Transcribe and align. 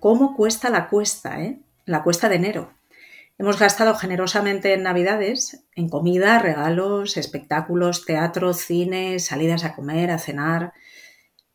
¿Cómo 0.00 0.36
cuesta 0.36 0.68
la 0.68 0.88
cuesta, 0.88 1.40
eh? 1.40 1.58
La 1.86 2.02
cuesta 2.02 2.28
de 2.28 2.36
enero. 2.36 2.72
Hemos 3.38 3.58
gastado 3.58 3.94
generosamente 3.94 4.74
en 4.74 4.82
Navidades, 4.82 5.64
en 5.74 5.88
comida, 5.88 6.38
regalos, 6.38 7.16
espectáculos, 7.16 8.04
teatro, 8.04 8.52
cine, 8.52 9.18
salidas 9.20 9.64
a 9.64 9.74
comer, 9.74 10.10
a 10.10 10.18
cenar, 10.18 10.74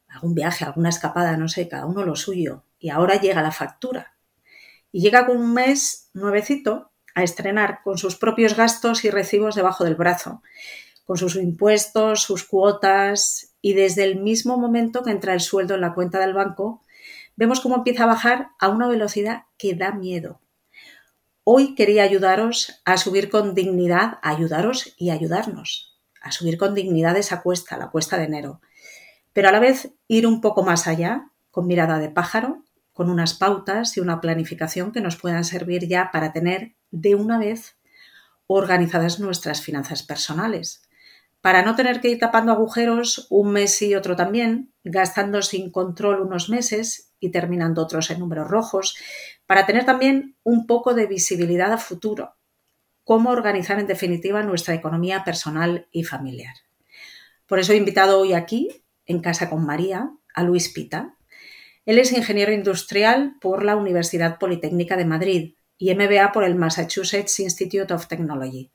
algún 0.08 0.34
viaje, 0.34 0.66
alguna 0.66 0.90
escapada, 0.90 1.38
no 1.38 1.48
sé, 1.48 1.68
cada 1.68 1.86
uno 1.86 2.04
lo 2.04 2.16
suyo. 2.16 2.66
Y 2.80 2.90
ahora 2.90 3.22
llega 3.22 3.44
la 3.44 3.52
factura. 3.52 4.16
Y 4.92 5.02
llega 5.02 5.28
con 5.28 5.38
un 5.38 5.54
mes 5.54 6.10
nuevecito 6.14 6.92
a 7.14 7.24
estrenar 7.24 7.82
con 7.84 8.00
sus 8.00 8.16
propios 8.16 8.58
gastos 8.58 9.06
y 9.06 9.12
recibos 9.12 9.56
debajo 9.56 9.84
del 9.84 9.96
brazo, 9.96 10.42
con 11.06 11.18
sus 11.18 11.36
impuestos, 11.36 12.24
sus 12.24 12.44
cuotas, 12.44 13.54
y 13.62 13.74
desde 13.74 14.04
el 14.04 14.20
mismo 14.20 14.58
momento 14.58 15.04
que 15.04 15.12
entra 15.12 15.34
el 15.34 15.42
sueldo 15.42 15.76
en 15.76 15.82
la 15.82 15.94
cuenta 15.94 16.20
del 16.20 16.34
banco, 16.34 16.84
vemos 17.42 17.60
cómo 17.60 17.78
empieza 17.78 18.04
a 18.04 18.06
bajar 18.06 18.50
a 18.60 18.68
una 18.68 18.88
velocidad 18.88 19.46
que 19.58 19.74
da 19.74 19.94
miedo. 19.94 20.42
Hoy 21.44 21.74
quería 21.74 22.04
ayudaros 22.04 22.84
a 22.86 22.98
subir 22.98 23.32
con 23.32 23.56
dignidad, 23.56 24.20
a 24.22 24.30
ayudaros 24.30 24.94
y 24.96 25.10
ayudarnos, 25.10 26.00
a 26.22 26.32
subir 26.32 26.60
con 26.60 26.76
dignidad 26.76 27.18
esa 27.18 27.42
cuesta, 27.42 27.80
la 27.80 27.90
cuesta 27.90 28.20
de 28.20 28.26
enero, 28.26 28.62
pero 29.34 29.50
a 29.50 29.52
la 29.52 29.60
vez 29.60 29.92
ir 30.08 30.28
un 30.28 30.40
poco 30.40 30.62
más 30.62 30.86
allá, 30.86 31.32
con 31.50 31.66
mirada 31.66 31.98
de 31.98 32.10
pájaro, 32.10 32.64
con 32.94 33.10
unas 33.10 33.34
pautas 33.34 33.98
y 33.98 34.02
una 34.02 34.22
planificación 34.22 34.92
que 34.92 35.02
nos 35.02 35.16
puedan 35.16 35.44
servir 35.44 35.88
ya 35.88 36.12
para 36.12 36.34
tener 36.34 36.76
de 36.92 37.16
una 37.16 37.40
vez 37.40 37.76
organizadas 38.46 39.20
nuestras 39.20 39.64
finanzas 39.64 40.04
personales, 40.04 40.84
para 41.42 41.64
no 41.64 41.76
tener 41.76 42.02
que 42.02 42.10
ir 42.10 42.20
tapando 42.20 42.52
agujeros 42.52 43.26
un 43.32 43.52
mes 43.52 43.82
y 43.82 43.96
otro 43.96 44.16
también, 44.16 44.72
gastando 44.84 45.42
sin 45.42 45.72
control 45.72 46.22
unos 46.22 46.48
meses 46.48 47.11
y 47.22 47.32
terminando 47.32 47.82
otros 47.82 48.12
en 48.12 48.20
números 48.20 48.50
rojos, 48.50 48.98
para 49.46 49.66
tener 49.66 49.86
también 49.86 50.36
un 50.44 50.68
poco 50.68 50.94
de 50.94 51.06
visibilidad 51.06 51.72
a 51.72 51.78
futuro, 51.78 52.36
cómo 53.06 53.30
organizar 53.30 53.80
en 53.80 53.88
definitiva 53.88 54.44
nuestra 54.44 54.74
economía 54.74 55.24
personal 55.24 55.88
y 55.92 56.04
familiar. 56.04 56.56
Por 57.46 57.60
eso 57.60 57.72
he 57.72 57.78
invitado 57.78 58.20
hoy 58.20 58.34
aquí, 58.34 58.84
en 59.06 59.22
Casa 59.22 59.50
con 59.50 59.66
María, 59.66 60.12
a 60.34 60.44
Luis 60.44 60.70
Pita. 60.70 61.18
Él 61.86 62.00
es 62.00 62.12
ingeniero 62.12 62.52
industrial 62.52 63.36
por 63.40 63.64
la 63.64 63.76
Universidad 63.76 64.40
Politécnica 64.40 64.98
de 64.98 65.06
Madrid 65.06 65.56
y 65.78 65.94
MBA 65.94 66.32
por 66.32 66.44
el 66.44 66.56
Massachusetts 66.56 67.40
Institute 67.40 67.94
of 67.94 68.08
Technology. 68.08 68.72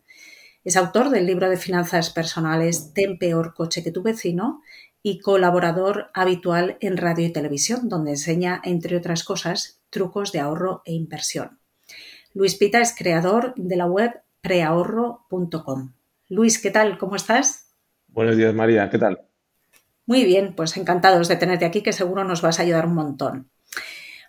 Es 0.64 0.76
autor 0.76 1.10
del 1.10 1.26
libro 1.26 1.48
de 1.48 1.56
finanzas 1.56 2.10
personales 2.10 2.92
Ten 2.92 3.18
peor 3.18 3.54
coche 3.54 3.82
que 3.84 3.92
tu 3.92 4.02
vecino 4.02 4.62
y 5.02 5.20
colaborador 5.20 6.10
habitual 6.14 6.76
en 6.80 6.96
radio 6.96 7.26
y 7.26 7.32
televisión, 7.32 7.88
donde 7.88 8.12
enseña, 8.12 8.60
entre 8.64 8.96
otras 8.96 9.24
cosas, 9.24 9.80
trucos 9.90 10.32
de 10.32 10.40
ahorro 10.40 10.82
e 10.84 10.92
inversión. 10.92 11.58
Luis 12.34 12.56
Pita 12.56 12.80
es 12.80 12.94
creador 12.96 13.54
de 13.56 13.76
la 13.76 13.86
web 13.86 14.20
preahorro.com. 14.40 15.92
Luis, 16.28 16.60
¿qué 16.60 16.70
tal? 16.70 16.98
¿Cómo 16.98 17.16
estás? 17.16 17.72
Buenos 18.08 18.36
días, 18.36 18.54
María. 18.54 18.90
¿Qué 18.90 18.98
tal? 18.98 19.20
Muy 20.06 20.24
bien, 20.24 20.54
pues 20.54 20.76
encantados 20.76 21.28
de 21.28 21.36
tenerte 21.36 21.64
aquí, 21.64 21.82
que 21.82 21.92
seguro 21.92 22.24
nos 22.24 22.42
vas 22.42 22.58
a 22.58 22.62
ayudar 22.62 22.86
un 22.86 22.94
montón. 22.94 23.50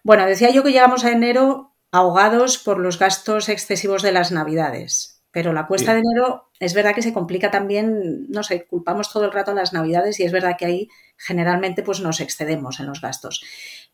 Bueno, 0.03 0.25
decía 0.25 0.49
yo 0.51 0.63
que 0.63 0.71
llegamos 0.71 1.05
a 1.05 1.11
enero 1.11 1.75
ahogados 1.91 2.57
por 2.57 2.79
los 2.79 2.99
gastos 2.99 3.49
excesivos 3.49 4.01
de 4.01 4.11
las 4.11 4.31
Navidades. 4.31 5.16
Pero 5.37 5.53
la 5.53 5.67
cuesta 5.67 5.93
de 5.93 5.99
enero 5.99 6.49
es 6.59 6.73
verdad 6.73 6.95
que 6.95 7.03
se 7.03 7.13
complica 7.13 7.51
también, 7.51 8.25
no 8.27 8.41
sé, 8.41 8.65
culpamos 8.65 9.13
todo 9.13 9.25
el 9.25 9.31
rato 9.31 9.51
a 9.51 9.53
las 9.53 9.71
navidades 9.71 10.19
y 10.19 10.23
es 10.23 10.31
verdad 10.31 10.55
que 10.57 10.65
ahí 10.65 10.89
generalmente 11.15 11.83
pues 11.83 12.01
nos 12.01 12.21
excedemos 12.21 12.79
en 12.79 12.87
los 12.87 13.01
gastos. 13.01 13.43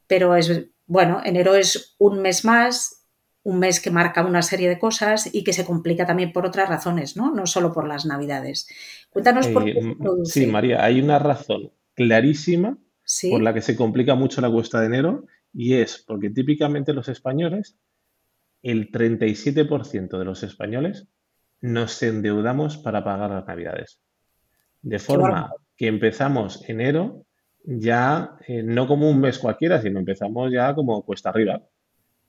Pero 0.08 0.38
es, 0.38 0.70
bueno, 0.86 1.22
enero 1.26 1.56
es 1.56 1.98
un 2.00 2.22
mes 2.22 2.46
más, 2.46 3.06
un 3.44 3.60
mes 3.60 3.82
que 3.82 3.92
marca 3.92 4.26
una 4.26 4.42
serie 4.42 4.70
de 4.70 4.80
cosas 4.80 5.30
y 5.34 5.44
que 5.44 5.52
se 5.52 5.66
complica 5.66 6.06
también 6.06 6.32
por 6.32 6.46
otras 6.46 6.70
razones, 6.70 7.18
¿no? 7.18 7.36
No 7.36 7.46
solo 7.46 7.74
por 7.74 7.90
las 7.90 8.06
navidades. 8.06 8.70
Cuéntanos 9.10 9.50
por 9.50 9.66
qué. 9.66 9.72
Eh, 9.72 9.96
sí, 10.24 10.48
María, 10.48 10.82
hay 10.82 11.02
una 11.02 11.20
razón 11.20 11.74
clarísima 11.94 12.78
por 13.30 13.42
la 13.42 13.54
que 13.54 13.62
se 13.62 13.76
complica 13.76 14.16
mucho 14.16 14.40
la 14.40 14.50
cuesta 14.50 14.80
de 14.80 14.86
enero 14.86 15.26
y 15.52 15.74
es 15.74 16.06
porque 16.08 16.30
típicamente 16.30 16.94
los 16.94 17.10
españoles, 17.10 17.76
el 18.62 18.94
37% 18.94 20.18
de 20.18 20.24
los 20.24 20.44
españoles 20.44 21.10
nos 21.64 22.04
endeudamos 22.04 22.78
para 22.78 23.06
pagar 23.06 23.30
las 23.30 23.48
navidades. 23.48 24.02
De 24.82 25.00
forma 25.00 25.54
que 25.78 25.88
empezamos 25.88 26.68
enero 26.68 27.26
ya 27.64 28.36
eh, 28.46 28.62
no 28.62 28.86
como 28.86 29.10
un 29.10 29.22
mes 29.22 29.40
cualquiera, 29.40 29.82
sino 29.82 30.00
empezamos 30.00 30.52
ya 30.52 30.76
como 30.76 31.06
cuesta 31.06 31.30
arriba. 31.30 31.62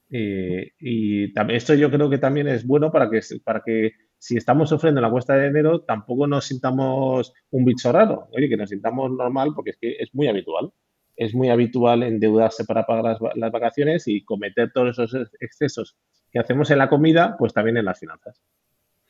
Eh, 0.08 0.70
y 0.78 1.32
esto 1.52 1.74
yo 1.74 1.90
creo 1.90 2.08
que 2.08 2.18
también 2.18 2.46
es 2.46 2.64
bueno 2.64 2.92
para 2.92 3.10
que, 3.10 3.20
para 3.42 3.60
que 3.66 3.94
si 4.16 4.36
estamos 4.36 4.68
sufriendo 4.68 5.00
la 5.00 5.10
cuesta 5.10 5.34
de 5.34 5.48
enero, 5.48 5.80
tampoco 5.80 6.28
nos 6.28 6.44
sintamos 6.44 7.32
un 7.50 7.64
bicho 7.64 7.90
raro, 7.90 8.28
oye, 8.30 8.48
que 8.48 8.56
nos 8.56 8.70
sintamos 8.70 9.10
normal, 9.10 9.50
porque 9.56 9.70
es 9.70 9.78
que 9.80 9.96
es 9.98 10.14
muy 10.14 10.28
habitual. 10.28 10.70
Es 11.16 11.34
muy 11.34 11.48
habitual 11.48 12.04
endeudarse 12.04 12.64
para 12.64 12.86
pagar 12.86 13.04
las, 13.04 13.36
las 13.36 13.50
vacaciones 13.50 14.06
y 14.06 14.24
cometer 14.24 14.70
todos 14.72 14.96
esos 14.96 15.28
excesos 15.40 15.96
que 16.30 16.38
hacemos 16.38 16.70
en 16.70 16.78
la 16.78 16.88
comida, 16.88 17.36
pues 17.36 17.52
también 17.52 17.76
en 17.76 17.84
las 17.84 17.98
finanzas. 17.98 18.40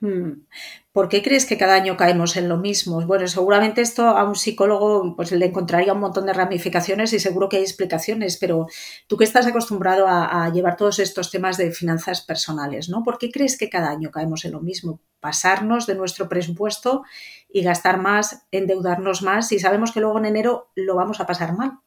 Hmm. 0.04 0.44
¿Por 0.92 1.08
qué 1.08 1.22
crees 1.22 1.46
que 1.46 1.56
cada 1.56 1.76
año 1.76 1.96
caemos 1.96 2.36
en 2.36 2.46
lo 2.46 2.58
mismo? 2.58 3.00
Bueno, 3.06 3.26
seguramente 3.26 3.80
esto 3.80 4.06
a 4.06 4.28
un 4.28 4.34
psicólogo 4.34 5.16
pues, 5.16 5.32
le 5.32 5.46
encontraría 5.46 5.94
un 5.94 6.00
montón 6.00 6.26
de 6.26 6.34
ramificaciones 6.34 7.14
y 7.14 7.18
seguro 7.18 7.48
que 7.48 7.56
hay 7.56 7.62
explicaciones, 7.62 8.36
pero 8.36 8.66
tú 9.06 9.16
que 9.16 9.24
estás 9.24 9.46
acostumbrado 9.46 10.04
a, 10.06 10.50
llevar 10.52 10.76
todos 10.76 10.98
estos 10.98 11.30
temas 11.30 11.56
de 11.56 11.70
finanzas 11.70 12.20
personales, 12.20 12.90
¿no? 12.90 13.02
¿Por 13.02 13.16
qué 13.16 13.30
crees 13.30 13.56
que 13.56 13.70
cada 13.70 13.88
año 13.88 14.10
caemos 14.10 14.44
en 14.44 14.52
lo 14.52 14.60
mismo? 14.60 15.00
Pasarnos 15.20 15.86
de 15.86 15.94
nuestro 15.94 16.28
presupuesto 16.28 17.04
y 17.48 17.62
gastar 17.62 17.98
más, 17.98 18.46
endeudarnos 18.50 19.22
más 19.22 19.52
y 19.52 19.58
sabemos 19.58 19.90
que 19.90 20.00
luego 20.00 20.18
en 20.18 20.26
enero 20.26 20.68
lo 20.74 20.96
vamos 20.96 21.18
a 21.18 21.26
pasar 21.26 21.56
mal. 21.56 21.78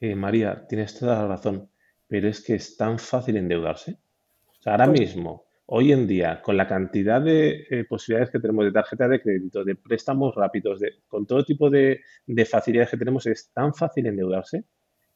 Eh, 0.00 0.14
María, 0.14 0.66
tienes 0.66 0.98
toda 0.98 1.16
la 1.16 1.28
razón, 1.28 1.68
pero 2.08 2.30
es 2.30 2.40
que 2.40 2.54
es 2.54 2.78
tan 2.78 2.98
fácil 2.98 3.36
endeudarse. 3.36 3.98
ahora 4.64 4.86
pues 4.86 5.00
mismo 5.00 5.45
Hoy 5.68 5.90
en 5.90 6.06
día, 6.06 6.42
con 6.42 6.56
la 6.56 6.68
cantidad 6.68 7.20
de 7.20 7.66
eh, 7.68 7.84
posibilidades 7.88 8.30
que 8.30 8.38
tenemos 8.38 8.64
de 8.64 8.70
tarjeta 8.70 9.08
de 9.08 9.20
crédito, 9.20 9.64
de 9.64 9.74
préstamos 9.74 10.32
rápidos, 10.36 10.78
de, 10.78 10.92
con 11.08 11.26
todo 11.26 11.44
tipo 11.44 11.68
de, 11.70 12.02
facilidades 12.48 12.90
que 12.90 12.96
tenemos, 12.96 13.26
es 13.26 13.50
tan 13.52 13.74
fácil 13.74 14.06
endeudarse. 14.06 14.64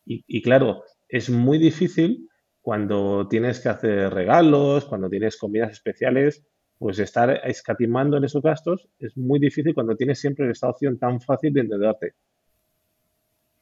Y, 0.04 0.42
claro, 0.42 0.82
es 1.08 1.30
muy 1.30 1.58
difícil 1.58 2.28
cuando 2.60 3.28
tienes 3.28 3.60
que 3.60 3.68
hacer 3.68 4.12
regalos, 4.12 4.86
cuando 4.86 5.08
tienes 5.08 5.36
comidas 5.36 5.70
especiales, 5.70 6.44
pues 6.78 6.98
estar 6.98 7.40
escatimando 7.44 8.16
en 8.16 8.24
esos 8.24 8.42
gastos 8.42 8.88
es 8.98 9.16
muy 9.16 9.38
difícil 9.38 9.72
cuando 9.72 9.94
tienes 9.94 10.20
siempre 10.20 10.50
esta 10.50 10.68
opción 10.68 10.98
tan 10.98 11.20
fácil 11.20 11.52
de 11.52 11.60
endeudarte. 11.60 12.14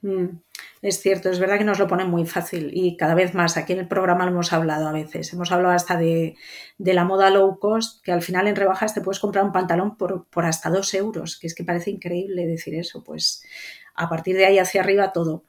Mm. 0.02 0.40
Es 0.80 1.00
cierto, 1.00 1.28
es 1.28 1.40
verdad 1.40 1.58
que 1.58 1.64
nos 1.64 1.78
lo 1.78 1.88
ponen 1.88 2.08
muy 2.08 2.24
fácil 2.24 2.70
y 2.72 2.96
cada 2.96 3.14
vez 3.14 3.34
más. 3.34 3.56
Aquí 3.56 3.72
en 3.72 3.80
el 3.80 3.88
programa 3.88 4.24
lo 4.24 4.30
hemos 4.30 4.52
hablado 4.52 4.86
a 4.86 4.92
veces. 4.92 5.32
Hemos 5.32 5.50
hablado 5.50 5.74
hasta 5.74 5.96
de, 5.96 6.36
la 6.78 7.04
moda 7.04 7.30
low 7.30 7.58
cost, 7.58 8.02
que 8.04 8.12
al 8.12 8.22
final 8.22 8.46
en 8.46 8.56
rebajas 8.56 8.94
te 8.94 9.00
puedes 9.00 9.18
comprar 9.18 9.44
un 9.44 9.52
pantalón 9.52 9.96
por, 9.96 10.26
hasta 10.44 10.70
dos 10.70 10.94
euros, 10.94 11.38
que 11.38 11.48
es 11.48 11.54
que 11.54 11.64
parece 11.64 11.90
increíble 11.90 12.46
decir 12.46 12.74
eso. 12.74 13.02
Pues 13.02 13.42
a 13.94 14.08
partir 14.08 14.36
de 14.36 14.46
ahí 14.46 14.58
hacia 14.58 14.82
arriba 14.82 15.12
todo. 15.12 15.44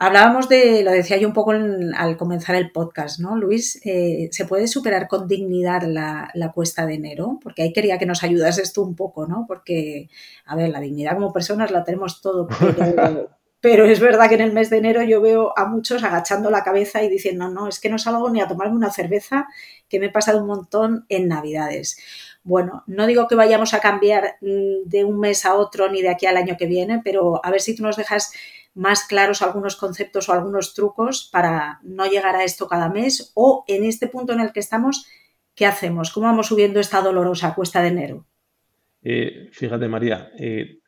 Hablábamos 0.00 0.48
de, 0.48 0.84
lo 0.84 0.92
decía 0.92 1.16
yo 1.16 1.26
un 1.26 1.34
poco 1.34 1.50
al 1.50 2.16
comenzar 2.16 2.54
el 2.54 2.70
podcast, 2.70 3.18
¿no, 3.18 3.36
Luis? 3.36 3.80
Eh, 3.84 4.28
¿Se 4.30 4.44
puede 4.44 4.68
superar 4.68 5.08
con 5.08 5.26
dignidad 5.26 5.82
la, 5.82 6.30
la, 6.34 6.52
cuesta 6.52 6.86
de 6.86 6.94
enero? 6.94 7.40
Porque 7.42 7.62
ahí 7.62 7.72
quería 7.72 7.98
que 7.98 8.06
nos 8.06 8.22
ayudases 8.22 8.72
tú 8.72 8.84
un 8.84 8.94
poco, 8.94 9.26
¿no? 9.26 9.44
Porque, 9.48 10.08
a 10.46 10.54
ver, 10.54 10.70
la 10.70 10.78
dignidad 10.78 11.14
como 11.14 11.32
personas 11.32 11.72
la 11.72 11.82
tenemos 11.82 12.22
todo, 12.22 12.46
pero, 12.46 13.28
pero 13.60 13.86
es 13.86 13.98
verdad 13.98 14.28
que 14.28 14.36
en 14.36 14.40
el 14.40 14.52
mes 14.52 14.70
de 14.70 14.78
enero 14.78 15.02
yo 15.02 15.20
veo 15.20 15.52
a 15.56 15.66
muchos 15.66 16.04
agachando 16.04 16.50
la 16.50 16.62
cabeza 16.62 17.02
y 17.02 17.08
diciendo, 17.08 17.48
no, 17.48 17.68
es 17.68 17.80
que 17.80 17.88
no 17.88 17.98
salgo 17.98 18.30
ni 18.30 18.40
a 18.40 18.46
tomarme 18.46 18.76
una 18.76 18.92
cerveza, 18.92 19.48
que 19.88 19.98
me 19.98 20.06
he 20.06 20.10
pasado 20.10 20.40
un 20.40 20.46
montón 20.46 21.06
en 21.08 21.26
Navidades. 21.28 21.98
Bueno, 22.44 22.84
no 22.86 23.06
digo 23.06 23.26
que 23.26 23.34
vayamos 23.34 23.74
a 23.74 23.80
cambiar 23.80 24.36
mm, 24.40 24.88
de 24.88 25.04
un 25.04 25.18
mes 25.18 25.44
a 25.44 25.54
otro 25.54 25.90
ni 25.90 26.02
de 26.02 26.08
aquí 26.08 26.26
al 26.26 26.36
año 26.36 26.56
que 26.56 26.66
viene, 26.66 27.00
pero 27.02 27.44
a 27.44 27.50
ver 27.50 27.60
si 27.60 27.74
tú 27.74 27.82
nos 27.82 27.96
dejas 27.96 28.32
más 28.74 29.04
claros 29.04 29.42
algunos 29.42 29.74
conceptos 29.74 30.28
o 30.28 30.32
algunos 30.32 30.72
trucos 30.72 31.28
para 31.32 31.80
no 31.82 32.06
llegar 32.06 32.36
a 32.36 32.44
esto 32.44 32.68
cada 32.68 32.88
mes 32.88 33.32
o 33.34 33.64
en 33.66 33.82
este 33.82 34.06
punto 34.06 34.32
en 34.32 34.40
el 34.40 34.52
que 34.52 34.60
estamos, 34.60 35.08
¿qué 35.56 35.66
hacemos? 35.66 36.12
¿Cómo 36.12 36.26
vamos 36.26 36.46
subiendo 36.46 36.78
esta 36.78 37.00
dolorosa 37.00 37.56
cuesta 37.56 37.82
de 37.82 37.88
enero? 37.88 38.26
Eh, 39.02 39.48
fíjate, 39.52 39.88
María, 39.88 40.30
eh, 40.38 40.78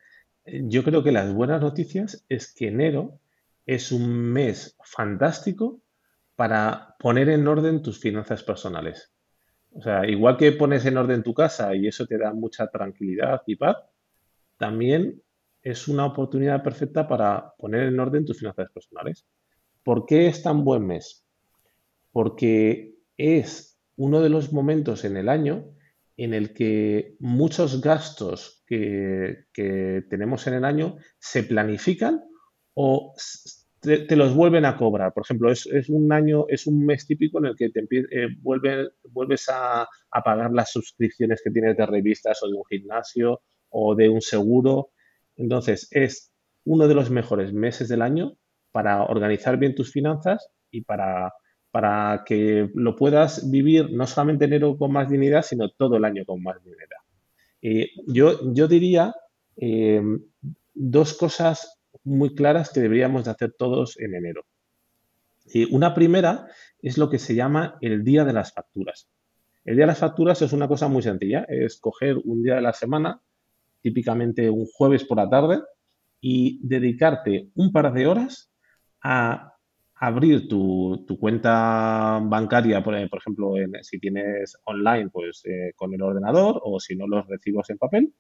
yo 0.46 0.84
creo 0.84 1.02
que 1.02 1.12
las 1.12 1.32
buenas 1.32 1.60
noticias 1.60 2.25
es 2.28 2.52
que 2.52 2.69
enero 2.69 3.20
es 3.66 3.92
un 3.92 4.08
mes 4.08 4.76
fantástico 4.82 5.81
para 6.34 6.96
poner 6.98 7.28
en 7.28 7.46
orden 7.46 7.82
tus 7.82 8.00
finanzas 8.00 8.42
personales. 8.42 9.12
O 9.72 9.82
sea, 9.82 10.06
igual 10.06 10.37
que 10.37 10.52
pones 10.52 10.84
en 10.87 10.96
orden 10.96 11.22
tu 11.22 11.34
casa 11.34 11.75
y 11.75 11.87
eso 11.87 12.06
te 12.06 12.19
da 12.19 12.32
mucha 12.32 12.66
tranquilidad 12.69 13.42
y 13.46 13.56
paz, 13.56 13.76
también 14.56 15.22
es 15.62 15.87
una 15.88 16.06
oportunidad 16.06 16.62
perfecta 16.62 17.06
para 17.06 17.54
poner 17.58 17.84
en 17.84 18.00
orden 18.00 18.25
tus 18.25 18.38
finanzas 18.38 18.70
personales. 18.72 19.26
¿Por 19.84 20.06
qué 20.06 20.26
es 20.26 20.42
tan 20.42 20.64
buen 20.64 20.87
mes? 20.87 21.25
Porque 22.12 22.94
es 23.16 23.78
uno 23.96 24.20
de 24.20 24.31
los 24.31 24.52
momentos 24.52 25.04
en 25.04 25.16
el 25.16 25.28
año 25.28 25.66
en 26.20 26.34
el 26.34 26.52
que 26.52 27.17
muchos 27.19 27.81
gastos 27.81 28.62
que, 28.67 29.46
tenemos 30.11 30.46
en 30.46 30.55
el 30.55 30.67
año 30.67 30.99
se 31.19 31.44
planifican 31.44 32.22
o 32.75 33.14
te, 33.81 34.14
los 34.17 34.34
vuelven 34.34 34.67
a 34.67 34.76
cobrar. 34.76 35.14
Por 35.14 35.22
ejemplo, 35.25 35.50
es, 35.50 35.67
un 35.88 36.12
año, 36.12 36.44
es 36.49 36.67
un 36.67 36.84
mes 36.84 37.06
típico 37.06 37.38
en 37.38 37.46
el 37.46 37.56
que 37.56 37.70
te 37.70 37.81
eh, 37.90 38.28
vuelves 38.43 39.49
a, 39.49 39.88
a, 40.11 40.22
pagar 40.22 40.52
las 40.52 40.70
suscripciones 40.70 41.40
que 41.43 41.50
tienes 41.50 41.75
de 41.78 41.87
revistas 41.87 42.43
o 42.43 42.49
de 42.49 42.55
un 42.55 42.64
gimnasio 42.69 43.40
o 43.70 43.94
de 43.94 44.11
un 44.11 44.20
seguro. 44.20 44.90
Entonces, 45.37 45.88
es 45.90 46.34
uno 46.64 46.87
de 46.87 46.96
los 46.96 47.11
mejores 47.11 47.55
meses 47.55 47.88
del 47.88 48.02
año 48.02 48.37
para 48.73 49.05
organizar 49.05 49.56
bien 49.56 49.75
tus 49.75 49.90
finanzas 49.90 50.50
y 50.70 50.82
para, 50.82 51.32
para 51.70 52.25
que 52.26 52.70
lo 52.75 52.96
puedas 52.96 53.50
vivir 53.50 53.93
no 53.93 54.06
solamente 54.06 54.46
enero 54.46 54.76
con 54.76 54.93
más 54.93 55.08
dignidad, 55.08 55.43
sino 55.43 55.70
todo 55.70 55.96
el 55.96 56.05
año 56.05 56.25
con 56.25 56.43
más 56.43 56.56
dignidad. 56.62 56.99
Yo, 58.06 58.52
yo 58.52 58.67
diría 58.67 59.14
eh, 59.56 60.02
dos 60.75 61.14
cosas 61.14 61.81
muy 62.05 62.34
claras 62.34 62.70
que 62.70 62.81
deberíamos 62.81 63.25
de 63.25 63.31
hacer 63.31 63.55
todos 63.56 63.99
en 63.99 64.14
enero. 64.14 64.44
una 65.70 65.94
primera 65.94 66.46
es 66.81 66.96
lo 66.96 67.11
que 67.11 67.19
se 67.19 67.34
llama 67.34 67.76
el 67.81 68.05
día 68.05 68.25
de 68.25 68.32
las 68.32 68.52
facturas. 68.52 69.08
El 69.64 69.76
día 69.76 69.84
de 69.84 69.88
las 69.88 69.99
facturas 69.99 70.40
es 70.43 70.52
una 70.52 70.69
cosa 70.69 70.88
muy 70.88 71.02
sencilla, 71.02 71.44
es 71.49 71.78
coger 71.78 72.16
un 72.25 72.43
día 72.43 72.56
de 72.56 72.62
la 72.62 72.73
semana, 72.73 73.20
típicamente 73.82 74.49
un 74.49 74.66
jueves 74.66 75.05
por 75.05 75.19
la 75.19 75.28
tarde, 75.28 75.61
y 76.20 76.61
dedicarte 76.66 77.50
un 77.55 77.73
par 77.73 77.93
de 77.93 78.06
horas 78.06 78.50
a 79.02 79.50
abrir 80.00 80.49
tu, 80.49 81.05
cuenta 81.20 82.20
bancaria, 82.23 82.82
por, 82.82 82.94
ejemplo, 82.94 83.52
si 83.82 84.00
tienes 84.00 84.56
online, 84.64 85.11
pues 85.11 85.43
eh, 85.44 85.75
con 85.76 85.93
el 85.93 86.00
ordenador 86.00 86.58
o 86.64 86.81
si 86.81 86.97
no 86.97 87.06
los 87.06 87.26
recibos 87.26 87.69
en 87.69 87.76
papel, 87.76 88.14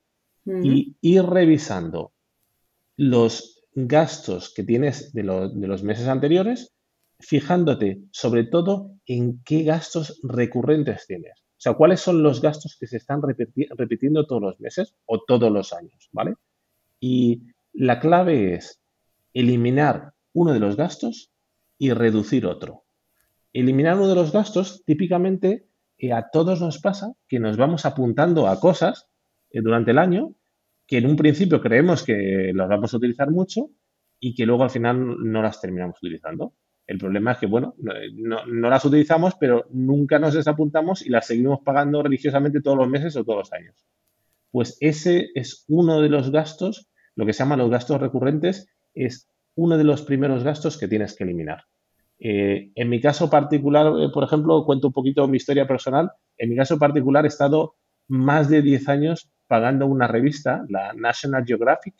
y 0.44 0.96
ir 1.00 1.22
revisando 1.22 2.12
los 2.96 3.62
gastos 3.74 4.52
que 4.54 4.62
tienes 4.62 5.14
de, 5.14 5.22
los 5.22 5.82
meses 5.82 6.06
anteriores, 6.06 6.74
fijándote 7.18 8.02
sobre 8.10 8.44
todo 8.44 8.92
en 9.06 9.42
qué 9.42 9.62
gastos 9.62 10.20
recurrentes 10.22 11.06
tienes. 11.06 11.40
O 11.40 11.62
sea, 11.62 11.74
cuáles 11.74 12.00
son 12.00 12.22
los 12.22 12.42
gastos 12.42 12.76
que 12.78 12.86
se 12.86 12.98
están 12.98 13.22
repitiendo 13.22 14.26
todos 14.26 14.42
los 14.42 14.60
meses 14.60 14.94
o 15.06 15.22
todos 15.22 15.50
los 15.50 15.72
años, 15.72 16.10
¿vale? 16.12 16.34
Y 17.00 17.42
la 17.72 18.00
clave 18.00 18.54
es 18.54 18.82
eliminar 19.32 20.12
uno 20.34 20.52
de 20.52 20.60
los 20.60 20.76
gastos 20.76 21.30
y 21.80 21.92
reducir 21.94 22.44
otro. 22.44 22.84
Eliminar 23.54 23.96
uno 23.96 24.06
de 24.06 24.14
los 24.14 24.32
gastos, 24.32 24.84
típicamente 24.84 25.66
eh, 25.96 26.12
a 26.12 26.28
todos 26.30 26.60
nos 26.60 26.78
pasa 26.78 27.14
que 27.26 27.40
nos 27.40 27.56
vamos 27.56 27.86
apuntando 27.86 28.48
a 28.48 28.60
cosas 28.60 29.08
eh, 29.50 29.62
durante 29.62 29.92
el 29.92 29.98
año 29.98 30.34
que 30.86 30.98
en 30.98 31.06
un 31.06 31.16
principio 31.16 31.60
creemos 31.62 32.04
que 32.04 32.52
las 32.54 32.68
vamos 32.68 32.92
a 32.92 32.98
utilizar 32.98 33.30
mucho 33.30 33.70
y 34.18 34.34
que 34.34 34.44
luego 34.44 34.62
al 34.62 34.70
final 34.70 35.16
no 35.20 35.40
las 35.40 35.58
terminamos 35.58 35.96
utilizando. 36.02 36.52
El 36.86 36.98
problema 36.98 37.32
es 37.32 37.38
que, 37.38 37.46
bueno, 37.46 37.74
no, 37.78 38.44
las 38.44 38.84
utilizamos, 38.84 39.34
pero 39.40 39.64
nunca 39.70 40.18
nos 40.18 40.34
desapuntamos 40.34 41.06
y 41.06 41.08
las 41.08 41.28
seguimos 41.28 41.60
pagando 41.64 42.02
religiosamente 42.02 42.60
todos 42.60 42.76
los 42.76 42.88
meses 42.88 43.16
o 43.16 43.24
todos 43.24 43.38
los 43.38 43.52
años. 43.54 43.86
Pues 44.50 44.76
ese 44.80 45.30
es 45.34 45.64
uno 45.68 46.02
de 46.02 46.10
los 46.10 46.30
gastos, 46.30 46.90
lo 47.14 47.24
que 47.24 47.32
se 47.32 47.38
llama 47.38 47.56
los 47.56 47.70
gastos 47.70 48.00
recurrentes, 48.00 48.68
es 48.92 49.29
uno 49.60 49.76
de 49.76 49.84
los 49.84 50.00
primeros 50.00 50.42
gastos 50.42 50.78
que 50.78 50.88
tienes 50.88 51.14
que 51.14 51.24
eliminar. 51.24 51.64
Eh, 52.18 52.70
en 52.74 52.88
mi 52.88 52.98
caso 52.98 53.28
particular, 53.28 53.92
eh, 54.00 54.08
por 54.12 54.24
ejemplo, 54.24 54.64
cuento 54.64 54.86
un 54.86 54.92
poquito 54.94 55.28
mi 55.28 55.36
historia 55.36 55.66
personal. 55.66 56.10
En 56.38 56.48
mi 56.48 56.56
caso 56.56 56.78
particular 56.78 57.26
he 57.26 57.28
estado 57.28 57.74
más 58.08 58.48
de 58.48 58.62
10 58.62 58.88
años 58.88 59.30
pagando 59.46 59.86
una 59.86 60.06
revista, 60.06 60.64
la 60.70 60.94
National 60.94 61.44
Geographic, 61.46 61.94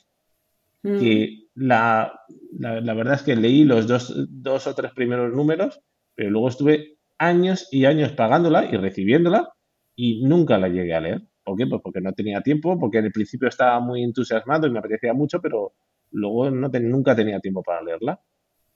que 0.83 1.49
mm. 1.55 1.67
la, 1.67 2.19
la, 2.59 2.95
verdad 2.95 3.15
es 3.15 3.23
que 3.23 3.37
leí 3.37 3.65
los 3.65 3.87
dos, 3.87 4.15
dos, 4.31 4.67
o 4.67 4.75
tres 4.75 4.93
primeros 4.93 5.31
números, 5.35 5.83
pero 6.15 6.31
luego 6.31 6.49
estuve 6.49 6.97
años 7.19 7.69
y 7.71 7.85
años 7.85 8.13
pagándola 8.13 8.65
y 8.73 8.77
recibiéndola 8.79 9.53
y 9.95 10.23
nunca 10.23 10.57
la 10.57 10.69
llegué 10.69 10.95
a 10.95 11.01
leer. 11.01 11.23
¿Por 11.45 11.59
qué? 11.59 11.67
Pues 11.67 11.83
porque 11.83 12.01
no 12.01 12.15
tenía 12.15 12.41
tiempo, 12.41 12.79
porque 12.79 12.99
en 12.99 13.07
el 13.07 13.13
principio 13.13 13.49
estaba 13.49 13.81
muy 13.81 14.03
entusiasmado 14.03 14.67
y 14.67 14.71
me 14.71 14.79
apetecía 14.79 15.13
mucho, 15.13 15.43
pero 15.43 15.75
luego 16.11 16.51
no 16.51 16.69
nunca 16.69 17.15
tenía 17.17 17.41
tiempo 17.41 17.63
para 17.63 17.83
leerla. 17.83 18.21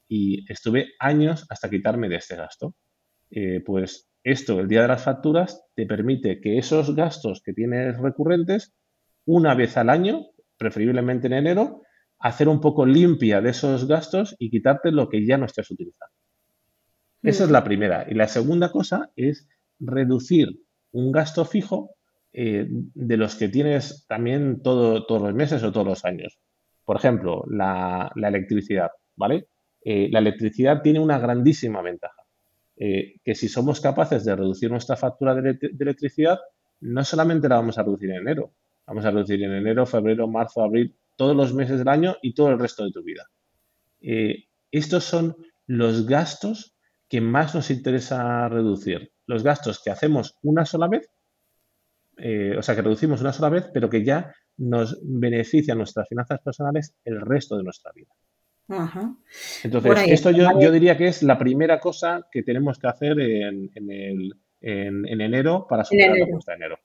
Y 0.09 0.51
estuve 0.53 0.93
años 0.99 1.47
hasta 1.49 1.71
quitarme 1.71 2.09
de 2.09 2.17
este 2.17 2.37
gasto. 2.37 2.75
Eh, 3.31 3.63
pues 3.65 4.09
esto, 4.23 4.61
el 4.61 4.69
día 4.69 4.83
de 4.83 4.89
las 4.89 5.05
facturas, 5.05 5.65
te 5.75 5.87
permite 5.87 6.41
que 6.41 6.59
esos 6.59 6.95
gastos 6.95 7.43
que 7.43 7.53
tienes 7.53 7.99
recurrentes, 7.99 8.75
una 9.27 9.55
vez 9.55 9.77
al 9.77 9.91
año, 9.91 10.27
preferiblemente 10.57 11.27
en 11.27 11.35
enero, 11.35 11.83
hacer 12.19 12.49
un 12.49 12.61
poco 12.61 12.87
limpia 12.87 13.41
de 13.41 13.51
esos 13.51 13.87
gastos 13.87 14.35
y 14.39 14.51
quitarte 14.51 14.93
lo 14.93 15.09
que 15.09 15.27
ya 15.27 15.37
no 15.37 15.47
estés 15.47 15.71
utilizando. 15.71 16.15
Esa 17.23 17.45
es 17.45 17.51
la 17.51 17.65
primera. 17.65 18.07
Y 18.09 18.15
la 18.15 18.29
segunda 18.29 18.71
cosa 18.71 19.11
es 19.17 19.49
reducir 19.79 20.61
un 20.93 21.11
gasto 21.11 21.45
fijo 21.45 21.91
eh, 22.33 22.67
de 22.69 23.17
los 23.17 23.37
que 23.37 23.49
tienes 23.49 24.07
también 24.07 24.63
todos 24.63 25.05
los 25.09 25.35
meses 25.35 25.63
o 25.63 25.73
todos 25.73 25.87
los 25.87 26.05
años. 26.05 26.39
Por 26.85 26.97
ejemplo, 26.97 27.45
la, 27.49 28.13
electricidad, 28.15 28.91
¿vale? 29.17 29.49
Eh, 29.83 30.09
la 30.11 30.19
electricidad 30.19 30.83
tiene 30.83 31.01
una 31.01 31.19
grandísima 31.19 31.83
ventaja. 31.83 32.23
Eh, 32.77 33.21
que 33.25 33.35
si 33.35 33.49
somos 33.49 33.81
capaces 33.81 34.25
de 34.25 34.35
reducir 34.35 34.71
nuestra 34.71 34.97
factura 34.97 35.35
de, 35.35 35.59
electricidad, 35.79 36.41
no 36.81 37.05
solamente 37.05 37.49
la 37.49 37.57
vamos 37.57 37.79
a 37.79 37.83
reducir 37.83 38.11
en 38.11 38.17
enero, 38.17 38.53
vamos 38.87 39.05
a 39.05 39.11
reducir 39.11 39.43
en 39.43 39.53
enero, 39.53 39.87
febrero, 39.87 40.27
marzo, 40.27 40.63
abril, 40.63 40.95
todos 41.17 41.37
los 41.37 41.55
meses 41.55 41.79
del 41.79 41.89
año 41.89 42.17
y 42.21 42.35
todo 42.35 42.51
el 42.51 42.59
resto 42.59 42.85
de 42.85 42.91
tu 42.91 43.03
vida. 43.03 43.25
Eh, 44.01 44.45
estos 44.71 45.05
son 45.05 45.37
los 45.67 46.07
gastos 46.07 46.77
que 47.09 47.21
más 47.21 47.55
nos 47.55 47.71
interesa 47.71 48.49
reducir. 48.49 49.13
Los 49.27 49.43
gastos 49.43 49.81
que 49.83 49.91
hacemos 49.91 50.37
una 50.43 50.67
sola 50.67 50.89
vez, 50.89 51.09
o 52.59 52.63
sea, 52.63 52.75
que 52.75 52.83
reducimos 52.83 53.21
una 53.21 53.33
sola 53.33 53.49
vez, 53.49 53.71
pero 53.73 53.89
que 53.89 54.05
ya 54.05 54.35
nos 54.57 54.99
benefician 55.03 55.79
nuestras 55.79 56.09
finanzas 56.09 56.41
personales 56.41 56.95
el 57.05 57.21
resto 57.21 57.57
de 57.57 57.65
nuestra 57.65 57.93
vida. 57.93 58.13
Entonces, 59.63 59.93
esto 60.07 60.31
yo, 60.31 60.73
diría 60.73 60.97
que 60.97 61.09
es 61.09 61.23
la 61.23 61.39
primera 61.39 61.79
cosa 61.81 62.27
que 62.31 62.43
tenemos 62.43 62.79
que 62.79 62.87
hacer 62.87 63.21
en, 63.21 63.71
enero 64.61 65.67
para 65.69 65.85
superar 65.85 66.17
la 66.17 66.27
cuesta 66.27 66.53
de 66.53 66.57
enero. 66.57 66.79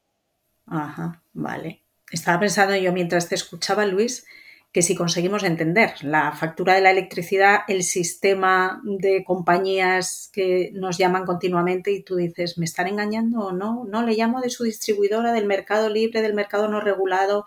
Ajá, 0.65 1.23
vale. 1.33 1.83
Estaba 2.11 2.39
pensando 2.39 2.75
yo 2.75 2.91
mientras 2.91 3.29
te 3.29 3.35
escuchaba, 3.35 3.85
Luis, 3.85 4.25
que 4.71 4.83
si 4.83 4.95
conseguimos 4.95 5.43
entender 5.43 5.93
la 6.03 6.31
factura 6.31 6.75
de 6.75 6.81
la 6.81 6.91
electricidad, 6.91 7.61
el 7.67 7.83
sistema 7.83 8.81
de 8.83 9.23
compañías 9.23 10.29
que 10.31 10.71
nos 10.73 10.97
llaman 10.97 11.25
continuamente 11.25 11.91
y 11.91 12.03
tú 12.03 12.15
dices, 12.17 12.57
¿me 12.59 12.65
están 12.65 12.87
engañando 12.87 13.39
o 13.39 13.51
no? 13.51 13.85
No, 13.85 14.03
le 14.03 14.15
llamo 14.15 14.41
de 14.41 14.51
su 14.51 14.63
distribuidora, 14.63 15.33
del 15.33 15.47
mercado 15.47 15.89
libre, 15.89 16.21
del 16.21 16.35
mercado 16.35 16.67
no 16.67 16.81
regulado. 16.81 17.45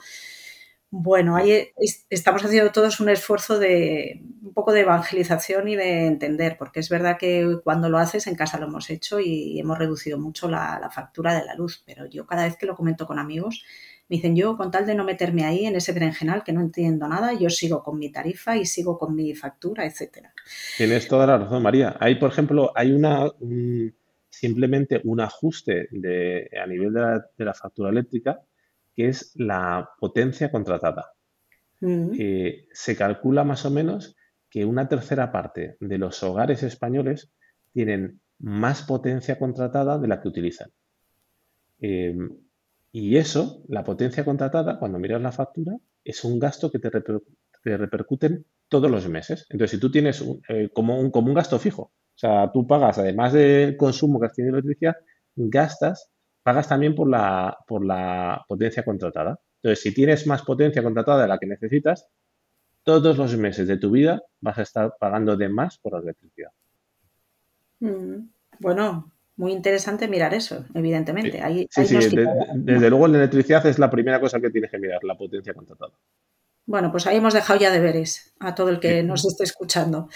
Bueno, 0.91 1.37
ahí 1.37 1.71
estamos 2.11 2.45
haciendo 2.45 2.73
todos 2.73 3.01
un 3.01 3.09
esfuerzo 3.09 3.59
de 3.59 4.21
un 4.43 4.53
poco 4.53 4.73
de 4.73 4.81
evangelización 4.81 5.69
y 5.69 5.77
de 5.77 6.07
entender, 6.07 6.57
porque 6.59 6.81
es 6.81 6.91
verdad 6.91 7.17
que 7.19 7.59
cuando 7.65 7.89
lo 7.89 7.99
haces 7.99 8.27
en 8.27 8.35
casa 8.35 8.59
lo 8.59 8.67
hemos 8.67 8.91
hecho 8.91 9.19
y 9.19 9.59
hemos 9.59 9.79
reducido 9.79 10.19
mucho 10.19 10.49
la, 10.51 10.91
factura 10.93 11.35
de 11.35 11.47
la 11.47 11.55
luz, 11.55 11.83
pero 11.87 12.05
yo 12.07 12.27
cada 12.27 12.45
vez 12.45 12.57
que 12.59 12.67
lo 12.67 12.77
comento 12.77 13.07
con 13.07 13.19
amigos 13.19 13.65
me 14.13 14.17
dicen 14.17 14.37
yo 14.37 14.59
con 14.59 14.71
tal 14.71 14.85
de 14.85 14.95
no 14.95 15.05
meterme 15.05 15.47
ahí 15.47 15.65
en 15.65 15.75
ese 15.75 15.95
berenjenal 15.95 16.45
que 16.45 16.53
no 16.53 16.61
entiendo 16.61 17.09
nada, 17.09 17.33
yo 17.33 17.49
sigo 17.49 17.83
con 17.83 17.99
mi 17.99 18.13
tarifa 18.13 18.59
y 18.59 18.67
sigo 18.67 18.99
con 18.99 19.15
mi 19.15 19.35
factura, 19.35 19.87
etcétera. 19.87 20.35
Tienes 20.77 21.09
toda 21.09 21.27
la 21.27 21.39
razón, 21.39 21.63
María. 21.63 21.97
Hay, 21.99 22.17
por 22.17 22.31
ejemplo, 22.31 22.73
hay 22.75 22.93
una 22.93 23.31
simplemente 24.29 25.01
un 25.05 25.21
ajuste 25.21 25.89
de, 25.93 26.51
a 26.63 26.67
nivel 26.67 26.93
de 26.93 27.45
la 27.47 27.55
factura 27.55 27.89
eléctrica 27.89 28.43
que 28.95 29.09
es 29.09 29.33
la 29.37 29.89
potencia 29.99 30.51
contratada. 30.51 31.15
Mm. 31.81 32.13
se 32.71 32.97
calcula 32.97 33.43
más 33.43 33.65
o 33.65 33.71
menos 33.71 34.15
que 34.51 34.67
una 34.67 34.89
tercera 34.89 35.33
parte 35.33 35.77
de 35.81 35.99
los 35.99 36.23
hogares 36.23 36.63
españoles 36.63 37.33
tienen 37.73 38.21
más 38.39 38.83
potencia 38.83 39.39
contratada 39.39 39.99
de 39.99 40.07
la 40.07 40.21
que 40.21 40.29
utilizan. 40.29 40.71
Em, 41.81 42.31
y 42.93 43.17
eso, 43.17 43.63
la 43.69 43.85
potencia 43.85 44.23
contratada, 44.23 44.79
cuando 44.79 44.99
miras 44.99 45.23
la 45.23 45.33
factura, 45.33 45.79
es 46.05 46.25
un 46.25 46.39
gasto 46.39 46.71
que 46.71 46.79
te, 46.79 46.91
repercuten 47.65 48.45
todos 48.69 48.91
los 48.91 49.09
meses. 49.09 49.47
Entonces, 49.49 49.71
si 49.73 49.81
tú 49.81 49.91
tienes 49.91 50.23
eh, 50.49 50.69
como, 50.75 51.01
un, 51.01 51.11
como 51.11 51.29
un 51.29 51.35
gasto 51.35 51.59
fijo, 51.59 51.83
o 51.83 52.19
sea, 52.19 52.53
tú 52.53 52.67
pagas, 52.67 52.99
además 52.99 53.33
del 53.33 53.79
consumo 53.79 54.21
que 54.21 54.27
has 54.27 54.35
tenido 54.35 54.57
de 54.57 54.61
electricidad, 54.61 54.97
gastas, 55.37 56.11
pagas 56.43 56.69
también 56.69 56.95
por 56.95 57.09
la, 57.09 57.57
por 57.67 57.85
la 57.85 58.45
potencia 58.47 58.85
contratada. 58.85 59.41
Entonces, 59.63 59.83
si 59.83 59.95
tienes 59.95 60.27
más 60.27 60.43
potencia 60.43 60.83
contratada 60.83 61.23
de 61.23 61.29
la 61.29 61.39
que 61.39 61.47
necesitas, 61.47 62.09
todos 62.83 63.17
los 63.17 63.35
meses 63.39 63.69
de 63.69 63.79
tu 63.79 63.91
vida 63.91 64.23
vas 64.41 64.59
a 64.59 64.63
estar 64.63 64.97
pagando 65.01 65.37
de 65.37 65.49
más 65.49 65.79
por 65.79 65.95
la 65.95 66.01
electricidad. 66.01 66.51
Mm, 67.81 68.29
bueno, 68.61 69.13
muy 69.43 69.53
interesante 69.53 70.07
mirar 70.07 70.33
eso, 70.35 70.65
evidentemente. 70.73 71.43
Sí, 71.69 71.85
sí, 71.85 71.99
desde 72.55 72.91
luego 72.91 73.09
la 73.09 73.19
electricidad 73.19 73.67
es 73.67 73.77
la 73.77 73.91
primera 73.91 74.21
cosa 74.21 74.39
que 74.39 74.51
tienes 74.51 74.71
que 74.71 74.79
mirar, 74.79 75.03
la 75.03 75.19
potencia 75.19 75.53
contratada. 75.53 75.93
Bueno, 76.65 76.93
pues 76.93 77.09
ahí 77.09 77.17
hemos 77.17 77.35
dejado 77.35 77.59
ya 77.59 77.73
deberes 77.73 78.35
a 78.39 78.55
todo 78.55 78.69
el 78.69 78.79
que 78.79 79.03
nos 79.03 79.25
esté 79.25 79.43
escuchando. 79.43 80.09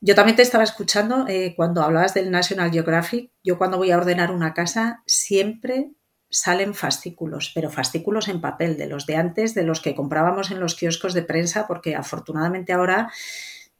Yo 0.00 0.14
también 0.14 0.36
te 0.36 0.42
estaba 0.42 0.62
escuchando 0.62 1.26
eh, 1.26 1.54
cuando 1.56 1.82
hablabas 1.82 2.14
del 2.14 2.30
National 2.30 2.70
Geographic. 2.70 3.32
Yo 3.42 3.58
cuando 3.58 3.78
voy 3.78 3.90
a 3.90 3.96
ordenar 3.96 4.30
una 4.30 4.54
casa 4.54 5.02
siempre 5.06 5.90
salen 6.30 6.72
fascículos, 6.72 7.50
pero 7.56 7.68
fascículos 7.68 8.28
en 8.28 8.40
papel, 8.40 8.78
de 8.78 8.86
los 8.86 9.06
de 9.06 9.16
antes, 9.16 9.56
de 9.56 9.64
los 9.64 9.80
que 9.80 9.96
comprábamos 9.96 10.52
en 10.52 10.60
los 10.60 10.76
kioscos 10.76 11.14
de 11.14 11.22
prensa, 11.22 11.66
porque 11.66 11.96
afortunadamente 11.96 12.72
ahora, 12.72 13.10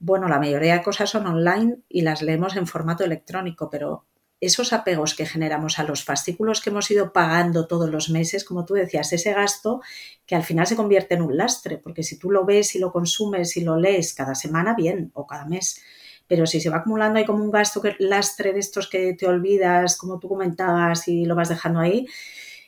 bueno, 0.01 0.27
la 0.27 0.41
mayoría 0.41 0.75
de 0.75 0.83
cosas 0.83 1.09
son 1.09 1.29
online 1.29 1.77
y 1.89 2.03
las 2.03 2.21
leemos 2.21 2.57
en 2.57 2.67
formato 2.67 3.05
electrónico, 3.05 3.71
pero 3.71 4.07
esos 4.43 4.73
apegos 4.73 5.15
que 5.15 5.25
generamos 5.25 5.79
a 5.79 5.85
los 5.85 6.03
fascículos 6.03 6.61
que 6.61 6.71
hemos 6.71 6.91
ido 6.91 7.13
pagando 7.13 7.69
todos 7.69 7.89
los 7.89 8.11
meses, 8.11 8.45
como 8.45 8.65
tú 8.65 8.75
decías, 8.75 9.13
ese 9.13 9.33
gasto 9.33 9.81
que 10.27 10.35
al 10.35 10.43
final 10.43 10.67
se 10.67 10.75
convierte 10.75 11.15
en 11.15 11.23
un 11.23 11.37
lastre, 11.37 11.79
porque 11.79 12.03
si 12.03 12.19
tú 12.19 12.29
lo 12.29 12.45
ves 12.45 12.75
y 12.75 12.81
lo 12.81 12.91
consumes 12.91 13.57
y 13.57 13.61
lo 13.61 13.77
lees 13.77 14.15
cada 14.15 14.35
semana, 14.35 14.75
bien, 14.75 15.13
o 15.15 15.29
cada 15.29 15.45
mes, 15.45 15.81
pero 16.27 16.45
si 16.49 16.61
se 16.61 16.71
va 16.71 16.79
acumulando 16.79 17.21
hay 17.21 17.25
como 17.25 17.45
un 17.45 17.53
gasto 17.53 17.81
que 17.81 17.95
lastre 18.01 18.53
de 18.53 18.59
estos 18.59 18.91
que 18.91 19.15
te 19.15 19.29
olvidas, 19.29 19.97
como 19.97 20.19
tú 20.19 20.29
comentabas, 20.29 21.07
y 21.07 21.25
lo 21.25 21.37
vas 21.37 21.49
dejando 21.49 21.79
ahí, 21.79 22.09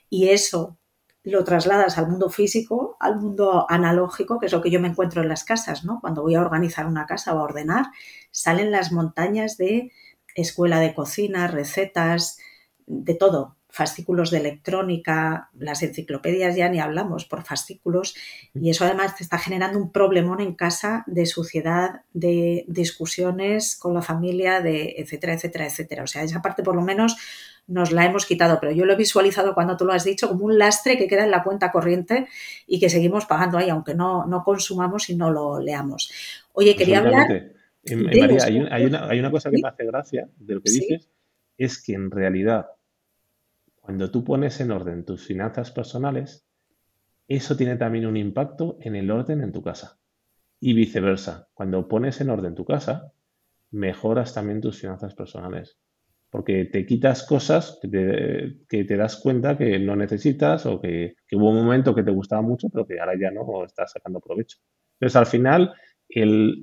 y 0.08 0.28
eso 0.28 0.78
lo 1.24 1.42
trasladas 1.42 1.98
al 1.98 2.06
mundo 2.06 2.30
físico, 2.30 2.96
al 3.00 3.18
mundo 3.18 3.66
analógico, 3.68 4.38
que 4.38 4.46
es 4.46 4.52
lo 4.52 4.62
que 4.62 4.70
yo 4.70 4.78
me 4.78 4.88
encuentro 4.88 5.22
en 5.22 5.28
las 5.28 5.42
casas, 5.42 5.84
¿no? 5.84 5.98
Cuando 6.00 6.22
voy 6.22 6.36
a 6.36 6.40
organizar 6.40 6.86
una 6.86 7.06
casa 7.06 7.34
o 7.34 7.40
a 7.40 7.42
ordenar, 7.42 7.86
salen 8.30 8.70
las 8.70 8.92
montañas 8.92 9.56
de 9.56 9.90
escuela 10.34 10.80
de 10.80 10.94
cocina, 10.94 11.46
recetas, 11.48 12.38
de 12.86 13.14
todo, 13.14 13.56
fascículos 13.74 14.30
de 14.30 14.38
electrónica, 14.38 15.50
las 15.58 15.82
enciclopedias 15.82 16.54
ya 16.54 16.68
ni 16.68 16.78
hablamos 16.78 17.24
por 17.24 17.42
fascículos 17.42 18.14
y 18.54 18.70
eso 18.70 18.84
además 18.84 19.16
te 19.16 19.24
está 19.24 19.36
generando 19.36 19.80
un 19.80 19.90
problemón 19.90 20.40
en 20.40 20.54
casa 20.54 21.02
de 21.08 21.26
suciedad, 21.26 22.02
de 22.12 22.64
discusiones 22.68 23.76
con 23.76 23.92
la 23.92 24.00
familia, 24.00 24.60
de 24.60 24.94
etcétera, 24.98 25.34
etcétera, 25.34 25.66
etcétera. 25.66 26.04
O 26.04 26.06
sea, 26.06 26.22
esa 26.22 26.40
parte 26.40 26.62
por 26.62 26.76
lo 26.76 26.82
menos 26.82 27.16
nos 27.66 27.90
la 27.90 28.04
hemos 28.04 28.26
quitado, 28.26 28.60
pero 28.60 28.70
yo 28.70 28.84
lo 28.84 28.92
he 28.92 28.96
visualizado 28.96 29.54
cuando 29.54 29.76
tú 29.76 29.84
lo 29.86 29.92
has 29.92 30.04
dicho 30.04 30.28
como 30.28 30.44
un 30.44 30.56
lastre 30.56 30.96
que 30.96 31.08
queda 31.08 31.24
en 31.24 31.32
la 31.32 31.42
cuenta 31.42 31.72
corriente 31.72 32.28
y 32.68 32.78
que 32.78 32.90
seguimos 32.90 33.26
pagando 33.26 33.58
ahí, 33.58 33.70
aunque 33.70 33.94
no, 33.94 34.24
no 34.24 34.44
consumamos 34.44 35.10
y 35.10 35.16
no 35.16 35.32
lo 35.32 35.58
leamos. 35.58 36.12
Oye, 36.52 36.76
quería 36.76 37.00
hablar... 37.00 37.54
María, 37.96 38.44
hay, 38.70 38.86
una, 38.86 39.30
cosa 39.30 39.50
que 39.50 39.58
me 39.62 39.68
hace 39.68 39.84
gracia 39.84 40.28
de 40.36 40.54
lo 40.54 40.62
que 40.62 40.70
dices, 40.70 41.10
es 41.58 41.82
que 41.82 41.94
en 41.94 42.10
realidad, 42.10 42.66
cuando 43.80 44.10
tú 44.10 44.24
pones 44.24 44.60
en 44.60 44.70
orden 44.70 45.04
tus 45.04 45.26
finanzas 45.26 45.70
personales, 45.70 46.46
eso 47.28 47.56
tiene 47.56 47.76
también 47.76 48.06
un 48.06 48.16
impacto 48.16 48.78
en 48.80 48.96
el 48.96 49.10
orden 49.10 49.42
en 49.42 49.52
tu 49.52 49.62
casa. 49.62 49.98
Y 50.60 50.72
viceversa, 50.72 51.48
cuando 51.52 51.88
pones 51.88 52.20
en 52.20 52.30
orden 52.30 52.54
tu 52.54 52.64
casa, 52.64 53.12
mejoras 53.70 54.32
también 54.32 54.60
tus 54.60 54.80
finanzas 54.80 55.14
personales 55.14 55.78
porque 56.34 56.64
te 56.64 56.84
quitas 56.84 57.22
cosas 57.22 57.78
que 57.80 58.84
te, 58.84 58.96
das 58.96 59.18
cuenta 59.18 59.56
que 59.56 59.78
no 59.78 59.94
necesitas 59.94 60.66
o 60.66 60.80
que, 60.80 61.14
hubo 61.30 61.50
un 61.50 61.64
momento 61.64 61.94
que 61.94 62.02
te 62.02 62.10
gustaba 62.10 62.42
mucho, 62.42 62.68
pero 62.70 62.84
que 62.84 62.98
ahora 62.98 63.12
ya 63.16 63.30
no 63.30 63.64
estás 63.64 63.92
sacando 63.92 64.18
provecho. 64.18 64.58
Entonces, 64.94 65.14
al 65.14 65.26
final, 65.26 65.72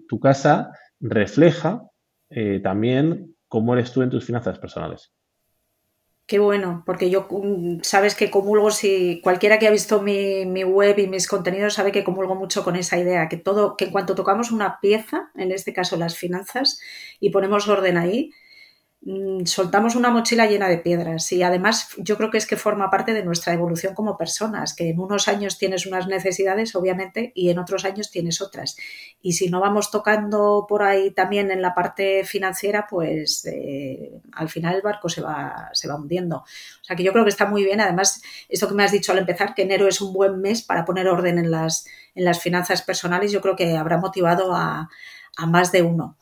tu 0.09 0.19
casa 0.19 0.73
refleja 1.01 1.83
eh, 2.29 2.59
también 2.63 3.35
cómo 3.47 3.73
eres 3.73 3.91
tú 3.91 4.01
en 4.01 4.09
tus 4.09 4.25
finanzas 4.25 4.59
personales. 4.59 5.11
Qué 6.25 6.39
bueno, 6.39 6.83
porque 6.85 7.09
yo 7.09 7.27
mm, 7.29 7.79
sabes 7.81 8.15
que 8.15 8.31
comulgo, 8.31 8.71
si 8.71 9.19
cualquiera 9.21 9.59
que 9.59 9.67
ha 9.67 9.71
visto 9.71 10.01
mi, 10.01 10.45
mi, 10.45 10.63
web 10.63 10.97
y 10.97 11.07
mis 11.07 11.27
contenidos 11.27 11.73
sabe 11.73 11.91
que 11.91 12.05
comulgo 12.05 12.35
mucho 12.35 12.63
con 12.63 12.77
esa 12.77 12.97
idea, 12.97 13.27
que 13.27 13.35
todo, 13.35 13.75
que 13.75 13.85
en 13.85 13.91
cuanto 13.91 14.15
tocamos 14.15 14.51
una 14.51 14.79
pieza, 14.79 15.31
en 15.35 15.51
este 15.51 15.73
caso 15.73 15.97
las 15.97 16.17
finanzas, 16.17 16.79
y 17.19 17.31
ponemos 17.31 17.67
orden 17.67 17.97
ahí, 17.97 18.31
soltamos 19.45 19.95
una 19.95 20.11
mochila 20.11 20.45
llena 20.45 20.69
de 20.69 20.77
piedras 20.77 21.31
y 21.31 21.41
además 21.41 21.87
yo 21.97 22.17
creo 22.17 22.29
que 22.29 22.37
es 22.37 22.45
que 22.45 22.55
forma 22.55 22.91
parte 22.91 23.13
de 23.13 23.23
nuestra 23.23 23.51
evolución 23.51 23.95
como 23.95 24.15
personas, 24.15 24.75
que 24.75 24.89
en 24.89 24.99
unos 24.99 25.27
años 25.27 25.57
tienes 25.57 25.87
unas 25.87 26.05
necesidades, 26.07 26.75
obviamente, 26.75 27.31
y 27.33 27.49
en 27.49 27.57
otros 27.57 27.83
años 27.83 28.11
tienes 28.11 28.41
otras. 28.41 28.77
Y 29.19 29.33
si 29.33 29.49
no 29.49 29.59
vamos 29.59 29.89
tocando 29.89 30.67
por 30.69 30.83
ahí 30.83 31.09
también 31.09 31.49
en 31.49 31.63
la 31.63 31.73
parte 31.73 32.23
financiera, 32.25 32.85
pues 32.87 33.43
eh, 33.45 34.21
al 34.33 34.49
final 34.49 34.75
el 34.75 34.81
barco 34.83 35.09
se 35.09 35.21
va, 35.21 35.69
se 35.73 35.87
va 35.87 35.95
hundiendo. 35.95 36.37
O 36.37 36.83
sea 36.83 36.95
que 36.95 37.03
yo 37.03 37.11
creo 37.11 37.23
que 37.23 37.31
está 37.31 37.47
muy 37.47 37.63
bien. 37.63 37.81
Además, 37.81 38.21
esto 38.49 38.67
que 38.67 38.75
me 38.75 38.83
has 38.83 38.91
dicho 38.91 39.11
al 39.11 39.17
empezar, 39.17 39.55
que 39.55 39.63
enero 39.63 39.87
es 39.87 39.99
un 40.01 40.13
buen 40.13 40.39
mes 40.41 40.61
para 40.61 40.85
poner 40.85 41.07
orden 41.07 41.39
en 41.39 41.49
las, 41.49 41.87
en 42.13 42.23
las 42.23 42.39
finanzas 42.39 42.83
personales, 42.83 43.31
yo 43.31 43.41
creo 43.41 43.55
que 43.55 43.77
habrá 43.77 43.97
motivado 43.97 44.53
a, 44.53 44.89
a 45.37 45.45
más 45.47 45.71
de 45.71 45.81
uno. 45.81 46.17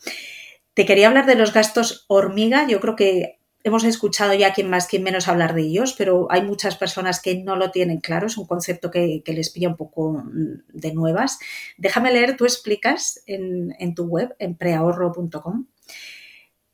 Te 0.79 0.85
quería 0.85 1.09
hablar 1.09 1.25
de 1.25 1.35
los 1.35 1.51
gastos 1.51 2.05
hormiga. 2.07 2.65
Yo 2.65 2.79
creo 2.79 2.95
que 2.95 3.41
hemos 3.65 3.83
escuchado 3.83 4.33
ya 4.33 4.53
quien 4.53 4.69
más, 4.69 4.87
quien 4.87 5.03
menos 5.03 5.27
hablar 5.27 5.53
de 5.53 5.63
ellos, 5.63 5.93
pero 5.97 6.27
hay 6.31 6.41
muchas 6.41 6.77
personas 6.77 7.21
que 7.21 7.43
no 7.43 7.57
lo 7.57 7.71
tienen 7.71 7.99
claro. 7.99 8.27
Es 8.27 8.37
un 8.37 8.47
concepto 8.47 8.89
que, 8.89 9.21
les 9.25 9.49
pilla 9.49 9.67
un 9.67 9.75
poco 9.75 10.23
mm, 10.23 10.69
de 10.71 10.93
nuevas. 10.93 11.37
Déjame 11.77 12.13
leer, 12.13 12.37
tú 12.37 12.45
explicas 12.45 13.21
en, 13.25 13.75
en 13.77 13.93
tu 13.93 14.05
web, 14.05 14.33
en 14.39 14.55
preahorro.com. 14.55 15.65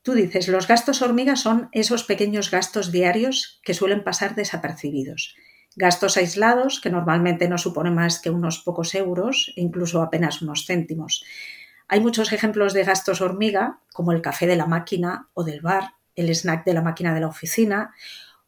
Tú 0.04 0.14
dices, 0.14 0.50
los 0.50 0.68
gastos 0.68 1.02
hormiga 1.02 1.36
son 1.36 1.70
esos 1.72 2.04
pequeños 2.04 2.52
gastos 2.52 2.92
diarios 2.92 3.60
que 3.64 3.74
suelen 3.74 4.04
pasar 4.04 4.36
desapercibidos. 4.36 5.36
Gastos 5.76 6.16
aislados 6.18 6.80
que 6.80 6.92
normalmente 6.92 7.50
no 7.50 7.58
suponen 7.58 7.96
más 7.96 8.20
que 8.20 8.30
unos 8.30 8.60
pocos 8.60 8.94
euros, 8.94 9.52
incluso 9.56 10.04
apenas 10.04 10.44
unos 10.44 10.68
céntimos. 10.68 11.26
Hay 11.88 12.00
muchos 12.00 12.34
ejemplos 12.34 12.74
de 12.74 12.84
gastos 12.84 13.22
hormiga, 13.22 13.80
como 13.94 14.12
el 14.12 14.22
café 14.22 14.48
de 14.48 14.56
la 14.56 14.66
máquina 14.66 15.30
o 15.34 15.44
del 15.44 15.62
bar, 15.62 15.96
el 16.16 16.30
snack 16.34 16.66
de 16.66 16.74
la 16.74 16.82
máquina 16.82 17.14
de 17.14 17.20
la 17.20 17.28
oficina 17.28 17.94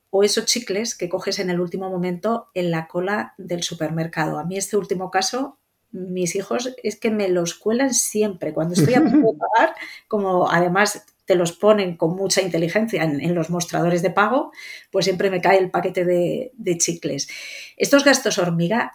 o 0.09 0.23
esos 0.23 0.45
chicles 0.45 0.95
que 0.95 1.09
coges 1.09 1.39
en 1.39 1.49
el 1.49 1.59
último 1.59 1.89
momento 1.89 2.49
en 2.53 2.71
la 2.71 2.87
cola 2.87 3.33
del 3.37 3.63
supermercado. 3.63 4.39
A 4.39 4.45
mí 4.45 4.57
este 4.57 4.77
último 4.77 5.11
caso, 5.11 5.59
mis 5.91 6.35
hijos 6.35 6.73
es 6.81 6.99
que 6.99 7.11
me 7.11 7.27
los 7.27 7.55
cuelan 7.55 7.93
siempre. 7.93 8.53
Cuando 8.53 8.73
estoy 8.73 8.95
a 8.95 9.01
punto 9.01 9.33
de 9.33 9.37
pagar, 9.57 9.75
como 10.07 10.49
además 10.49 11.05
te 11.25 11.35
los 11.35 11.51
ponen 11.51 11.97
con 11.97 12.15
mucha 12.15 12.41
inteligencia 12.41 13.03
en, 13.03 13.35
los 13.35 13.49
mostradores 13.49 14.01
de 14.01 14.11
pago, 14.11 14.51
pues 14.91 15.05
siempre 15.05 15.29
me 15.29 15.41
cae 15.41 15.57
el 15.57 15.71
paquete 15.71 16.05
de, 16.05 16.53
de 16.55 16.77
chicles. 16.77 17.27
Estos 17.75 18.05
gastos 18.05 18.37
hormiga, 18.37 18.93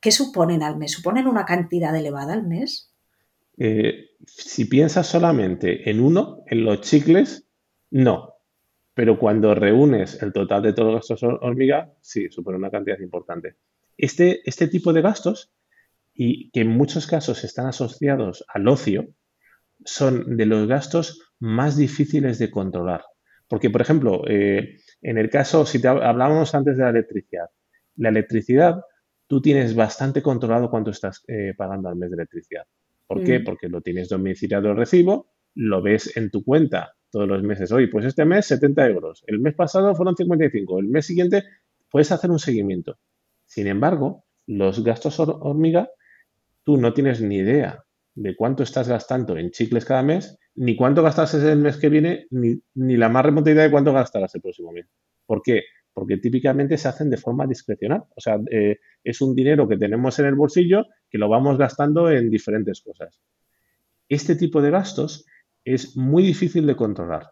¿qué 0.00 0.12
suponen 0.12 0.62
al 0.62 0.76
mes? 0.76 0.92
¿Suponen 0.92 1.26
una 1.26 1.44
cantidad 1.44 1.94
elevada 1.96 2.32
al 2.32 2.46
mes? 2.46 2.93
Eh, 3.56 4.10
si 4.26 4.64
piensas 4.64 5.06
solamente 5.06 5.88
en 5.90 6.00
uno, 6.00 6.42
en 6.46 6.64
los 6.64 6.80
chicles, 6.80 7.48
no. 7.90 8.34
Pero 8.94 9.18
cuando 9.18 9.54
reúnes 9.54 10.22
el 10.22 10.32
total 10.32 10.62
de 10.62 10.72
todos 10.72 10.92
los 10.92 11.08
gastos 11.08 11.22
hormiga, 11.22 11.92
sí, 12.00 12.28
supone 12.30 12.58
una 12.58 12.70
cantidad 12.70 12.98
importante. 13.00 13.56
Este, 13.96 14.48
este 14.48 14.68
tipo 14.68 14.92
de 14.92 15.02
gastos, 15.02 15.52
y 16.14 16.50
que 16.50 16.60
en 16.60 16.68
muchos 16.68 17.06
casos 17.06 17.42
están 17.44 17.66
asociados 17.66 18.44
al 18.48 18.68
ocio, 18.68 19.08
son 19.84 20.36
de 20.36 20.46
los 20.46 20.68
gastos 20.68 21.32
más 21.40 21.76
difíciles 21.76 22.38
de 22.38 22.50
controlar. 22.50 23.04
Porque, 23.48 23.68
por 23.68 23.82
ejemplo, 23.82 24.22
eh, 24.28 24.78
en 25.02 25.18
el 25.18 25.28
caso, 25.28 25.66
si 25.66 25.80
te 25.80 25.88
hablábamos 25.88 26.54
antes 26.54 26.76
de 26.76 26.84
la 26.84 26.90
electricidad, 26.90 27.46
la 27.96 28.08
electricidad, 28.08 28.80
tú 29.26 29.42
tienes 29.42 29.74
bastante 29.74 30.22
controlado 30.22 30.70
cuánto 30.70 30.90
estás 30.90 31.22
eh, 31.28 31.54
pagando 31.56 31.88
al 31.88 31.96
mes 31.96 32.10
de 32.10 32.14
electricidad. 32.14 32.64
¿Por 33.06 33.22
qué? 33.24 33.40
Mm. 33.40 33.44
Porque 33.44 33.68
lo 33.68 33.80
tienes 33.80 34.08
domiciliado 34.08 34.70
el 34.70 34.76
recibo, 34.76 35.30
lo 35.54 35.82
ves 35.82 36.16
en 36.16 36.30
tu 36.30 36.42
cuenta 36.42 36.94
todos 37.10 37.28
los 37.28 37.42
meses. 37.42 37.70
Oye, 37.72 37.88
pues 37.88 38.04
este 38.06 38.24
mes 38.24 38.46
70 38.46 38.86
euros, 38.88 39.24
el 39.26 39.38
mes 39.38 39.54
pasado 39.54 39.94
fueron 39.94 40.16
55, 40.16 40.80
el 40.80 40.88
mes 40.88 41.06
siguiente 41.06 41.44
puedes 41.90 42.10
hacer 42.10 42.30
un 42.30 42.38
seguimiento. 42.38 42.98
Sin 43.44 43.66
embargo, 43.66 44.24
los 44.46 44.82
gastos 44.82 45.20
hormiga, 45.20 45.88
tú 46.64 46.76
no 46.76 46.92
tienes 46.92 47.20
ni 47.20 47.36
idea 47.36 47.84
de 48.14 48.36
cuánto 48.36 48.62
estás 48.62 48.88
gastando 48.88 49.36
en 49.36 49.50
chicles 49.50 49.84
cada 49.84 50.02
mes, 50.02 50.38
ni 50.54 50.76
cuánto 50.76 51.02
gastas 51.02 51.34
el 51.34 51.58
mes 51.58 51.76
que 51.76 51.88
viene, 51.88 52.26
ni, 52.30 52.60
la 52.74 53.08
más 53.08 53.24
remota 53.24 53.50
idea 53.50 53.64
de 53.64 53.70
cuánto 53.70 53.92
gastarás 53.92 54.34
el 54.34 54.40
próximo 54.40 54.72
mes. 54.72 54.86
¿Por 55.26 55.42
qué? 55.42 55.62
Porque 55.94 56.18
típicamente 56.18 56.76
se 56.76 56.88
hacen 56.88 57.08
de 57.08 57.16
forma 57.16 57.46
discrecional. 57.46 58.04
O 58.14 58.20
sea, 58.20 58.38
eh, 58.50 58.78
es 59.02 59.20
un 59.20 59.34
dinero 59.34 59.68
que 59.68 59.78
tenemos 59.78 60.18
en 60.18 60.26
el 60.26 60.34
bolsillo 60.34 60.86
que 61.08 61.18
lo 61.18 61.28
vamos 61.28 61.56
gastando 61.56 62.10
en 62.10 62.28
diferentes 62.28 62.82
cosas. 62.82 63.22
Este 64.08 64.34
tipo 64.34 64.60
de 64.60 64.70
gastos 64.70 65.24
es 65.64 65.96
muy 65.96 66.24
difícil 66.24 66.66
de 66.66 66.76
controlar. 66.76 67.30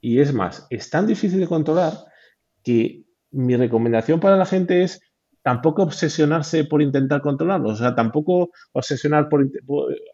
Y 0.00 0.20
es 0.20 0.34
más, 0.34 0.66
es 0.68 0.90
tan 0.90 1.06
difícil 1.06 1.40
de 1.40 1.46
controlar 1.46 1.94
que 2.62 3.04
mi 3.30 3.56
recomendación 3.56 4.20
para 4.20 4.36
la 4.36 4.46
gente 4.46 4.82
es 4.82 5.00
tampoco 5.42 5.82
obsesionarse 5.82 6.64
por 6.64 6.80
intentar 6.80 7.20
controlarlo. 7.20 7.70
O 7.70 7.76
sea, 7.76 7.94
tampoco 7.94 8.50
obsesionar 8.72 9.28
por... 9.28 9.46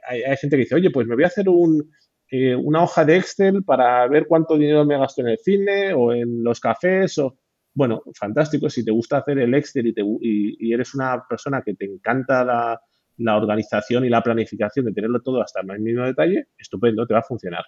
hay, 0.09 0.37
gente 0.37 0.57
que 0.57 0.63
dice, 0.63 0.75
oye, 0.75 0.91
pues 0.91 1.07
me 1.07 1.15
voy 1.15 1.25
a 1.25 1.29
hacer 1.29 1.49
un, 1.49 1.93
eh, 2.31 2.55
una 2.55 2.83
hoja 2.83 3.05
de 3.05 3.17
Excel 3.17 3.63
para 3.63 4.07
ver 4.09 4.27
cuánto 4.27 4.57
dinero 4.57 4.85
me 4.85 4.99
gasto 4.99 5.21
en 5.21 5.29
el 5.29 5.39
cine 5.39 5.93
o 5.93 6.13
en 6.13 6.43
los 6.43 6.61
cafés 6.61 7.19
o... 7.19 7.37
Bueno, 7.73 8.03
fantástico. 8.15 8.69
Si 8.69 8.85
te 8.85 8.91
gusta 8.91 9.19
hacer 9.19 9.39
el 9.39 9.55
Excel 9.55 9.87
y, 9.87 9.95
te, 9.95 10.03
y, 10.21 10.73
eres 10.73 10.95
una 10.95 11.23
persona 11.29 11.63
que 11.63 11.75
te 11.75 11.85
encanta 11.85 12.45
la, 12.45 13.37
organización 13.37 14.05
y 14.05 14.09
la 14.09 14.23
planificación 14.23 14.87
de 14.87 14.93
tenerlo 14.93 15.21
todo 15.21 15.43
hasta 15.43 15.61
el 15.61 15.81
mínimo 15.81 16.07
detalle, 16.07 16.49
estupendo, 16.59 17.07
te 17.07 17.15
va 17.15 17.21
a 17.21 17.25
funcionar. 17.25 17.65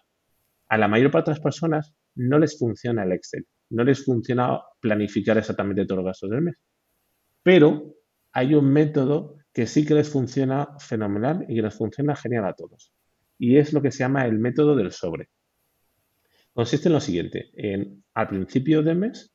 A 0.68 0.78
la 0.78 0.88
mayor 0.88 1.10
parte 1.10 1.30
de 1.30 1.36
las 1.36 1.42
personas 1.42 1.94
no 2.14 2.38
les 2.38 2.58
funciona 2.58 3.04
el 3.04 3.12
Excel, 3.12 3.46
no 3.70 3.84
les 3.84 4.04
funciona 4.04 4.60
planificar 4.80 5.36
exactamente 5.36 5.84
todos 5.84 5.98
los 5.98 6.06
gastos 6.06 6.30
del 6.30 6.42
mes. 6.42 6.56
Pero 7.42 7.94
hay 8.32 8.54
un 8.54 8.72
método 8.72 9.36
que 9.52 9.66
sí 9.66 9.84
que 9.84 9.94
les 9.94 10.08
funciona 10.08 10.68
fenomenal 10.78 11.44
y 11.48 11.56
que 11.56 11.62
les 11.62 11.74
funciona 11.74 12.16
genial 12.16 12.46
a 12.46 12.54
todos. 12.54 12.92
Y 13.38 13.58
es 13.58 13.72
lo 13.72 13.82
que 13.82 13.90
se 13.90 13.98
llama 13.98 14.24
el 14.24 14.38
método 14.38 14.74
del 14.74 14.92
sobre. 14.92 15.28
Consiste 16.54 16.88
en 16.88 16.94
lo 16.94 17.00
siguiente, 17.00 17.50
en 17.54 18.04
al 18.14 18.28
principio 18.28 18.82
del 18.82 18.96
mes 18.96 19.31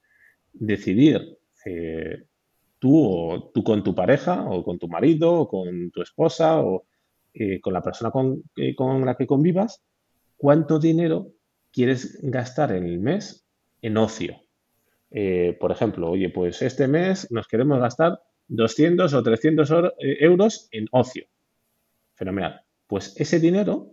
decidir 0.59 1.37
eh, 1.65 2.23
tú 2.79 2.95
o 2.95 3.51
tú 3.53 3.63
con 3.63 3.83
tu 3.83 3.95
pareja 3.95 4.45
o 4.49 4.63
con 4.63 4.77
tu 4.79 4.87
marido 4.87 5.33
o 5.33 5.47
con 5.47 5.91
tu 5.91 6.01
esposa 6.01 6.61
o 6.61 6.85
eh, 7.33 7.59
con 7.61 7.73
la 7.73 7.81
persona 7.81 8.11
con, 8.11 8.43
eh, 8.55 8.75
con 8.75 9.05
la 9.05 9.15
que 9.15 9.27
convivas, 9.27 9.83
cuánto 10.37 10.79
dinero 10.79 11.27
quieres 11.71 12.19
gastar 12.23 12.71
en 12.73 12.85
el 12.85 12.99
mes 12.99 13.45
en 13.81 13.97
ocio. 13.97 14.41
Por 15.59 15.71
ejemplo, 15.71 16.11
oye, 16.11 16.29
pues 16.29 16.61
este 16.61 16.87
mes 16.87 17.31
nos 17.31 17.47
queremos 17.47 17.79
gastar 17.79 18.19
200 18.47 19.13
o 19.13 19.23
300 19.23 19.71
eh, 19.71 20.17
euros 20.21 20.67
en 20.71 20.87
ocio. 20.91 21.25
Fenomenal. 22.15 22.61
Pues 22.87 23.13
ese 23.17 23.39
dinero 23.39 23.91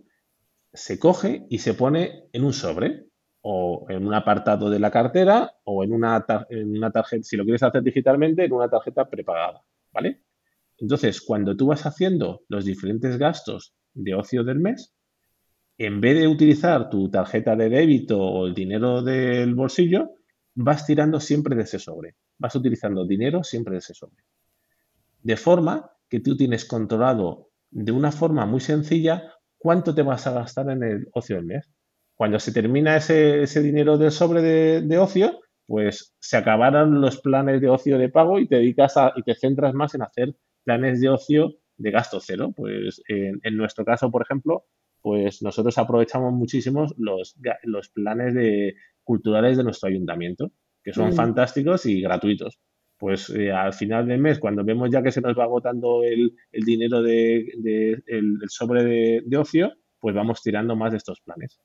se 0.73 0.99
coge 0.99 1.45
y 1.49 1.59
se 1.59 1.73
pone 1.73 2.25
en 2.31 2.43
un 2.43 2.53
sobre 2.53 3.05
o 3.47 3.85
en 3.89 4.07
un 4.07 4.13
apartado 4.15 4.71
de 4.71 4.79
la 4.79 4.89
cartera 4.89 5.53
o 5.65 5.83
en 5.83 5.93
una, 5.93 6.25
en 6.49 6.75
una 6.75 6.89
tarjeta, 6.89 7.21
si 7.21 7.37
lo 7.37 7.43
quieres 7.43 7.61
hacer 7.61 7.83
digitalmente, 7.83 8.43
en 8.43 8.51
una 8.51 8.67
tarjeta 8.67 9.07
prepagada, 9.07 9.61
¿vale? 9.93 10.23
Entonces, 10.79 11.21
cuando 11.21 11.55
tú 11.55 11.67
vas 11.67 11.85
haciendo 11.85 12.41
los 12.47 12.65
diferentes 12.65 13.19
gastos 13.19 13.75
de 13.93 14.15
ocio 14.15 14.43
del 14.43 14.59
mes, 14.59 14.95
en 15.77 16.01
vez 16.01 16.17
de 16.17 16.27
utilizar 16.27 16.89
tu 16.89 17.07
tarjeta 17.11 17.55
de 17.55 17.69
débito 17.69 18.19
o 18.19 18.47
el 18.47 18.55
dinero 18.55 19.03
del 19.03 19.53
bolsillo, 19.53 20.09
vas 20.55 20.87
tirando 20.87 21.19
siempre 21.19 21.55
de 21.55 21.63
ese 21.63 21.77
sobre. 21.77 22.15
Vas 22.39 22.55
utilizando 22.55 23.05
dinero 23.05 23.43
siempre 23.43 23.73
de 23.73 23.77
ese 23.77 23.93
sobre. 23.93 24.23
De 25.21 25.37
forma 25.37 25.91
que 26.09 26.19
tú 26.19 26.35
tienes 26.35 26.65
controlado 26.65 27.51
de 27.69 27.91
una 27.91 28.11
forma 28.11 28.47
muy 28.47 28.59
sencilla 28.59 29.33
cuánto 29.59 29.93
te 29.93 30.01
vas 30.01 30.25
a 30.25 30.31
gastar 30.31 30.71
en 30.71 30.81
el 30.81 31.07
ocio 31.13 31.35
del 31.35 31.45
mes. 31.45 31.74
Cuando 32.15 32.39
se 32.39 32.53
termina 32.53 32.95
ese, 32.97 33.61
dinero 33.61 33.97
del 33.97 34.11
sobre 34.11 34.41
de, 34.41 34.97
ocio, 34.97 35.41
pues 35.65 36.15
se 36.19 36.37
acabarán 36.37 37.01
los 37.01 37.19
planes 37.19 37.61
de 37.61 37.69
ocio 37.69 37.97
de 37.97 38.09
pago 38.09 38.39
y 38.39 38.47
te 38.47 38.55
dedicas 38.55 38.97
a, 38.97 39.13
y 39.15 39.23
te 39.23 39.35
centras 39.35 39.73
más 39.73 39.95
en 39.95 40.03
hacer 40.03 40.35
planes 40.63 41.01
de 41.01 41.09
ocio 41.09 41.55
de 41.77 41.91
gasto 41.91 42.19
cero. 42.21 42.53
Pues 42.55 43.01
en, 43.07 43.39
en 43.43 43.57
nuestro 43.57 43.83
caso, 43.83 44.09
por 44.11 44.21
ejemplo, 44.21 44.65
pues 45.05 45.43
nosotros 45.43 45.77
aprovechamos 45.77 46.33
muchísimo 46.33 46.87
los, 46.97 47.37
los 47.63 47.89
planes 47.89 48.33
de, 48.33 48.75
culturales 49.03 49.55
de 49.55 49.63
nuestro 49.63 49.87
ayuntamiento, 49.87 50.51
que 50.83 50.93
son 50.93 51.11
mm. 51.11 51.13
fantásticos 51.13 51.85
y 51.85 52.01
gratuitos. 52.01 52.59
Pues 52.97 53.29
eh, 53.29 53.51
al 53.51 53.73
final 53.73 54.07
del 54.07 54.19
mes, 54.19 54.39
cuando 54.39 54.63
vemos 54.63 54.89
ya 54.91 55.03
que 55.03 55.11
se 55.11 55.21
nos 55.21 55.37
va 55.37 55.43
agotando 55.43 56.01
el, 56.03 56.33
dinero 56.51 57.03
de, 57.03 57.45
el, 58.07 58.39
sobre 58.47 58.83
de, 58.83 59.21
de 59.25 59.37
ocio, 59.37 59.73
pues 59.99 60.15
vamos 60.15 60.41
tirando 60.41 60.75
más 60.75 60.91
de 60.91 60.97
estos 60.97 61.21
planes. 61.21 61.59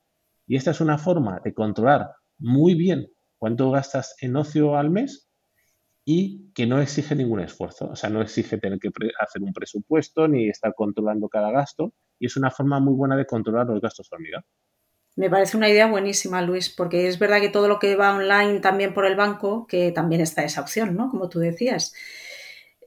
Y 0.51 0.57
esta 0.57 0.71
es 0.71 0.81
una 0.81 0.97
forma 0.97 1.39
de 1.45 1.53
controlar 1.53 2.09
muy 2.37 2.75
bien 2.75 3.07
cuánto 3.37 3.71
gastas 3.71 4.17
en 4.19 4.35
ocio 4.35 4.75
al 4.75 4.89
mes 4.89 5.29
y 6.03 6.51
que 6.53 6.67
no 6.67 6.81
exige 6.81 7.15
ningún 7.15 7.39
esfuerzo. 7.39 7.87
O 7.89 7.95
sea, 7.95 8.09
no 8.09 8.21
exige 8.21 8.57
tener 8.57 8.77
que 8.77 8.89
hacer 9.17 9.41
un 9.43 9.53
presupuesto 9.53 10.27
ni 10.27 10.49
estar 10.49 10.73
controlando 10.75 11.29
cada 11.29 11.51
gasto, 11.51 11.93
y 12.19 12.25
es 12.25 12.35
una 12.35 12.51
forma 12.51 12.81
muy 12.81 12.95
buena 12.95 13.15
de 13.15 13.25
controlar 13.25 13.65
los 13.67 13.79
gastos 13.79 14.11
hormiga. 14.11 14.43
Me 15.15 15.29
parece 15.29 15.55
una 15.55 15.69
idea 15.69 15.87
buenísima, 15.87 16.41
Luis, 16.41 16.69
porque 16.69 17.07
es 17.07 17.17
verdad 17.17 17.39
que 17.39 17.47
todo 17.47 17.69
lo 17.69 17.79
que 17.79 17.95
va 17.95 18.13
online 18.13 18.59
también 18.59 18.93
por 18.93 19.05
el 19.05 19.15
banco, 19.15 19.65
que 19.67 19.93
también 19.93 20.19
está 20.19 20.43
esa 20.43 20.59
opción, 20.59 20.97
¿no? 20.97 21.09
Como 21.09 21.29
tú 21.29 21.39
decías. 21.39 21.93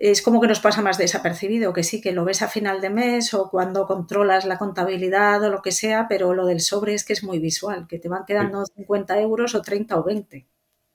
Es 0.06 0.20
como 0.20 0.38
que 0.38 0.48
nos 0.48 0.60
pasa 0.60 0.82
más 0.82 0.98
desapercibido, 0.98 1.72
que 1.72 1.82
sí, 1.82 2.02
que 2.02 2.12
lo 2.12 2.26
ves 2.26 2.42
a 2.42 2.48
final 2.48 2.82
de 2.82 2.90
mes 2.90 3.32
o 3.32 3.48
cuando 3.48 3.86
controlas 3.86 4.44
la 4.44 4.58
contabilidad 4.58 5.42
o 5.42 5.48
lo 5.48 5.62
que 5.62 5.72
sea, 5.72 6.08
pero 6.10 6.34
lo 6.34 6.44
del 6.44 6.60
sobre 6.60 6.92
es 6.92 7.06
que 7.06 7.14
es 7.14 7.24
muy 7.24 7.38
visual, 7.38 7.86
que 7.88 7.98
te 7.98 8.10
van 8.10 8.26
quedando 8.26 8.66
50 8.66 9.18
euros 9.22 9.54
o 9.54 9.62
30 9.62 9.98
o 9.98 10.04
20. 10.04 10.46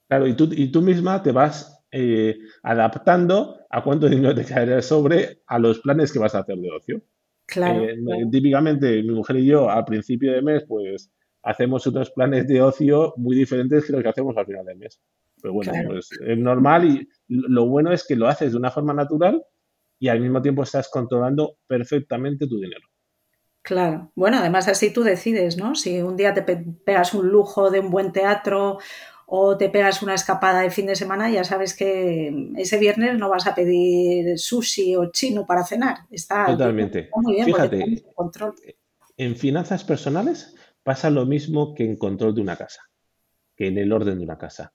Claro, 0.08 0.28
y 0.28 0.36
tú, 0.36 0.50
y 0.52 0.72
tú 0.72 0.84
misma 0.84 1.24
te 1.24 1.32
vas 1.32 1.84
eh, 1.92 2.38
adaptando 2.62 3.66
a 3.72 3.84
cuánto 3.84 4.08
dinero 4.08 4.36
te 4.36 4.46
caerá 4.46 4.76
el 4.76 4.84
sobre 4.84 5.42
a 5.48 5.58
los 5.58 5.80
planes 5.80 6.14
que 6.14 6.20
vas 6.20 6.36
a 6.36 6.42
hacer 6.42 6.58
de 6.58 6.70
ocio. 6.70 7.02
Eh, 7.56 7.98
típicamente 8.32 9.02
mi 9.02 9.16
mujer 9.16 9.38
y 9.38 9.48
yo 9.48 9.72
al 9.72 9.86
principio 9.86 10.34
de 10.34 10.44
mes 10.44 10.66
pues 10.68 11.12
hacemos 11.42 11.88
otros 11.88 12.12
planes 12.12 12.48
de 12.48 12.62
ocio 12.62 13.16
muy 13.18 13.36
diferentes 13.36 13.86
que 13.86 13.92
los 13.92 14.04
que 14.04 14.10
hacemos 14.10 14.38
al 14.38 14.46
final 14.46 14.66
del 14.68 14.78
mes. 14.78 15.02
Pero 15.42 15.56
bueno, 15.56 15.72
pues 15.88 16.10
es 16.12 16.38
normal 16.38 16.86
y 16.86 17.10
lo 17.30 17.68
bueno 17.68 17.94
es 17.94 18.06
que 18.06 18.16
lo 18.16 18.28
haces 18.28 18.52
de 18.52 18.58
una 18.58 18.72
forma 18.72 18.94
natural 18.94 19.44
y 20.00 20.08
al 20.10 20.20
mismo 20.20 20.42
tiempo 20.42 20.64
estás 20.64 20.90
controlando 20.90 21.58
perfectamente 21.68 22.48
tu 22.48 22.60
dinero. 22.60 22.88
Claro. 23.62 24.12
Bueno, 24.16 24.38
además 24.40 24.68
así 24.68 24.92
tú 24.92 25.04
decides, 25.04 25.58
¿no? 25.58 25.76
Si 25.76 26.02
un 26.02 26.18
día 26.18 26.34
te 26.34 26.42
pegas 26.42 27.14
un 27.14 27.28
lujo 27.30 27.70
de 27.70 27.82
un 27.82 27.92
buen 27.92 28.12
teatro 28.12 28.80
o 29.28 29.58
te 29.58 29.70
pegas 29.70 30.02
una 30.02 30.16
escapada 30.16 30.62
de 30.62 30.72
fin 30.72 30.88
de 30.88 30.96
semana, 30.96 31.30
ya 31.30 31.44
sabes 31.44 31.76
que 31.76 32.52
ese 32.58 32.80
viernes 32.80 33.18
no 33.18 33.30
vas 33.30 33.46
a 33.46 33.54
pedir 33.54 34.40
sushi 34.40 34.96
o 34.96 35.12
chino 35.12 35.46
para 35.46 35.64
cenar. 35.64 35.98
Está 36.10 36.48
totalmente. 36.48 37.10
muy 37.16 37.36
bien 37.36 37.46
Fíjate, 37.46 38.06
control. 38.16 38.56
en 39.18 39.36
finanzas 39.36 39.84
personales 39.84 40.56
pasa 40.82 41.12
lo 41.12 41.26
mismo 41.28 41.76
que 41.76 41.84
en 41.84 41.98
control 41.98 42.34
de 42.34 42.42
una 42.42 42.56
casa, 42.56 42.82
que 43.56 43.68
en 43.68 43.78
el 43.78 43.92
orden 43.92 44.18
de 44.18 44.24
una 44.24 44.38
casa. 44.38 44.74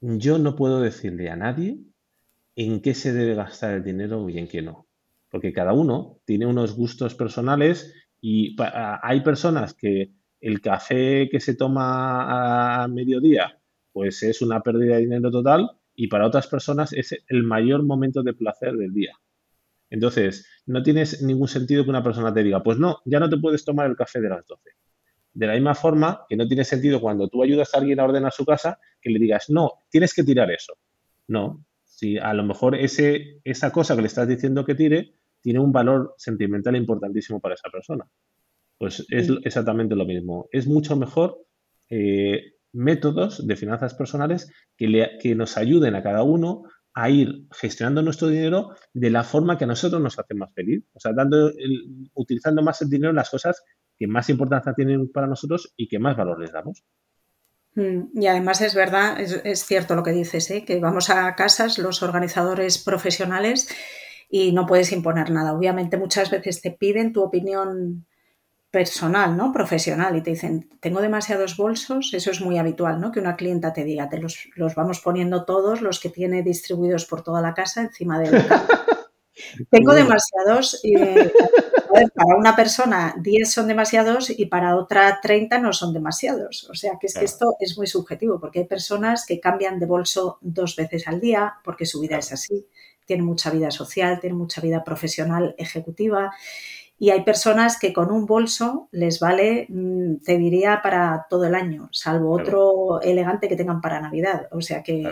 Yo 0.00 0.38
no 0.38 0.54
puedo 0.54 0.80
decirle 0.80 1.28
a 1.28 1.36
nadie 1.36 1.80
en 2.56 2.80
qué 2.80 2.94
se 2.94 3.12
debe 3.12 3.34
gastar 3.34 3.74
el 3.74 3.84
dinero 3.84 4.28
y 4.28 4.38
en 4.38 4.46
qué 4.46 4.62
no, 4.62 4.86
porque 5.30 5.52
cada 5.52 5.72
uno 5.72 6.20
tiene 6.24 6.46
unos 6.46 6.74
gustos 6.74 7.14
personales 7.14 7.94
y 8.20 8.56
hay 8.60 9.20
personas 9.22 9.74
que 9.74 10.12
el 10.40 10.60
café 10.60 11.28
que 11.30 11.40
se 11.40 11.54
toma 11.54 12.82
a 12.82 12.88
mediodía 12.88 13.60
pues 13.92 14.22
es 14.22 14.40
una 14.40 14.60
pérdida 14.60 14.94
de 14.94 15.00
dinero 15.02 15.30
total 15.30 15.68
y 15.96 16.06
para 16.06 16.26
otras 16.26 16.46
personas 16.46 16.92
es 16.92 17.16
el 17.26 17.42
mayor 17.42 17.82
momento 17.84 18.22
de 18.22 18.34
placer 18.34 18.74
del 18.76 18.92
día. 18.92 19.14
Entonces, 19.90 20.46
no 20.66 20.82
tiene 20.82 21.02
ningún 21.22 21.48
sentido 21.48 21.82
que 21.82 21.90
una 21.90 22.04
persona 22.04 22.32
te 22.32 22.44
diga, 22.44 22.62
pues 22.62 22.78
no, 22.78 22.98
ya 23.04 23.18
no 23.18 23.28
te 23.28 23.38
puedes 23.38 23.64
tomar 23.64 23.88
el 23.90 23.96
café 23.96 24.20
de 24.20 24.28
las 24.28 24.46
12. 24.46 24.70
De 25.38 25.46
la 25.46 25.52
misma 25.52 25.76
forma 25.76 26.26
que 26.28 26.34
no 26.34 26.48
tiene 26.48 26.64
sentido 26.64 27.00
cuando 27.00 27.28
tú 27.28 27.44
ayudas 27.44 27.72
a 27.72 27.78
alguien 27.78 28.00
a 28.00 28.04
ordenar 28.04 28.32
su 28.32 28.44
casa, 28.44 28.80
que 29.00 29.08
le 29.08 29.20
digas, 29.20 29.48
no, 29.50 29.70
tienes 29.88 30.12
que 30.12 30.24
tirar 30.24 30.50
eso. 30.50 30.74
No, 31.28 31.64
si 31.84 32.18
a 32.18 32.34
lo 32.34 32.42
mejor 32.42 32.74
ese, 32.74 33.38
esa 33.44 33.70
cosa 33.70 33.94
que 33.94 34.02
le 34.02 34.08
estás 34.08 34.26
diciendo 34.26 34.64
que 34.64 34.74
tire 34.74 35.14
tiene 35.40 35.60
un 35.60 35.70
valor 35.70 36.12
sentimental 36.16 36.74
importantísimo 36.74 37.38
para 37.38 37.54
esa 37.54 37.70
persona. 37.70 38.04
Pues 38.78 39.06
es 39.10 39.30
exactamente 39.44 39.94
lo 39.94 40.06
mismo. 40.06 40.48
Es 40.50 40.66
mucho 40.66 40.96
mejor 40.96 41.46
eh, 41.88 42.54
métodos 42.72 43.46
de 43.46 43.54
finanzas 43.54 43.94
personales 43.94 44.50
que, 44.76 45.18
que 45.22 45.36
nos 45.36 45.56
ayuden 45.56 45.94
a 45.94 46.02
cada 46.02 46.24
uno 46.24 46.64
a 46.94 47.10
ir 47.10 47.44
gestionando 47.52 48.02
nuestro 48.02 48.26
dinero 48.26 48.70
de 48.92 49.10
la 49.10 49.22
forma 49.22 49.56
que 49.56 49.62
a 49.62 49.68
nosotros 49.68 50.02
nos 50.02 50.18
hace 50.18 50.34
más 50.34 50.52
feliz. 50.52 50.82
O 50.94 50.98
sea, 50.98 51.12
dando 51.12 51.52
utilizando 52.14 52.60
más 52.60 52.82
el 52.82 52.90
dinero 52.90 53.10
en 53.10 53.16
las 53.16 53.30
cosas 53.30 53.62
que 53.98 54.06
más 54.06 54.28
importancia 54.30 54.72
tienen 54.74 55.10
para 55.10 55.26
nosotros 55.26 55.72
y 55.76 55.88
que 55.88 55.98
más 55.98 56.16
valor 56.16 56.40
les 56.40 56.52
damos. 56.52 56.84
Mm, 57.74 58.20
y 58.20 58.26
además 58.26 58.60
es 58.60 58.74
verdad, 58.74 59.20
es, 59.20 59.64
cierto 59.64 59.94
lo 59.94 60.02
que 60.02 60.12
dices, 60.12 60.50
¿eh? 60.50 60.64
que 60.64 60.78
vamos 60.80 61.10
a 61.10 61.34
casas 61.34 61.78
los 61.78 62.02
organizadores 62.02 62.78
profesionales 62.78 63.68
y 64.28 64.52
no 64.52 64.66
puedes 64.66 64.92
imponer 64.92 65.30
nada. 65.30 65.52
Obviamente 65.52 65.96
muchas 65.96 66.30
veces 66.30 66.60
te 66.60 66.70
piden 66.70 67.12
tu 67.12 67.22
opinión 67.22 68.06
personal, 68.70 69.36
¿no? 69.36 69.52
Profesional 69.52 70.16
y 70.16 70.22
te 70.22 70.30
dicen, 70.30 70.68
tengo 70.80 71.00
demasiados 71.00 71.56
bolsos, 71.56 72.12
eso 72.12 72.30
es 72.30 72.40
muy 72.40 72.58
habitual, 72.58 73.00
¿no? 73.00 73.10
Que 73.10 73.20
una 73.20 73.36
clienta 73.36 73.72
te 73.72 73.84
diga, 73.84 74.08
te 74.08 74.18
los, 74.18 74.50
los 74.56 74.74
vamos 74.74 75.00
poniendo 75.00 75.44
todos, 75.44 75.80
los 75.80 76.00
que 76.00 76.10
tiene 76.10 76.42
distribuidos 76.42 77.06
por 77.06 77.22
toda 77.22 77.40
la 77.40 77.54
casa, 77.54 77.82
encima 77.82 78.18
de 78.18 78.30
la 78.30 78.66
Tengo 79.70 79.94
demasiados 79.94 80.80
y 80.82 80.94
para 82.14 82.36
una 82.36 82.54
persona 82.56 83.14
10 83.20 83.50
son 83.50 83.66
demasiados 83.66 84.30
y 84.30 84.46
para 84.46 84.76
otra 84.76 85.20
30 85.20 85.58
no 85.58 85.72
son 85.72 85.92
demasiados. 85.92 86.68
O 86.70 86.74
sea 86.74 86.98
que 87.00 87.06
es 87.06 87.14
que 87.14 87.24
esto 87.24 87.56
es 87.60 87.76
muy 87.76 87.86
subjetivo 87.86 88.38
porque 88.40 88.60
hay 88.60 88.66
personas 88.66 89.26
que 89.26 89.40
cambian 89.40 89.78
de 89.78 89.86
bolso 89.86 90.38
dos 90.40 90.76
veces 90.76 91.08
al 91.08 91.20
día 91.20 91.54
porque 91.64 91.86
su 91.86 92.00
vida 92.00 92.18
es 92.18 92.32
así, 92.32 92.66
tienen 93.06 93.26
mucha 93.26 93.50
vida 93.50 93.70
social, 93.70 94.20
tienen 94.20 94.38
mucha 94.38 94.60
vida 94.60 94.84
profesional 94.84 95.54
ejecutiva 95.58 96.32
y 96.98 97.10
hay 97.10 97.22
personas 97.22 97.78
que 97.78 97.92
con 97.92 98.10
un 98.10 98.26
bolso 98.26 98.88
les 98.90 99.20
vale, 99.20 99.66
mm, 99.68 100.16
te 100.24 100.36
diría, 100.36 100.80
para 100.82 101.26
todo 101.30 101.44
el 101.44 101.54
año, 101.54 101.88
salvo 101.92 102.32
otro 102.32 103.00
elegante 103.00 103.48
que 103.48 103.54
tengan 103.54 103.80
para 103.80 104.00
Navidad. 104.00 104.48
O 104.50 104.60
sea 104.60 104.82
que, 104.82 105.04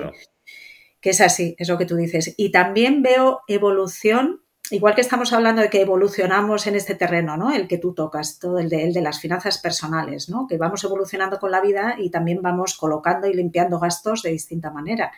que 1.01 1.11
es 1.11 1.21
así, 1.21 1.55
es 1.59 1.69
lo 1.69 1.79
que 1.79 1.87
tú 1.87 1.95
dices. 1.95 2.35
Y 2.37 2.51
también 2.51 3.03
veo 3.03 3.43
evolución 3.47 4.43
igual 4.71 4.95
que 4.95 5.01
estamos 5.01 5.33
hablando 5.33 5.63
de 5.63 5.71
que 5.71 5.81
evolucionamos 5.81 6.67
en 6.67 6.75
este 6.75 6.95
terreno, 6.95 7.37
¿no? 7.37 7.55
El 7.55 7.69
que 7.69 7.79
tú 7.79 7.95
tocas, 7.95 8.39
todo 8.39 8.59
el 8.59 8.69
de, 8.69 8.85
el 8.85 8.93
de, 8.93 9.01
las 9.01 9.21
finanzas 9.21 9.59
personales, 9.59 10.29
¿no? 10.29 10.47
Que 10.47 10.59
vamos 10.59 10.83
evolucionando 10.85 11.39
con 11.39 11.51
la 11.51 11.61
vida 11.61 11.97
y 11.99 12.11
también 12.11 12.43
vamos 12.43 12.77
colocando 12.77 13.29
y 13.29 13.35
limpiando 13.35 13.79
gastos 13.79 14.23
de 14.23 14.31
distinta 14.31 14.71
manera. 14.71 15.13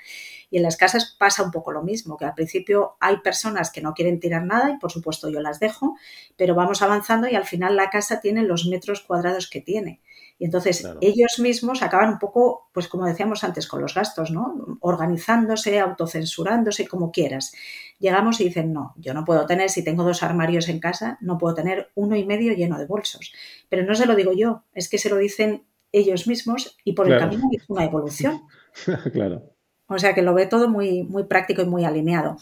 Y 0.51 0.59
en 0.59 0.63
las 0.63 0.77
casas 0.77 1.17
pasa 1.19 1.43
un 1.43 1.51
poco 1.51 1.73
lo 1.73 1.83
mismo, 1.83 2.17
que 2.17 2.25
al 2.25 2.35
principio 2.35 2.97
hay 3.01 3.19
personas 3.19 3.71
que 3.71 3.81
no 3.81 3.95
quieren 3.95 4.21
tirar 4.21 4.45
nada 4.45 4.71
y 4.71 4.79
por 4.79 4.91
supuesto 4.91 5.29
yo 5.29 5.41
las 5.41 5.61
dejo, 5.61 5.97
pero 6.37 6.55
vamos 6.55 6.83
avanzando 6.83 7.29
y 7.29 7.35
al 7.35 7.45
final 7.45 7.77
la 7.77 7.91
casa 7.91 8.21
tiene 8.21 8.43
los 8.43 8.67
metros 8.67 9.03
cuadrados 9.03 9.49
que 9.49 9.61
tiene. 9.61 10.01
Y 10.39 10.45
entonces 10.45 10.89
ellos 11.01 11.39
mismos 11.41 11.83
acaban 11.83 12.11
un 12.11 12.19
poco, 12.19 12.69
pues 12.73 12.87
como 12.87 13.07
decíamos 13.07 13.43
antes, 13.43 13.67
con 13.67 13.81
los 13.81 13.95
gastos, 13.95 14.31
¿no? 14.31 14.79
Organizándose, 14.81 15.81
autocensurándose, 15.81 16.87
como 16.87 17.11
quieras. 17.11 17.53
Llegamos 17.99 18.41
y 18.41 18.45
dicen, 18.45 18.73
no, 18.73 18.95
yo 18.97 19.15
no 19.15 19.25
puedo 19.25 19.47
tener, 19.47 19.69
si 19.69 19.83
tengo 19.83 20.05
dos 20.05 20.23
armarios 20.23 20.69
en 20.69 20.79
casa, 20.79 21.19
no 21.21 21.39
puedo 21.39 21.55
tener 21.55 21.91
uno 21.97 22.15
y 22.15 22.25
medio 22.25 22.53
lleno 22.53 22.79
de 22.79 22.87
bolsos. 22.87 23.33
Pero 23.69 23.85
no 23.85 23.97
se 23.97 24.07
lo 24.07 24.15
digo 24.15 24.33
yo, 24.33 24.63
es 24.75 24.89
que 24.89 24.99
se 24.99 25.11
lo 25.11 25.17
dicen 25.17 25.65
ellos 25.91 26.29
mismos 26.29 26.77
y 26.85 26.93
por 26.93 27.11
el 27.11 27.19
camino 27.19 27.49
es 27.53 27.69
una 27.69 27.85
evolución. 27.85 28.43
claro. 29.13 29.58
O 29.89 29.99
sea 29.99 30.15
que 30.15 30.23
lo 30.23 30.35
ve 30.35 30.47
todo 30.47 30.69
muy, 30.69 31.03
muy 31.03 31.25
práctico 31.25 31.63
y 31.63 31.67
muy 31.67 31.85
alineado. 31.85 32.37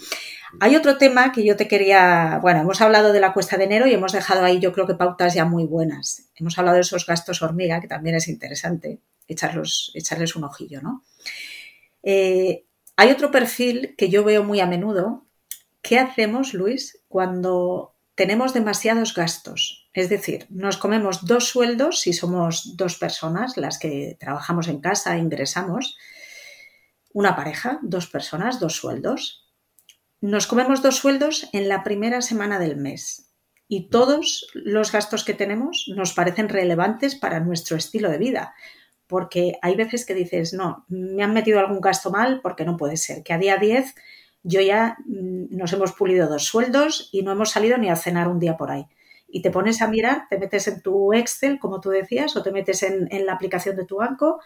Hay 0.61 0.75
otro 0.75 0.99
tema 0.99 1.33
que 1.33 1.45
yo 1.45 1.57
te 1.57 1.69
quería, 1.69 2.39
bueno, 2.43 2.61
hemos 2.61 2.81
hablado 2.81 3.13
de 3.13 3.21
la 3.21 3.33
cuesta 3.33 3.57
de 3.57 3.65
enero 3.65 3.87
y 3.87 3.95
hemos 3.95 4.13
dejado 4.13 4.45
ahí 4.45 4.59
yo 4.59 4.73
creo 4.73 4.87
que 4.87 4.95
pautas 4.95 5.35
ya 5.35 5.45
muy 5.45 5.65
buenas. 5.65 6.29
Hemos 6.35 6.59
hablado 6.59 6.75
de 6.75 6.81
esos 6.81 7.07
gastos 7.07 7.43
hormiga, 7.43 7.81
que 7.81 7.89
también 7.89 8.17
es 8.17 8.27
interesante 8.27 8.99
echarlos, 9.29 9.93
echarles 9.95 10.35
un 10.35 10.45
ojillo, 10.45 10.83
¿no? 10.83 11.05
Eh, 12.03 12.65
hay 12.97 13.11
otro 13.11 13.31
perfil 13.31 13.95
que 13.97 14.09
yo 14.09 14.25
veo 14.25 14.43
muy 14.43 14.61
a 14.61 14.67
menudo. 14.67 15.25
¿Qué 15.83 15.99
hacemos, 15.99 16.53
Luis, 16.53 17.01
cuando 17.09 17.95
tenemos 18.17 18.55
demasiados 18.55 19.15
gastos? 19.15 19.89
Es 19.93 20.09
decir, 20.09 20.47
nos 20.51 20.79
comemos 20.79 21.27
dos 21.27 21.49
sueldos 21.49 22.01
si 22.01 22.13
somos 22.13 22.77
dos 22.77 22.97
personas 22.97 23.57
las 23.57 23.79
que 23.79 24.17
trabajamos 24.19 24.69
en 24.69 24.81
casa 24.81 25.17
ingresamos 25.17 25.97
una 27.17 27.35
pareja, 27.35 27.79
dos 27.81 28.09
personas, 28.09 28.61
dos 28.61 28.77
sueldos. 28.77 29.49
Nos 30.21 30.47
comemos 30.47 30.83
dos 30.83 30.97
sueldos 30.97 31.49
en 31.55 31.67
la 31.67 31.83
primera 31.83 32.21
semana 32.21 32.59
del 32.59 32.77
mes 32.77 33.33
y 33.69 33.89
todos 33.89 34.47
los 34.53 34.93
gastos 34.93 35.25
que 35.25 35.33
tenemos 35.33 35.91
nos 35.97 36.13
parecen 36.13 36.51
relevantes 36.51 37.15
para 37.15 37.41
nuestro 37.41 37.79
estilo 37.79 38.11
de 38.11 38.19
vida. 38.19 38.55
Porque 39.07 39.55
hay 39.63 39.77
veces 39.77 40.05
que 40.05 40.13
dices, 40.13 40.53
no, 40.53 40.85
me 40.89 41.23
han 41.23 41.33
metido 41.33 41.59
algún 41.59 41.81
gasto 41.81 42.11
mal 42.11 42.41
porque 42.43 42.67
no 42.67 42.77
puede 42.77 42.99
ser, 42.99 43.23
que 43.23 43.33
a 43.33 43.39
día 43.39 43.57
10 43.57 43.95
yo 44.43 44.61
ya 44.61 44.99
mm, 45.07 45.57
nos 45.57 45.73
hemos 45.73 45.93
pulido 45.93 46.29
dos 46.29 46.45
sueldos 46.45 47.09
y 47.13 47.23
no 47.23 47.33
hemos 47.33 47.51
salido 47.51 47.79
ni 47.79 47.89
a 47.89 47.97
cenar 47.97 48.29
un 48.29 48.41
día 48.41 48.59
por 48.59 48.71
ahí. 48.71 48.89
Y 49.27 49.41
te 49.41 49.51
pones 49.51 49.81
a 49.81 49.89
mirar, 49.89 50.27
te 50.29 50.37
metes 50.37 50.69
en 50.69 50.83
tu 50.83 51.15
Excel, 51.15 51.61
como 51.61 51.81
tú 51.81 51.89
decías, 51.89 52.37
o 52.37 52.43
te 52.43 52.53
metes 52.53 52.83
en, 52.83 53.09
en 53.11 53.25
la 53.25 53.33
aplicación 53.33 53.75
de 53.75 53.87
tu 53.87 53.97
banco 53.97 54.39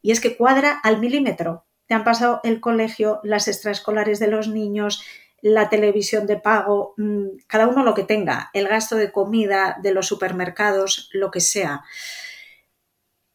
y 0.00 0.12
es 0.12 0.20
que 0.20 0.36
cuadra 0.36 0.78
al 0.84 1.00
milímetro 1.00 1.63
te 1.86 1.94
han 1.94 2.04
pasado 2.04 2.40
el 2.44 2.60
colegio, 2.60 3.20
las 3.22 3.48
extraescolares 3.48 4.18
de 4.18 4.28
los 4.28 4.48
niños, 4.48 5.04
la 5.42 5.68
televisión 5.68 6.26
de 6.26 6.38
pago, 6.38 6.94
mm, 6.96 7.26
cada 7.46 7.68
uno 7.68 7.84
lo 7.84 7.94
que 7.94 8.04
tenga, 8.04 8.50
el 8.54 8.66
gasto 8.66 8.96
de 8.96 9.12
comida 9.12 9.78
de 9.82 9.92
los 9.92 10.06
supermercados, 10.06 11.10
lo 11.12 11.30
que 11.30 11.40
sea. 11.40 11.82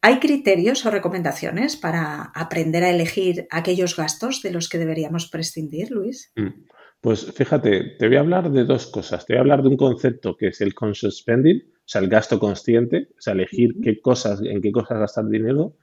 ¿Hay 0.02 0.18
criterios 0.18 0.84
o 0.86 0.90
recomendaciones 0.90 1.76
para 1.76 2.32
aprender 2.34 2.82
a 2.84 2.90
elegir 2.90 3.46
aquellos 3.50 3.96
gastos 3.96 4.42
de 4.42 4.50
los 4.50 4.68
que 4.68 4.78
deberíamos 4.78 5.28
prescindir, 5.28 5.90
Luis? 5.90 6.32
Mm, 6.34 6.64
pues 7.00 7.32
fíjate, 7.32 7.96
te 7.98 8.08
voy 8.08 8.16
a 8.16 8.20
hablar 8.20 8.50
de 8.50 8.64
dos 8.64 8.86
cosas. 8.86 9.24
Te 9.24 9.34
voy 9.34 9.38
a 9.38 9.40
hablar 9.42 9.62
de 9.62 9.68
un 9.68 9.76
concepto 9.76 10.36
que 10.36 10.48
es 10.48 10.60
el 10.62 10.74
conscious 10.74 11.18
spending, 11.18 11.58
o 11.58 11.82
sea, 11.84 12.00
el 12.00 12.08
gasto 12.08 12.40
consciente, 12.40 13.08
o 13.16 13.20
sea, 13.20 13.34
elegir 13.34 13.74
qué 13.82 14.00
cosas, 14.00 14.40
en 14.42 14.60
qué 14.60 14.72
cosas 14.72 14.98
gastar 14.98 15.28
dinero 15.28 15.76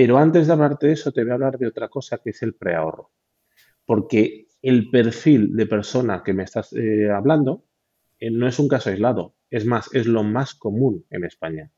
pero 0.00 0.16
antes 0.16 0.46
de 0.46 0.52
hablarte 0.52 0.86
de 0.86 0.92
eso, 0.92 1.10
te 1.10 1.24
voy 1.24 1.32
a 1.32 1.34
hablar 1.34 1.58
de 1.58 1.66
otra 1.66 1.88
cosa 1.88 2.18
que 2.18 2.30
es 2.30 2.40
el 2.44 2.54
preahorro. 2.54 3.10
Porque 3.84 4.46
el 4.62 4.90
perfil 4.90 5.56
de 5.56 5.66
persona 5.66 6.22
que 6.24 6.32
me 6.32 6.44
estás 6.44 6.72
eh, 6.72 7.10
hablando 7.10 7.64
eh, 8.20 8.30
no 8.30 8.46
es 8.46 8.60
un 8.60 8.68
caso 8.68 8.90
aislado. 8.90 9.34
Es 9.50 9.66
más, 9.66 9.92
es 9.92 10.06
lo 10.06 10.22
más 10.22 10.54
común 10.54 11.04
en 11.10 11.24
España. 11.24 11.72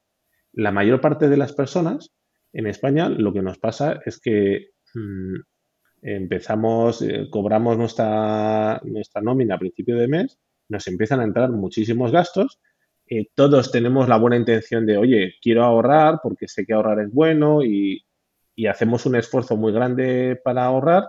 La 0.52 0.70
mayor 0.70 1.00
parte 1.00 1.30
de 1.30 1.38
las 1.38 1.54
personas 1.54 2.12
en 2.52 2.66
España 2.66 3.08
lo 3.08 3.32
que 3.32 3.40
nos 3.40 3.56
pasa 3.56 4.02
es 4.04 4.20
que 4.20 4.72
mm, 4.92 5.36
empezamos, 6.02 7.00
eh, 7.00 7.26
cobramos 7.30 7.78
nuestra, 7.78 8.82
nuestra 8.84 9.22
nómina 9.22 9.54
a 9.54 9.58
principio 9.58 9.96
de 9.96 10.08
mes, 10.08 10.38
nos 10.68 10.86
empiezan 10.88 11.20
a 11.20 11.24
entrar 11.24 11.50
muchísimos 11.52 12.12
gastos 12.12 12.60
todos 13.34 13.72
tenemos 13.72 14.08
la 14.08 14.18
buena 14.18 14.36
intención 14.36 14.86
de, 14.86 14.96
oye, 14.96 15.34
quiero 15.42 15.64
ahorrar 15.64 16.20
porque 16.22 16.46
sé 16.46 16.64
que 16.64 16.74
ahorrar 16.74 17.00
es 17.00 17.12
bueno 17.12 17.64
y, 17.64 18.04
y 18.60 18.66
hacemos 18.66 19.06
un 19.06 19.16
esfuerzo 19.16 19.56
muy 19.56 19.72
grande 19.72 20.38
para 20.44 20.66
ahorrar, 20.66 21.04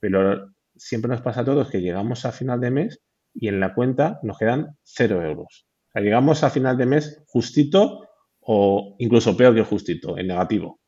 pero 0.00 0.54
siempre 0.74 1.10
nos 1.10 1.20
pasa 1.20 1.42
a 1.42 1.44
todos 1.44 1.68
que 1.68 1.82
llegamos 1.82 2.24
a 2.24 2.32
final 2.32 2.60
de 2.60 2.70
mes 2.70 3.02
y 3.34 3.48
en 3.48 3.60
la 3.60 3.74
cuenta 3.74 4.18
nos 4.22 4.38
quedan 4.38 4.78
cero 4.84 5.22
euros. 5.22 5.66
O 5.88 5.90
sea, 5.92 6.00
llegamos 6.00 6.42
a 6.44 6.48
final 6.48 6.78
de 6.78 6.86
mes 6.86 7.22
justito 7.26 8.08
o 8.40 8.96
incluso 9.00 9.36
peor 9.36 9.54
que 9.54 9.64
justito, 9.64 10.16
en 10.16 10.28
negativo. 10.28 10.80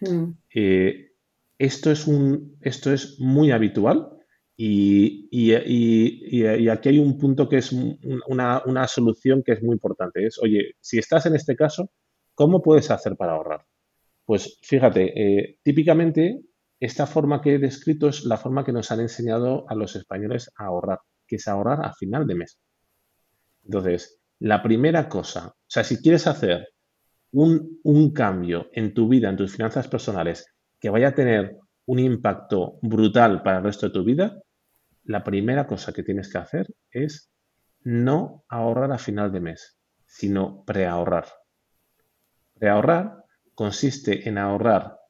Hmm. 0.00 0.34
Eh, 0.54 1.08
esto, 1.58 1.90
es 1.90 2.06
un, 2.06 2.56
esto 2.60 2.92
es 2.92 3.18
muy 3.18 3.50
habitual 3.50 4.10
y, 4.56 5.28
y, 5.32 6.68
aquí 6.68 6.88
hay 6.90 7.00
un 7.00 7.18
punto 7.18 7.48
que 7.48 7.56
es 7.56 7.72
una, 7.72 8.62
una, 8.64 8.86
solución 8.86 9.42
que 9.44 9.54
es 9.54 9.62
muy 9.64 9.72
importante. 9.72 10.24
Es, 10.24 10.38
oye, 10.40 10.76
si 10.80 10.98
estás 10.98 11.26
en 11.26 11.34
este 11.34 11.56
caso, 11.56 11.90
¿cómo 12.36 12.62
puedes 12.62 12.92
hacer 12.92 13.16
para 13.16 13.32
ahorrar? 13.32 13.66
Pues 14.28 14.58
fíjate, 14.60 15.04
eh, 15.16 15.58
típicamente 15.62 16.42
esta 16.78 17.06
forma 17.06 17.40
que 17.40 17.54
he 17.54 17.58
descrito 17.58 18.10
es 18.10 18.26
la 18.26 18.36
forma 18.36 18.62
que 18.62 18.72
nos 18.72 18.90
han 18.90 19.00
enseñado 19.00 19.64
a 19.70 19.74
los 19.74 19.96
españoles 19.96 20.52
a 20.58 20.66
ahorrar, 20.66 20.98
que 21.26 21.36
es 21.36 21.48
ahorrar 21.48 21.82
a 21.82 21.94
final 21.94 22.26
de 22.26 22.34
mes. 22.34 22.58
Entonces, 23.64 24.20
la 24.40 24.62
primera 24.62 25.08
cosa, 25.08 25.46
o 25.46 25.66
sea, 25.66 25.82
si 25.82 26.02
quieres 26.02 26.26
hacer 26.26 26.68
un, 27.32 27.80
un 27.84 28.12
cambio 28.12 28.68
en 28.74 28.92
tu 28.92 29.08
vida, 29.08 29.30
en 29.30 29.38
tus 29.38 29.52
finanzas 29.52 29.88
personales, 29.88 30.44
que 30.78 30.90
vaya 30.90 31.08
a 31.08 31.14
tener 31.14 31.56
un 31.86 31.98
impacto 31.98 32.78
brutal 32.82 33.42
para 33.42 33.56
el 33.58 33.64
resto 33.64 33.86
de 33.86 33.94
tu 33.94 34.04
vida, 34.04 34.42
la 35.04 35.24
primera 35.24 35.66
cosa 35.66 35.94
que 35.94 36.02
tienes 36.02 36.30
que 36.30 36.36
hacer 36.36 36.66
es 36.90 37.30
no 37.80 38.44
ahorrar 38.50 38.92
a 38.92 38.98
final 38.98 39.32
de 39.32 39.40
mes, 39.40 39.78
sino 40.04 40.64
preahorrar. 40.66 41.28
Preahorrar 42.58 43.24
consiste 43.58 44.28
en 44.28 44.38
ahorrar 44.38 45.00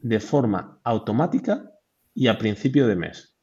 de 0.00 0.20
forma 0.20 0.80
automática 0.84 1.70
y 2.14 2.28
a 2.28 2.38
principio 2.38 2.86
de 2.86 2.96
mes. 2.96 3.36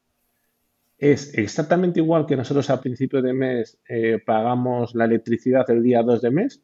Es 0.98 1.32
exactamente 1.38 2.00
igual 2.00 2.26
que 2.26 2.34
nosotros 2.34 2.68
a 2.68 2.80
principio 2.80 3.22
de 3.22 3.34
mes 3.34 3.78
eh, 3.88 4.20
pagamos 4.26 4.96
la 4.96 5.04
electricidad 5.04 5.70
el 5.70 5.84
día 5.84 6.02
2 6.02 6.20
de 6.22 6.30
mes, 6.32 6.60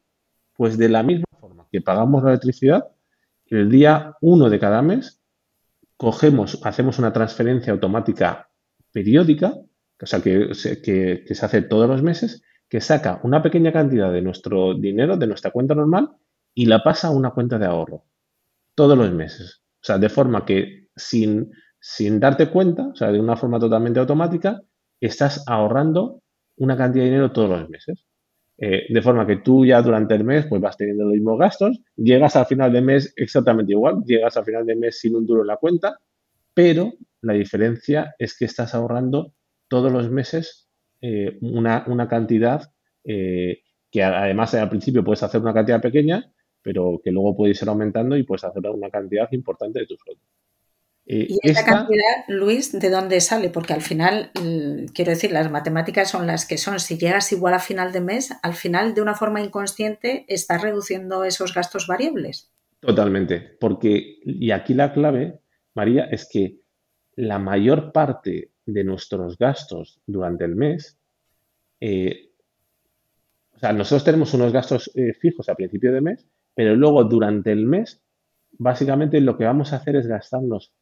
pues 0.54 0.76
de 0.76 0.88
la 0.88 1.04
misma 1.04 1.26
forma 1.38 1.68
que 1.70 1.82
pagamos 1.82 2.24
la 2.24 2.30
electricidad, 2.30 2.88
el 3.46 3.70
día 3.70 4.16
1 4.20 4.50
de 4.50 4.58
cada 4.58 4.82
mes 4.82 5.22
cogemos, 5.96 6.58
hacemos 6.64 6.98
una 6.98 7.12
transferencia 7.12 7.72
automática 7.72 8.50
periódica, 8.90 9.54
o 10.02 10.06
sea, 10.06 10.20
que, 10.20 10.50
que, 10.82 11.32
se 11.32 11.46
hace 11.46 11.62
todos 11.62 11.88
los 11.88 12.02
meses, 12.02 12.42
que 12.68 12.80
saca 12.80 13.20
una 13.22 13.40
pequeña 13.40 13.72
cantidad 13.72 14.12
de 14.12 14.20
nuestro 14.20 14.74
dinero, 14.74 15.16
de 15.16 15.28
nuestra 15.28 15.52
cuenta 15.52 15.76
normal, 15.76 16.10
y 16.54 16.66
la 16.66 16.82
pasa 16.82 17.08
a 17.08 17.10
una 17.10 17.30
cuenta 17.30 17.58
de 17.58 17.66
ahorro 17.66 18.04
todos 18.74 18.96
los 18.96 19.12
meses. 19.12 19.62
O 19.82 19.84
sea, 19.84 19.98
de 19.98 20.08
forma 20.08 20.44
que 20.44 20.88
sin, 20.96 21.50
sin 21.80 22.20
darte 22.20 22.50
cuenta, 22.50 22.88
o 22.88 22.94
sea, 22.94 23.12
de 23.12 23.20
una 23.20 23.36
forma 23.36 23.58
totalmente 23.58 24.00
automática, 24.00 24.60
estás 25.00 25.44
ahorrando 25.46 26.22
una 26.56 26.76
cantidad 26.76 27.04
de 27.04 27.10
dinero 27.10 27.32
todos 27.32 27.50
los 27.50 27.68
meses. 27.68 28.06
Eh, 28.56 28.86
de 28.88 29.02
forma 29.02 29.26
que 29.26 29.38
tú 29.38 29.66
ya 29.66 29.82
durante 29.82 30.14
el 30.14 30.22
mes 30.22 30.46
pues 30.46 30.60
vas 30.60 30.76
teniendo 30.76 31.04
los 31.04 31.14
mismos 31.14 31.40
gastos, 31.40 31.80
llegas 31.96 32.36
al 32.36 32.46
final 32.46 32.72
de 32.72 32.82
mes 32.82 33.12
exactamente 33.16 33.72
igual, 33.72 34.04
llegas 34.06 34.36
al 34.36 34.44
final 34.44 34.64
de 34.64 34.76
mes 34.76 35.00
sin 35.00 35.16
un 35.16 35.26
duro 35.26 35.40
en 35.40 35.48
la 35.48 35.56
cuenta, 35.56 35.98
pero 36.54 36.92
la 37.20 37.32
diferencia 37.32 38.14
es 38.16 38.38
que 38.38 38.44
estás 38.44 38.76
ahorrando 38.76 39.34
todos 39.66 39.90
los 39.90 40.08
meses 40.08 40.68
eh, 41.00 41.36
una, 41.40 42.08
cantidad 42.08 42.72
eh, 43.02 43.62
que 43.90 44.04
además 44.04 44.54
al 44.54 44.68
principio 44.68 45.02
puedes 45.02 45.24
hacer 45.24 45.40
una 45.40 45.52
cantidad 45.52 45.80
pequeña, 45.80 46.32
pero 46.64 46.98
que 47.04 47.12
luego 47.12 47.36
puedes 47.36 47.60
ir 47.60 47.68
aumentando 47.68 48.16
y 48.16 48.22
puedes 48.22 48.42
hacer 48.42 48.66
una 48.70 48.88
cantidad 48.88 49.30
importante 49.32 49.80
de 49.80 49.86
tu 49.86 49.96
sueldo. 49.96 50.22
Eh, 51.06 51.26
¿Y 51.28 51.38
esta, 51.42 51.62
cantidad, 51.62 52.24
Luis, 52.28 52.72
de 52.72 52.88
dónde 52.88 53.20
sale? 53.20 53.50
Porque 53.50 53.74
al 53.74 53.82
final, 53.82 54.30
mm, 54.34 54.86
quiero 54.94 55.10
decir, 55.10 55.30
las 55.30 55.50
matemáticas 55.50 56.08
son 56.08 56.26
las 56.26 56.46
que 56.46 56.56
son. 56.56 56.80
Si 56.80 56.96
llegas 56.96 57.30
igual 57.32 57.52
a 57.52 57.58
final 57.58 57.92
de 57.92 58.00
mes, 58.00 58.32
al 58.42 58.54
final, 58.54 58.94
de 58.94 59.02
una 59.02 59.14
forma 59.14 59.42
inconsciente, 59.42 60.24
estás 60.26 60.62
reduciendo 60.62 61.24
esos 61.24 61.52
gastos 61.52 61.86
variables. 61.86 62.50
Totalmente, 62.80 63.40
porque, 63.60 64.20
y 64.24 64.50
aquí 64.50 64.72
la 64.72 64.94
clave, 64.94 65.40
María, 65.74 66.04
es 66.04 66.26
que 66.26 66.60
la 67.16 67.38
mayor 67.38 67.92
parte 67.92 68.52
de 68.64 68.84
nuestros 68.84 69.36
gastos 69.36 70.00
durante 70.06 70.46
el 70.46 70.56
mes, 70.56 70.96
eh, 71.80 72.30
o 73.54 73.58
sea, 73.58 73.74
nosotros 73.74 74.04
tenemos 74.04 74.32
unos 74.32 74.50
gastos 74.50 74.90
eh, 74.94 75.12
fijos 75.12 75.50
a 75.50 75.54
principio 75.54 75.92
de 75.92 76.00
mes, 76.00 76.26
pero 76.54 76.76
luego 76.76 77.04
durante 77.04 77.52
el 77.52 77.66
mes, 77.66 78.02
básicamente 78.52 79.20
lo 79.20 79.36
que 79.36 79.44
vamos 79.44 79.72
a 79.72 79.76
hacer 79.76 79.96
es 79.96 80.06
gastarnos 80.06 80.72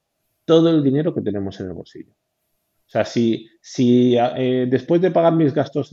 todo 0.45 0.71
el 0.71 0.83
dinero 0.83 1.15
que 1.15 1.23
tenemos 1.23 1.59
en 1.61 1.69
el 1.69 1.73
bolsillo. 1.73 2.13
O 2.13 2.91
sea, 2.93 3.05
si, 3.05 3.49
si 3.61 4.17
eh, 4.19 4.67
después 4.69 5.01
de 5.01 5.11
pagar 5.11 5.35
mis 5.35 5.55
gastos 5.55 5.91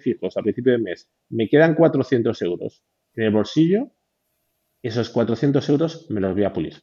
fijos 0.00 0.36
a 0.36 0.42
principio 0.42 0.72
de 0.72 0.78
mes 0.78 1.10
me 1.28 1.48
quedan 1.48 1.74
400 1.74 2.40
euros 2.42 2.82
en 3.14 3.24
el 3.24 3.32
bolsillo, 3.32 3.90
esos 4.82 5.10
400 5.10 5.68
euros 5.68 6.06
me 6.10 6.20
los 6.20 6.32
voy 6.34 6.44
a 6.44 6.52
pulir. 6.52 6.74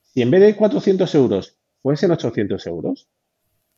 Si 0.00 0.22
en 0.22 0.30
vez 0.30 0.40
de 0.40 0.56
400 0.56 1.14
euros 1.14 1.58
fuesen 1.82 2.10
800 2.10 2.66
euros, 2.66 3.08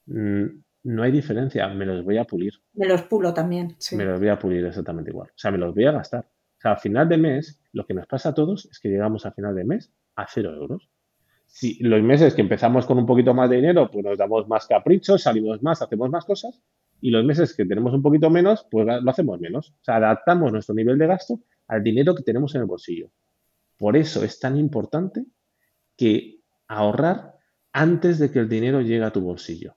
mm, 0.06 0.44
no 0.84 1.02
hay 1.02 1.10
diferencia, 1.10 1.66
me 1.68 1.84
los 1.84 2.04
voy 2.04 2.16
a 2.18 2.24
pulir. 2.24 2.54
Me 2.74 2.86
los 2.86 3.02
pulo 3.02 3.34
también. 3.34 3.76
Me 3.92 4.04
los 4.04 4.20
voy 4.20 4.28
a 4.28 4.38
pulir 4.38 4.64
exactamente 4.64 5.10
igual. 5.10 5.28
O 5.28 5.38
sea, 5.38 5.50
me 5.50 5.58
los 5.58 5.74
voy 5.74 5.84
a 5.86 5.92
gastar. 5.92 6.28
O 6.66 6.68
sea, 6.68 6.72
a 6.72 6.76
final 6.76 7.08
de 7.08 7.16
mes, 7.16 7.60
lo 7.72 7.86
que 7.86 7.94
nos 7.94 8.06
pasa 8.06 8.30
a 8.30 8.34
todos 8.34 8.66
es 8.66 8.80
que 8.80 8.88
llegamos 8.88 9.24
a 9.24 9.32
final 9.32 9.54
de 9.54 9.64
mes 9.64 9.92
a 10.16 10.26
cero 10.28 10.54
euros 10.54 10.90
si 11.46 11.78
los 11.82 12.02
meses 12.02 12.34
que 12.34 12.42
empezamos 12.42 12.86
con 12.86 12.98
un 12.98 13.06
poquito 13.06 13.32
más 13.32 13.48
de 13.48 13.56
dinero, 13.56 13.90
pues 13.90 14.04
nos 14.04 14.18
damos 14.18 14.46
más 14.48 14.66
caprichos, 14.66 15.22
salimos 15.22 15.62
más, 15.62 15.80
hacemos 15.80 16.10
más 16.10 16.24
cosas. 16.24 16.60
Y 17.00 17.10
los 17.10 17.24
meses 17.24 17.54
que 17.54 17.64
tenemos 17.64 17.94
un 17.94 18.02
poquito 18.02 18.28
menos, 18.30 18.66
pues 18.70 18.86
lo 18.86 19.10
hacemos 19.10 19.40
menos. 19.40 19.70
O 19.70 19.84
sea, 19.84 19.96
adaptamos 19.96 20.52
nuestro 20.52 20.74
nivel 20.74 20.98
de 20.98 21.06
gasto 21.06 21.40
al 21.68 21.82
dinero 21.82 22.14
que 22.14 22.22
tenemos 22.22 22.54
en 22.54 22.62
el 22.62 22.66
bolsillo. 22.66 23.10
Por 23.78 23.96
eso 23.96 24.24
es 24.24 24.38
tan 24.40 24.56
importante 24.56 25.24
que 25.96 26.40
ahorrar 26.68 27.36
antes 27.72 28.18
de 28.18 28.30
que 28.30 28.40
el 28.40 28.48
dinero 28.48 28.80
llegue 28.80 29.04
a 29.04 29.12
tu 29.12 29.20
bolsillo. 29.20 29.76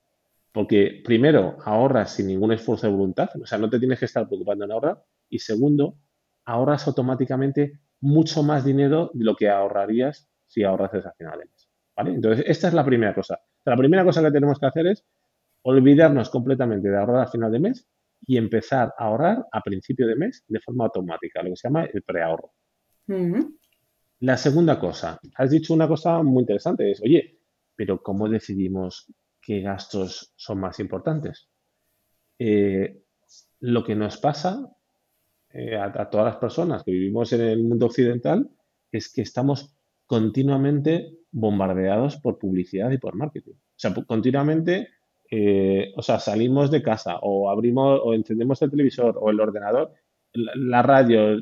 Porque 0.51 1.01
primero, 1.03 1.57
ahorras 1.63 2.13
sin 2.13 2.27
ningún 2.27 2.51
esfuerzo 2.51 2.87
de 2.87 2.93
voluntad, 2.93 3.29
o 3.41 3.45
sea, 3.45 3.57
no 3.57 3.69
te 3.69 3.79
tienes 3.79 3.99
que 3.99 4.05
estar 4.05 4.27
preocupando 4.27 4.65
en 4.65 4.71
ahorrar. 4.71 5.03
Y 5.29 5.39
segundo, 5.39 5.95
ahorras 6.49 6.87
automáticamente 6.87 7.79
mucho 8.01 8.41
más 8.41 8.65
dinero 8.65 9.11
de 9.13 9.23
lo 9.23 9.35
que 9.35 9.49
ahorrarías 9.49 10.27
si 10.47 10.63
ahorras 10.63 11.05
a 11.05 11.13
final 11.13 11.39
de 11.39 11.45
mes. 11.45 11.69
Entonces, 12.15 12.45
esta 12.47 12.69
es 12.69 12.73
la 12.73 12.83
primera 12.83 13.13
cosa. 13.13 13.39
La 13.65 13.77
primera 13.77 14.03
cosa 14.03 14.23
que 14.23 14.31
tenemos 14.31 14.57
que 14.57 14.65
hacer 14.65 14.87
es 14.87 15.05
olvidarnos 15.63 16.29
completamente 16.29 16.89
de 16.89 16.97
ahorrar 16.97 17.23
a 17.23 17.27
final 17.27 17.51
de 17.51 17.59
mes 17.59 17.87
y 18.25 18.37
empezar 18.37 18.93
a 18.97 19.05
ahorrar 19.05 19.45
a 19.51 19.61
principio 19.61 20.07
de 20.07 20.15
mes 20.15 20.43
de 20.47 20.59
forma 20.59 20.85
automática, 20.85 21.43
lo 21.43 21.49
que 21.51 21.55
se 21.55 21.67
llama 21.67 21.85
el 21.85 22.01
preahorro. 22.01 22.53
La 24.21 24.37
segunda 24.37 24.79
cosa, 24.79 25.19
has 25.35 25.51
dicho 25.51 25.73
una 25.73 25.87
cosa 25.87 26.23
muy 26.23 26.41
interesante, 26.41 26.91
es, 26.91 27.01
oye, 27.01 27.39
pero 27.75 28.01
¿cómo 28.01 28.27
decidimos 28.27 29.05
qué 29.39 29.61
gastos 29.61 30.33
son 30.35 30.59
más 30.59 30.79
importantes? 30.79 31.47
Eh, 32.39 33.03
lo 33.59 33.83
que 33.83 33.95
nos 33.95 34.17
pasa 34.17 34.67
eh, 35.51 35.75
a, 35.75 36.09
todas 36.09 36.25
las 36.25 36.37
personas 36.37 36.83
que 36.83 36.91
vivimos 36.91 37.33
en 37.33 37.41
el 37.41 37.63
mundo 37.63 37.87
occidental 37.87 38.49
es 38.91 39.11
que 39.11 39.21
estamos 39.21 39.75
continuamente 40.05 41.17
bombardeados 41.31 42.17
por 42.17 42.37
publicidad 42.37 42.91
y 42.91 42.97
por 42.97 43.15
marketing. 43.15 43.53
O 43.53 43.75
sea, 43.75 43.93
continuamente, 44.05 44.89
eh, 45.29 45.91
o 45.95 46.01
sea, 46.01 46.19
salimos 46.19 46.71
de 46.71 46.83
casa 46.83 47.17
o 47.21 47.49
abrimos 47.49 47.99
o 48.03 48.13
encendemos 48.13 48.61
el 48.61 48.71
televisor 48.71 49.17
o 49.19 49.29
el 49.29 49.39
ordenador, 49.39 49.93
la, 50.33 50.81
radio, 50.83 51.39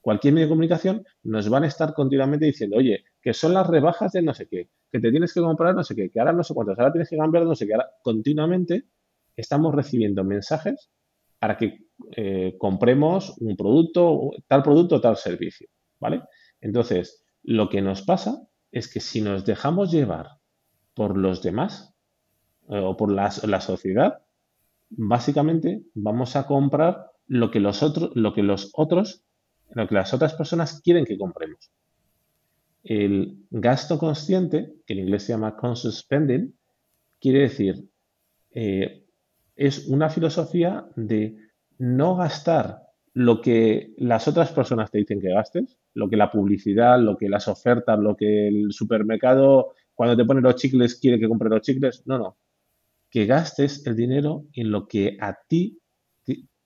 cualquier 0.00 0.34
medio 0.34 0.46
de 0.46 0.50
comunicación, 0.50 1.04
nos 1.22 1.48
van 1.48 1.64
a 1.64 1.66
estar 1.66 1.92
continuamente 1.94 2.46
diciendo, 2.46 2.76
oye, 2.76 3.04
que 3.20 3.34
son 3.34 3.54
las 3.54 3.66
rebajas 3.66 4.12
de 4.12 4.22
no 4.22 4.34
sé 4.34 4.48
qué, 4.48 4.70
que 4.90 5.00
te 5.00 5.10
tienes 5.10 5.32
que 5.34 5.40
comprar 5.40 5.74
no 5.74 5.84
sé 5.84 5.94
qué, 5.94 6.10
que 6.10 6.20
ahora 6.20 6.32
no 6.32 6.44
sé 6.44 6.54
cuántos, 6.54 6.78
ahora 6.78 6.92
tienes 6.92 7.10
que 7.10 7.16
cambiar 7.16 7.44
no 7.44 7.54
sé 7.54 7.66
qué, 7.66 7.74
ahora 7.74 7.90
continuamente 8.02 8.84
estamos 9.36 9.74
recibiendo 9.74 10.24
mensajes 10.24 10.90
para 11.44 11.58
que 11.58 11.78
eh, 12.16 12.56
compremos 12.56 13.36
un 13.38 13.54
producto, 13.54 14.30
tal 14.48 14.62
producto, 14.62 14.98
tal 14.98 15.18
servicio, 15.18 15.68
¿vale? 16.00 16.22
Entonces, 16.58 17.22
lo 17.42 17.68
que 17.68 17.82
nos 17.82 18.00
pasa 18.00 18.48
es 18.72 18.90
que 18.90 19.00
si 19.00 19.20
nos 19.20 19.44
dejamos 19.44 19.92
llevar 19.92 20.38
por 20.94 21.18
los 21.18 21.42
demás 21.42 21.92
eh, 22.70 22.78
o 22.78 22.96
por 22.96 23.12
la, 23.12 23.30
sociedad, 23.60 24.22
básicamente 24.88 25.82
vamos 25.92 26.34
a 26.34 26.46
comprar 26.46 27.10
lo 27.26 27.50
que 27.50 27.60
los 27.60 27.82
otros, 27.82 28.12
lo 28.14 28.32
que 28.32 28.42
los 28.42 28.70
otros, 28.72 29.22
lo 29.68 29.86
que 29.86 29.96
las 29.96 30.14
otras 30.14 30.32
personas 30.32 30.80
quieren 30.80 31.04
que 31.04 31.18
compremos. 31.18 31.70
El 32.84 33.44
gasto 33.50 33.98
consciente, 33.98 34.76
que 34.86 34.94
en 34.94 35.00
inglés 35.00 35.24
se 35.24 35.34
llama 35.34 35.56
conscious 35.56 35.98
spending, 35.98 36.56
quiere 37.20 37.40
decir, 37.40 37.86
eh, 38.52 39.03
es 39.56 39.86
una 39.88 40.10
filosofía 40.10 40.86
de 40.96 41.36
no 41.78 42.16
gastar 42.16 42.82
lo 43.12 43.40
que 43.40 43.94
las 43.96 44.26
otras 44.26 44.50
personas 44.52 44.90
te 44.90 44.98
dicen 44.98 45.20
que 45.20 45.32
gastes, 45.32 45.78
lo 45.94 46.08
que 46.08 46.16
la 46.16 46.30
publicidad, 46.30 46.98
lo 47.00 47.16
que 47.16 47.28
las 47.28 47.46
ofertas, 47.46 47.98
lo 47.98 48.16
que 48.16 48.48
el 48.48 48.72
supermercado, 48.72 49.74
cuando 49.94 50.16
te 50.16 50.24
pone 50.24 50.40
los 50.40 50.56
chicles, 50.56 50.98
quiere 50.98 51.20
que 51.20 51.28
compre 51.28 51.48
los 51.48 51.60
chicles. 51.60 52.02
No, 52.06 52.18
no. 52.18 52.36
Que 53.08 53.26
gastes 53.26 53.86
el 53.86 53.94
dinero 53.94 54.46
en 54.52 54.72
lo 54.72 54.88
que 54.88 55.16
a 55.20 55.38
ti 55.48 55.78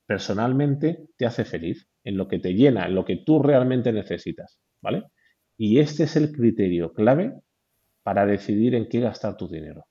personalmente 0.07 1.09
te 1.18 1.27
hace 1.27 1.44
feliz, 1.44 1.87
en 2.03 2.16
lo 2.16 2.29
que 2.29 2.38
te 2.38 2.55
llena, 2.55 2.87
en 2.87 2.94
lo 2.94 3.05
que 3.05 3.16
tú 3.16 3.42
realmente 3.42 3.92
necesitas. 3.92 4.59
¿Vale? 4.81 5.05
Y 5.59 5.81
este 5.81 6.05
es 6.05 6.16
el 6.16 6.33
criterio 6.33 6.94
clave 6.94 7.35
para 8.03 8.24
decidir 8.24 8.74
en 8.74 8.88
qué 8.88 9.01
gastar 9.01 9.37
tu 9.37 9.48
dinero. 9.48 9.85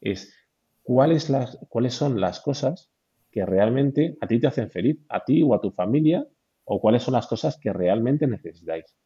Es 0.00 0.34
cuáles, 0.82 1.24
son 1.94 2.20
las 2.20 2.40
cosas 2.40 2.90
que 3.30 3.46
realmente 3.46 4.16
a 4.20 4.26
ti 4.26 4.38
te 4.38 4.46
hacen 4.46 4.70
feliz, 4.70 4.98
a 5.08 5.24
ti 5.24 5.42
o 5.42 5.54
a 5.54 5.60
tu 5.60 5.70
familia, 5.70 6.26
o 6.64 6.80
cuáles 6.80 7.02
son 7.02 7.14
las 7.14 7.26
cosas 7.26 7.58
que 7.58 7.72
realmente 7.72 8.26
necesitáis. 8.26 8.96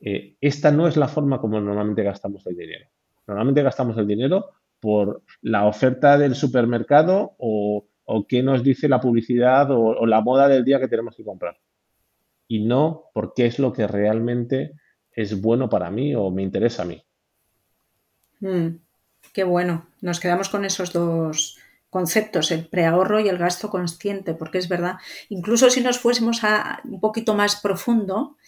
Eh, 0.00 0.36
esta 0.40 0.70
no 0.70 0.86
es 0.88 0.96
la 0.96 1.08
forma 1.08 1.40
como 1.40 1.60
normalmente 1.60 2.02
gastamos 2.02 2.46
el 2.46 2.56
dinero. 2.56 2.86
Normalmente 3.26 3.62
gastamos 3.62 3.96
el 3.98 4.06
dinero 4.06 4.50
por 4.80 5.22
la 5.42 5.66
oferta 5.66 6.18
del 6.18 6.34
supermercado 6.34 7.34
o, 7.38 7.86
qué 8.28 8.42
nos 8.42 8.62
dice 8.62 8.88
la 8.88 9.00
publicidad 9.00 9.70
o, 9.70 10.06
la 10.06 10.20
moda 10.20 10.48
del 10.48 10.64
día 10.64 10.78
que 10.78 10.88
tenemos 10.88 11.16
que 11.16 11.24
comprar. 11.24 11.58
Y 12.46 12.64
no 12.64 13.04
por 13.12 13.34
qué 13.34 13.46
es 13.46 13.58
lo 13.58 13.72
que 13.72 13.86
realmente 13.86 14.72
es 15.10 15.40
bueno 15.40 15.68
para 15.68 15.90
mí 15.90 16.14
o 16.14 16.30
me 16.30 16.42
interesa 16.42 16.82
a 16.82 16.86
mí. 16.86 17.02
Mm, 18.40 18.76
qué 19.36 19.44
bueno. 19.44 19.86
Nos 20.00 20.18
quedamos 20.18 20.48
con 20.48 20.64
esos 20.64 20.94
dos, 20.94 21.58
conceptos, 21.90 22.50
el 22.52 22.66
preahorro 22.68 23.20
y 23.20 23.28
el 23.28 23.36
gasto 23.36 23.68
consciente, 23.68 24.32
porque 24.32 24.56
es 24.56 24.66
verdad, 24.66 24.94
incluso 25.28 25.68
si 25.68 25.82
nos 25.82 25.98
fuésemos 25.98 26.42
a 26.42 26.80
un 26.84 27.00
poquito 27.00 27.34
más 27.34 27.56
profundo, 27.56 28.38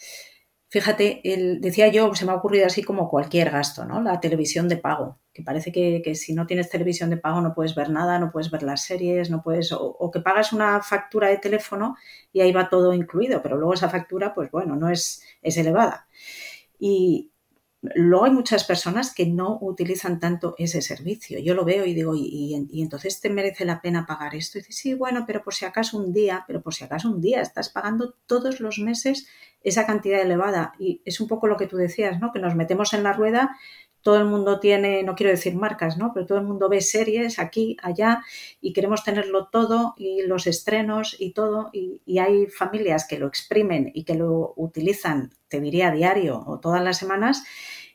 fíjate, 0.71 1.21
el, 1.31 1.61
decía 1.61 1.89
yo, 1.89 2.15
se 2.15 2.25
me 2.25 2.33
ha 2.33 2.37
ocurrido 2.37 2.65
así 2.65 2.83
como 2.83 3.11
cualquier 3.11 3.51
gasto, 3.51 3.85
¿no? 3.85 4.01
La 4.01 4.19
televisión 4.19 4.67
de 4.67 4.79
pago, 4.79 5.19
que 5.35 5.43
parece 5.43 5.73
que, 5.73 6.15
si 6.15 6.33
no 6.33 6.47
tienes 6.47 6.71
televisión 6.71 7.11
de 7.11 7.19
pago 7.19 7.43
no 7.43 7.55
puedes 7.55 7.75
ver 7.75 7.91
nada, 7.91 8.19
no 8.19 8.31
puedes 8.33 8.51
ver 8.51 8.63
las 8.63 8.87
series, 8.87 9.29
no 9.29 9.43
puedes, 9.43 9.73
o, 9.73 9.83
o, 9.83 10.11
que 10.11 10.21
pagas 10.21 10.55
una 10.55 10.81
factura 10.81 11.29
de 11.29 11.37
teléfono 11.37 11.97
y 12.33 12.41
ahí 12.41 12.51
va 12.51 12.71
todo 12.71 12.95
incluido, 12.95 13.43
pero 13.43 13.59
luego 13.59 13.75
esa 13.75 13.91
factura, 13.91 14.33
pues 14.33 14.51
bueno, 14.51 14.75
no 14.75 14.89
es, 14.89 15.23
es 15.43 15.59
elevada. 15.59 16.09
Y, 16.79 17.31
Luego 17.81 18.25
hay 18.25 18.33
muchas 18.33 18.65
personas 18.65 19.15
que 19.15 19.27
no 19.27 19.57
utilizan 19.61 20.19
tanto 20.19 20.57
ese 20.59 20.83
servicio. 20.83 21.39
Yo 21.39 21.55
lo 21.55 21.65
veo 21.65 21.85
y 21.85 21.95
digo, 21.95 22.13
¿y, 22.17 22.55
entonces 22.73 23.21
te 23.21 23.31
merece 23.31 23.65
la 23.65 23.81
pena 23.81 24.05
pagar 24.05 24.35
esto? 24.35 24.59
Y 24.59 24.63
dices, 24.63 24.77
sí, 24.77 24.95
bueno, 24.95 25.25
pero 25.27 25.45
por 25.45 25.55
si 25.55 25.65
acaso 25.65 25.97
un 25.97 26.13
día, 26.13 26.45
pero 26.47 26.61
por 26.61 26.75
si 26.75 26.85
acaso 26.85 27.09
un 27.09 27.21
día, 27.21 27.41
estás 27.41 27.69
pagando 27.69 28.15
todos 28.27 28.59
los 28.59 28.81
meses 28.81 29.29
esa 29.63 29.87
cantidad 29.87 30.21
elevada. 30.21 30.73
Y 30.79 31.03
es 31.05 31.21
un 31.21 31.29
poco 31.29 31.47
lo 31.47 31.57
que 31.57 31.69
tú 31.69 31.77
decías, 31.77 32.19
¿no? 32.21 32.33
Que 32.33 32.41
nos 32.41 32.57
metemos 32.57 32.93
en 32.95 33.05
la 33.05 33.13
rueda 33.13 33.57
todo 34.09 34.17
el 34.17 34.25
mundo 34.25 34.59
tiene, 34.59 35.03
no 35.03 35.15
quiero 35.15 35.33
decir 35.33 35.55
marcas, 35.55 35.99
¿no? 35.99 36.13
Pero 36.15 36.25
todo 36.25 36.39
el 36.39 36.47
mundo 36.47 36.71
ve 36.71 36.81
series 36.81 37.39
aquí, 37.39 37.77
allá 37.83 38.25
y 38.59 38.73
queremos 38.73 39.05
tenerlo 39.05 39.49
todo 39.49 39.93
y 39.99 40.23
los 40.23 40.47
estrenos 40.47 41.15
y 41.19 41.35
todo. 41.35 41.69
Y, 41.75 42.19
hay 42.19 42.47
familias 42.47 43.07
que 43.07 43.19
lo 43.19 43.27
exprimen 43.27 43.91
y 43.93 44.05
que 44.05 44.15
lo 44.15 44.55
utilizan, 44.57 45.35
te 45.49 45.61
diría, 45.61 45.89
a 45.89 45.91
diario 45.93 46.43
o 46.47 46.59
todas 46.59 46.83
las 46.83 46.97
semanas 46.97 47.45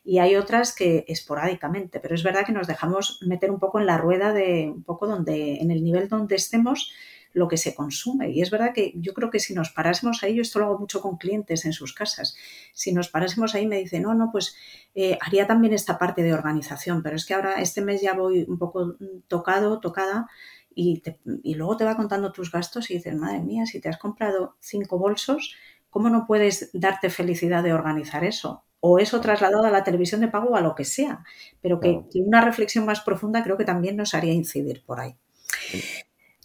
y 0.04 0.20
hay 0.20 0.36
otras 0.36 0.76
que 0.76 1.04
esporádicamente, 1.08 2.00
pero 2.00 2.14
es 2.14 2.22
verdad 2.22 2.46
que 2.46 2.52
nos 2.52 2.68
dejamos 2.68 3.20
meter 3.24 3.50
un 3.50 3.58
poco 3.58 3.80
en 3.80 3.88
la 3.88 3.98
rueda 3.98 4.34
de 4.34 4.70
un 4.70 4.84
poco 4.84 5.08
donde, 5.08 5.56
en 5.62 5.72
el 5.72 5.84
nivel 5.84 6.10
donde 6.10 6.36
estemos, 6.36 6.94
lo 7.34 7.48
que 7.48 7.58
se 7.58 7.76
consume. 7.76 8.32
Y 8.32 8.42
es 8.42 8.52
verdad 8.52 8.74
que 8.74 8.94
yo 8.96 9.14
creo 9.14 9.30
que 9.30 9.40
si 9.40 9.54
nos 9.54 9.70
parásemos 9.70 10.24
ahí, 10.24 10.36
yo 10.36 10.42
esto 10.42 10.60
lo 10.60 10.66
hago 10.66 10.80
mucho 10.80 11.02
con 11.02 11.18
clientes 11.18 11.66
en 11.66 11.74
sus 11.74 11.94
casas, 11.94 12.36
si 12.74 12.94
nos 12.94 13.10
parásemos 13.10 13.56
ahí 13.56 13.68
me 13.68 13.78
dicen, 13.78 14.04
no, 14.04 14.14
no, 14.14 14.30
pues 14.32 14.56
eh, 14.96 15.18
haría 15.22 15.48
también 15.48 15.74
esta 15.74 15.98
parte 15.98 16.24
de 16.24 16.34
organización, 16.34 17.04
pero 17.04 17.16
es 17.16 17.26
que 17.26 17.34
ahora 17.34 17.62
este 17.62 17.82
mes 17.82 18.02
ya 18.02 18.14
voy 18.14 18.46
un 18.48 18.58
poco 18.58 18.96
tocado, 19.28 19.80
tocada. 19.80 20.28
Y, 20.76 21.04
y 21.44 21.54
luego 21.54 21.78
te 21.78 21.86
va 21.86 21.96
contando 21.96 22.32
tus 22.32 22.52
gastos 22.52 22.90
y 22.90 22.96
dices, 22.96 23.16
madre 23.16 23.42
mía, 23.42 23.68
si 23.68 23.80
te 23.80 23.90
has 23.90 23.98
comprado 24.00 24.56
cinco 24.60 24.98
bolsos, 24.98 25.56
¿cómo 25.92 26.10
no 26.10 26.26
puedes 26.26 26.72
darte 26.74 27.12
felicidad 27.12 27.62
de 27.62 27.74
organizar 27.74 28.24
eso? 28.24 28.64
o 28.86 29.00
eso 29.00 29.22
trasladado 29.22 29.64
a 29.64 29.72
la 29.72 29.86
televisión 29.86 30.20
de 30.20 30.28
pago 30.28 30.50
o 30.50 30.56
a 30.58 30.62
lo 30.62 30.76
que 30.76 30.84
sea, 30.84 31.24
pero 31.62 31.80
que, 31.80 32.04
una 32.16 32.42
reflexión 32.42 32.86
más 32.86 33.00
profunda 33.00 33.42
creo 33.42 33.56
que 33.56 33.64
también 33.64 33.96
nos 33.96 34.14
haría 34.14 34.34
incidir 34.34 34.84
por 34.86 35.00
ahí. 35.00 35.16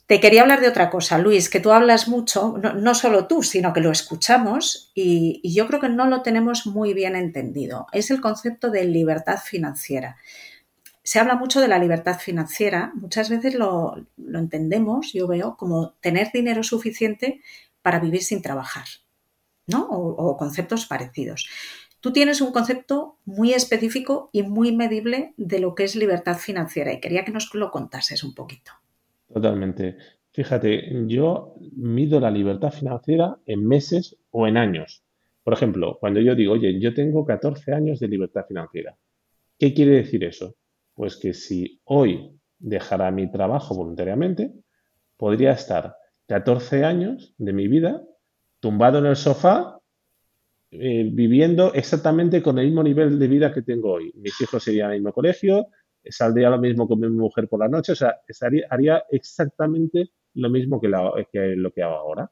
Te 0.08 0.20
quería 0.20 0.40
hablar 0.40 0.62
de 0.62 0.68
otra 0.68 0.88
cosa, 0.88 1.18
Luis, 1.18 1.50
que 1.50 1.60
tú 1.60 1.70
hablas 1.70 2.08
mucho, 2.08 2.56
no, 2.56 2.94
solo 2.94 3.26
tú, 3.26 3.42
sino 3.42 3.74
que 3.74 3.82
lo 3.82 3.90
escuchamos 3.90 4.90
y, 4.94 5.42
yo 5.44 5.66
creo 5.66 5.80
que 5.80 5.90
no 5.90 6.06
lo 6.06 6.22
tenemos 6.22 6.64
muy 6.64 6.94
bien 6.94 7.14
entendido. 7.14 7.86
Es 7.92 8.10
el 8.10 8.22
concepto 8.22 8.70
de 8.70 8.86
libertad 8.86 9.38
financiera. 9.38 10.16
Se 11.02 11.18
habla 11.18 11.34
mucho 11.34 11.60
de 11.60 11.68
la 11.68 11.78
libertad 11.78 12.18
financiera, 12.18 12.90
muchas 12.94 13.28
veces 13.28 13.54
lo, 13.54 14.06
entendemos, 14.32 15.12
yo 15.12 15.26
veo, 15.26 15.58
como 15.58 15.90
tener 16.00 16.32
dinero 16.32 16.62
suficiente 16.62 17.42
para 17.82 17.98
vivir 17.98 18.24
sin 18.24 18.40
trabajar, 18.40 18.86
¿no? 19.66 19.86
o 19.90 20.38
conceptos 20.38 20.86
parecidos. 20.86 21.50
Tú 22.00 22.14
tienes 22.14 22.40
un 22.40 22.52
concepto 22.52 23.18
muy 23.26 23.52
específico 23.52 24.30
y 24.32 24.42
muy 24.42 24.74
medible 24.74 25.34
de 25.36 25.58
lo 25.58 25.74
que 25.74 25.84
es 25.84 25.96
libertad 25.96 26.38
financiera 26.38 26.94
y 26.94 27.00
quería 27.00 27.26
que 27.26 27.32
nos 27.32 27.52
lo 27.52 27.70
contases 27.70 28.24
un 28.24 28.34
poquito. 28.34 28.72
Totalmente. 29.32 29.96
Fíjate, 30.32 31.06
yo 31.06 31.54
mido 31.76 32.20
la 32.20 32.30
libertad 32.30 32.70
financiera 32.70 33.38
en 33.46 33.66
meses 33.66 34.16
o 34.30 34.46
en 34.46 34.56
años. 34.56 35.04
Por 35.42 35.54
ejemplo, 35.54 35.98
cuando 36.00 36.20
yo 36.20 36.34
digo, 36.34 36.52
oye, 36.52 36.78
yo 36.80 36.94
tengo 36.94 37.24
14 37.24 37.72
años 37.72 38.00
de 38.00 38.08
libertad 38.08 38.44
financiera, 38.46 38.96
¿qué 39.58 39.74
quiere 39.74 39.92
decir 39.92 40.24
eso? 40.24 40.56
Pues 40.94 41.16
que 41.16 41.34
si 41.34 41.80
hoy 41.84 42.38
dejara 42.58 43.10
mi 43.10 43.30
trabajo 43.30 43.74
voluntariamente, 43.74 44.52
podría 45.16 45.52
estar 45.52 45.96
14 46.26 46.84
años 46.84 47.34
de 47.38 47.52
mi 47.52 47.68
vida 47.68 48.02
tumbado 48.60 48.98
en 48.98 49.06
el 49.06 49.16
sofá 49.16 49.78
eh, 50.70 51.08
viviendo 51.10 51.72
exactamente 51.72 52.42
con 52.42 52.58
el 52.58 52.66
mismo 52.66 52.82
nivel 52.82 53.18
de 53.18 53.28
vida 53.28 53.52
que 53.52 53.62
tengo 53.62 53.92
hoy. 53.92 54.12
Mis 54.16 54.38
hijos 54.40 54.62
serían 54.62 54.90
el 54.90 54.98
mismo 54.98 55.14
colegio, 55.14 55.68
saldría 56.04 56.50
lo 56.50 56.58
mismo 56.58 56.86
con 56.86 57.00
mi 57.00 57.08
mujer 57.08 57.48
por 57.48 57.60
la 57.60 57.68
noche, 57.68 57.92
o 57.92 57.96
sea, 57.96 58.16
haría 58.70 59.04
exactamente 59.10 60.10
lo 60.34 60.50
mismo 60.50 60.80
que, 60.80 60.88
lo 60.88 61.72
que 61.72 61.82
hago 61.82 61.94
ahora. 61.94 62.30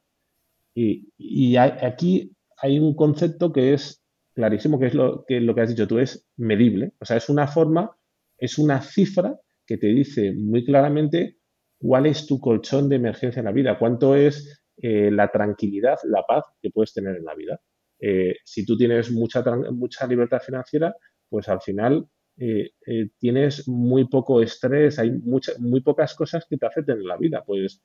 Y, 0.75 1.57
aquí 1.57 2.33
hay 2.59 2.79
un 2.79 2.95
concepto 2.95 3.53
que 3.53 3.75
es 3.75 4.05
clarísimo, 4.35 4.79
que 4.79 4.87
es 4.87 4.95
lo 4.95 5.25
que, 5.27 5.41
lo 5.41 5.55
que 5.55 5.61
has 5.63 5.71
dicho 5.71 5.89
tú, 5.89 5.99
es 5.99 6.27
medible. 6.37 6.93
O 7.01 7.05
sea, 7.05 7.17
es 7.17 7.29
una 7.29 7.47
forma, 7.47 7.97
es 8.39 8.59
una 8.59 8.83
cifra 8.83 9.39
que 9.67 9.79
te 9.79 9.89
dice 9.89 10.33
muy 10.33 10.65
claramente 10.65 11.39
cuál 11.79 12.07
es 12.07 12.27
tu 12.27 12.39
colchón 12.39 12.89
de 12.89 12.97
emergencia 12.97 13.41
en 13.41 13.47
la 13.47 13.53
vida, 13.53 13.79
cuánto 13.79 14.15
es 14.15 14.63
eh, 14.77 15.11
la 15.11 15.31
tranquilidad, 15.31 15.99
la 16.05 16.23
paz 16.23 16.45
que 16.61 16.71
puedes 16.71 16.93
tener 16.93 17.17
en 17.17 17.25
la 17.25 17.35
vida. 17.35 17.61
Eh, 17.99 18.37
si 18.45 18.67
tú 18.67 18.77
tienes 18.77 19.11
mucha, 19.11 19.43
mucha 19.73 20.07
libertad 20.07 20.41
financiera, 20.41 20.95
pues 21.29 21.49
al 21.49 21.61
final 21.61 22.07
eh, 22.39 22.73
eh, 22.87 23.09
tienes 23.19 23.67
muy 23.67 24.07
poco 24.09 24.43
estrés, 24.43 24.99
hay 24.99 25.11
muchas 25.11 25.59
muy 25.59 25.81
pocas 25.81 26.15
cosas 26.15 26.45
que 26.49 26.59
te 26.59 26.67
afecten 26.67 26.99
en 26.99 27.07
la 27.07 27.17
vida. 27.17 27.43
Pues, 27.45 27.81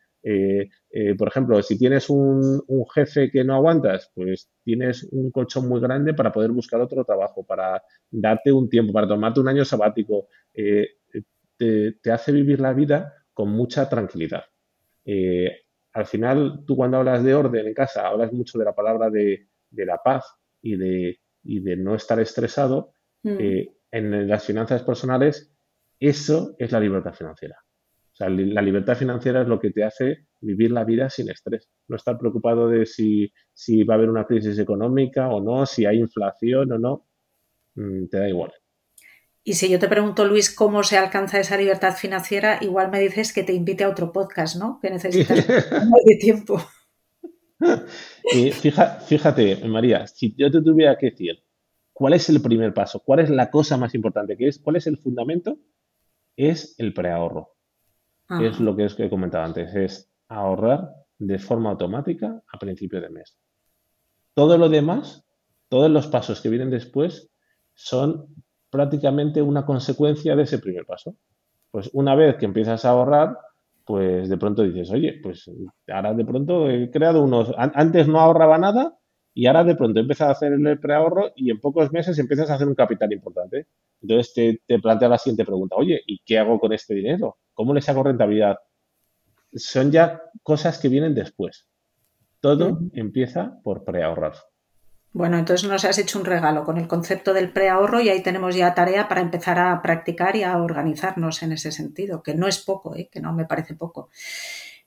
por 1.18 1.28
ejemplo, 1.28 1.62
si 1.62 1.78
tienes 1.78 2.10
un, 2.10 2.62
jefe 2.94 3.32
que 3.32 3.44
no 3.44 3.56
aguantas, 3.56 4.12
pues 4.14 4.52
tienes 4.64 5.04
un 5.12 5.32
colchón 5.32 5.68
muy 5.68 5.80
grande 5.80 6.14
para 6.14 6.32
poder 6.32 6.52
buscar 6.52 6.82
otro 6.82 7.04
trabajo, 7.06 7.46
para 7.46 7.82
darte 8.10 8.52
un 8.52 8.70
tiempo, 8.70 8.94
para 8.94 9.08
tomarte 9.08 9.40
un 9.40 9.48
año 9.48 9.66
sabático. 9.66 10.28
Te, 10.54 11.94
te, 12.02 12.12
hace 12.12 12.32
vivir 12.32 12.60
la 12.60 12.74
vida 12.74 13.14
con 13.34 13.50
mucha 13.50 13.88
tranquilidad. 13.88 14.44
al 15.94 16.06
final, 16.06 16.64
tú 16.66 16.76
cuando 16.76 16.98
hablas 16.98 17.24
de 17.24 17.34
orden 17.34 17.68
en 17.68 17.74
casa, 17.74 18.08
hablas 18.08 18.34
mucho 18.34 18.60
de 18.60 18.66
la 18.66 18.76
palabra 18.76 19.10
de, 19.10 19.48
de 19.70 19.86
la 19.86 19.98
paz 19.98 20.26
y 20.62 20.76
de, 20.76 21.20
de 21.44 21.76
no 21.78 21.96
estar 21.96 22.20
estresado, 22.20 22.94
mm. 23.24 23.38
En 23.92 24.28
las 24.28 24.46
finanzas 24.46 24.84
personales, 24.84 25.54
eso 26.00 26.56
es 26.58 26.72
la 26.72 26.80
libertad 26.80 27.14
financiera. 27.14 27.58
O 28.12 28.16
sea, 28.16 28.30
la 28.30 28.62
libertad 28.62 28.96
financiera 28.96 29.42
es 29.42 29.48
lo 29.48 29.60
que 29.60 29.72
te 29.72 29.84
hace 29.84 30.26
vivir 30.42 30.72
la 30.72 30.84
vida 30.84 31.10
sin 31.10 31.30
estrés. 31.30 31.70
No 31.88 31.96
estar 31.96 32.18
preocupado 32.18 32.68
de 32.68 32.86
si, 32.86 33.32
si 33.54 33.84
va 33.84 33.94
a 33.94 33.98
haber 33.98 34.10
una 34.10 34.26
crisis 34.26 34.58
económica 34.60 35.30
o 35.30 35.42
no, 35.42 35.66
si 35.66 35.86
hay 35.86 36.00
inflación 36.00 36.72
o 36.72 36.78
no. 36.78 37.08
Mm, 37.76 38.08
te 38.08 38.20
da 38.20 38.28
igual. 38.28 38.52
Y 39.44 39.54
si 39.54 39.70
yo 39.70 39.80
te 39.80 39.88
pregunto, 39.88 40.26
Luis, 40.26 40.54
cómo 40.54 40.84
se 40.84 40.98
alcanza 40.98 41.40
esa 41.40 41.58
libertad 41.58 41.96
financiera, 41.96 42.60
igual 42.62 42.92
me 42.92 43.00
dices 43.00 43.34
que 43.34 43.44
te 43.44 43.54
invite 43.54 43.84
a 43.84 43.90
otro 43.90 44.12
podcast, 44.12 44.58
¿no? 44.58 44.80
Que 44.82 44.90
necesitas 44.90 45.38
más 45.72 46.04
de 46.06 46.16
tiempo. 46.20 46.62
y 48.34 48.52
fíjate, 48.52 49.56
María, 49.68 50.06
si 50.06 50.36
yo 50.36 50.52
te 50.52 50.62
tuviera 50.62 50.98
que 50.98 51.12
decir 51.12 51.44
cuál 52.02 52.14
es 52.14 52.28
el 52.30 52.42
primer 52.42 52.74
paso, 52.74 53.00
cuál 53.06 53.20
es 53.20 53.30
la 53.30 53.52
cosa 53.52 53.78
más 53.78 53.94
importante, 53.94 54.36
que 54.36 54.48
es, 54.48 54.58
cuál 54.58 54.76
es 54.76 54.88
el 54.88 54.98
fundamento, 54.98 55.60
es 56.36 56.74
el 56.80 56.96
preahorro. 56.96 57.54
es 58.42 58.60
lo 58.60 58.76
que, 58.76 58.86
es 58.86 58.96
que 58.96 59.06
he 59.06 59.10
comentado 59.12 59.44
antes, 59.44 59.76
es 59.76 60.12
ahorrar 60.28 60.90
de 61.20 61.38
forma 61.38 61.70
automática 61.70 62.42
a 62.52 62.58
principio 62.58 63.00
de 63.02 63.10
mes. 63.12 63.38
Todo 64.34 64.58
lo 64.58 64.68
demás, 64.68 65.28
todos 65.70 65.92
los 65.92 66.08
pasos 66.08 66.42
que 66.42 66.50
vienen 66.50 66.72
después, 66.72 67.30
son 67.76 68.26
prácticamente 68.72 69.44
una 69.44 69.64
consecuencia 69.64 70.36
de 70.36 70.42
ese 70.42 70.58
primer 70.58 70.88
paso. 70.88 71.18
Pues 71.70 71.92
una 71.94 72.16
vez 72.16 72.36
que 72.38 72.46
empiezas 72.46 72.84
a 72.84 72.90
ahorrar, 72.90 73.38
pues 73.86 74.28
de 74.28 74.38
pronto 74.38 74.64
dices, 74.64 74.90
oye, 74.90 75.20
pues 75.22 75.52
ahora 75.88 76.16
de 76.16 76.26
pronto 76.26 76.68
he 76.68 76.90
creado 76.90 77.22
unos, 77.22 77.54
antes 77.56 78.08
no 78.08 78.20
ahorraba 78.20 78.58
nada 78.58 78.98
y 79.34 79.46
ahora 79.46 79.64
de 79.64 79.76
pronto 79.76 80.00
empiezas 80.00 80.28
a 80.28 80.32
hacer 80.32 80.54
el 80.54 80.80
preahorro 80.80 81.32
y 81.36 81.52
en 81.52 81.60
pocos 81.60 81.92
meses 81.92 82.18
empiezas 82.20 82.50
a 82.50 82.56
hacer 82.56 82.68
un 82.68 82.76
capital 82.76 83.12
importante. 83.14 83.68
Entonces 84.02 84.34
te, 84.34 84.62
te 84.68 84.80
plantea 84.80 85.10
la 85.10 85.18
siguiente 85.18 85.46
pregunta, 85.46 85.76
oye, 85.78 86.02
¿y 86.06 86.20
qué 86.26 86.40
hago 86.40 86.60
con 86.60 86.74
este 86.74 86.94
dinero? 86.94 87.38
¿Cómo 87.54 87.74
le 87.74 87.82
saco 87.82 88.04
rentabilidad? 88.04 88.58
Son 89.54 89.92
ya 89.92 90.22
cosas 90.44 90.80
que 90.80 90.90
vienen 90.90 91.16
después. 91.16 91.68
Todo 92.40 92.80
empieza 92.94 93.60
por 93.64 93.84
preahorrar. 93.84 94.34
Bueno, 95.14 95.38
entonces 95.38 95.70
nos 95.70 95.84
has 95.84 95.98
hecho 95.98 96.20
un 96.20 96.26
regalo 96.26 96.64
con 96.64 96.78
el 96.78 96.88
concepto 96.88 97.34
del 97.34 97.52
preahorro 97.52 98.00
y 98.00 98.08
ahí 98.08 98.24
tenemos 98.24 98.56
ya 98.56 98.74
tarea 98.74 99.10
para 99.10 99.20
empezar 99.20 99.60
a 99.60 99.82
practicar 99.82 100.38
y 100.38 100.44
a 100.44 100.58
organizarnos 100.58 101.44
en 101.44 101.52
ese 101.52 101.72
sentido, 101.72 102.24
que 102.24 102.34
no 102.34 102.48
es 102.48 102.60
poco, 102.60 102.96
¿eh? 102.96 103.10
que 103.12 103.20
no 103.20 103.34
me 103.34 103.46
parece 103.46 103.76
poco. 103.76 104.10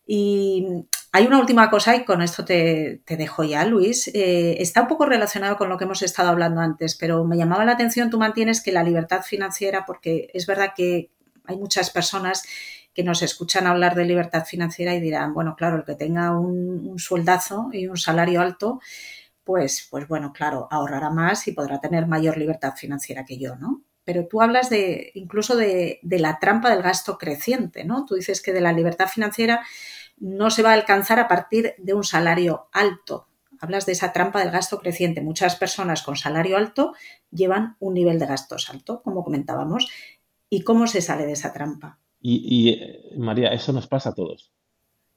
Y 0.06 0.86
hay 1.14 1.28
una 1.28 1.38
última 1.38 1.70
cosa 1.70 1.94
y 1.94 2.04
con 2.04 2.22
esto 2.22 2.44
te, 2.44 3.00
dejo 3.06 3.44
ya, 3.44 3.64
Luis. 3.64 4.08
Eh, 4.08 4.60
está 4.60 4.82
un 4.82 4.88
poco 4.88 5.06
relacionado 5.06 5.56
con 5.56 5.68
lo 5.68 5.78
que 5.78 5.84
hemos 5.84 6.02
estado 6.02 6.30
hablando 6.30 6.60
antes, 6.60 6.96
pero 6.96 7.24
me 7.24 7.36
llamaba 7.36 7.64
la 7.64 7.70
atención, 7.70 8.10
tú 8.10 8.18
mantienes 8.18 8.60
que 8.60 8.72
la 8.72 8.82
libertad 8.82 9.22
financiera, 9.22 9.84
porque 9.86 10.28
es 10.34 10.44
verdad 10.48 10.72
que 10.76 11.12
hay 11.44 11.56
muchas 11.56 11.90
personas 11.90 12.42
que 12.92 13.04
nos 13.04 13.22
escuchan 13.22 13.68
hablar 13.68 13.94
de 13.94 14.06
libertad 14.06 14.44
financiera 14.44 14.92
y 14.92 15.00
dirán, 15.00 15.34
bueno, 15.34 15.54
claro, 15.54 15.76
el 15.76 15.84
que 15.84 15.94
tenga 15.94 16.36
un, 16.36 16.98
sueldazo 16.98 17.68
y 17.72 17.86
un 17.86 17.96
salario 17.96 18.40
alto, 18.40 18.80
pues, 19.44 19.86
pues 19.88 20.08
bueno, 20.08 20.32
claro, 20.32 20.66
ahorrará 20.68 21.10
más 21.10 21.46
y 21.46 21.52
podrá 21.52 21.78
tener 21.78 22.08
mayor 22.08 22.38
libertad 22.38 22.72
financiera 22.74 23.24
que 23.24 23.38
yo, 23.38 23.54
¿no? 23.54 23.84
Pero 24.02 24.26
tú 24.26 24.42
hablas 24.42 24.68
de 24.68 25.12
incluso 25.14 25.54
de, 25.54 26.00
la 26.02 26.40
trampa 26.40 26.70
del 26.70 26.82
gasto 26.82 27.18
creciente, 27.18 27.84
¿no? 27.84 28.04
Tú 28.04 28.16
dices 28.16 28.42
que 28.42 28.52
de 28.52 28.60
la 28.60 28.72
libertad 28.72 29.06
financiera 29.06 29.64
no 30.16 30.50
se 30.50 30.62
va 30.62 30.70
a 30.70 30.74
alcanzar 30.74 31.18
a 31.18 31.28
partir 31.28 31.74
de 31.78 31.94
un 31.94 32.04
salario 32.04 32.68
alto. 32.72 33.28
Hablas 33.60 33.86
de 33.86 33.92
esa 33.92 34.12
trampa 34.12 34.40
del 34.40 34.50
gasto 34.50 34.78
creciente. 34.78 35.20
Muchas 35.20 35.56
personas 35.56 36.02
con 36.02 36.16
salario 36.16 36.56
alto 36.56 36.94
llevan 37.30 37.76
un 37.80 37.94
nivel 37.94 38.18
de 38.18 38.26
gastos 38.26 38.68
alto, 38.70 39.02
como 39.02 39.24
comentábamos. 39.24 39.88
¿Y 40.50 40.62
cómo 40.62 40.86
se 40.86 41.00
sale 41.00 41.26
de 41.26 41.32
esa 41.32 41.52
trampa? 41.52 41.98
Y, 42.20 42.70
y 42.70 43.18
María, 43.18 43.48
eso 43.48 43.72
nos 43.72 43.86
pasa 43.86 44.10
a 44.10 44.14
todos. 44.14 44.52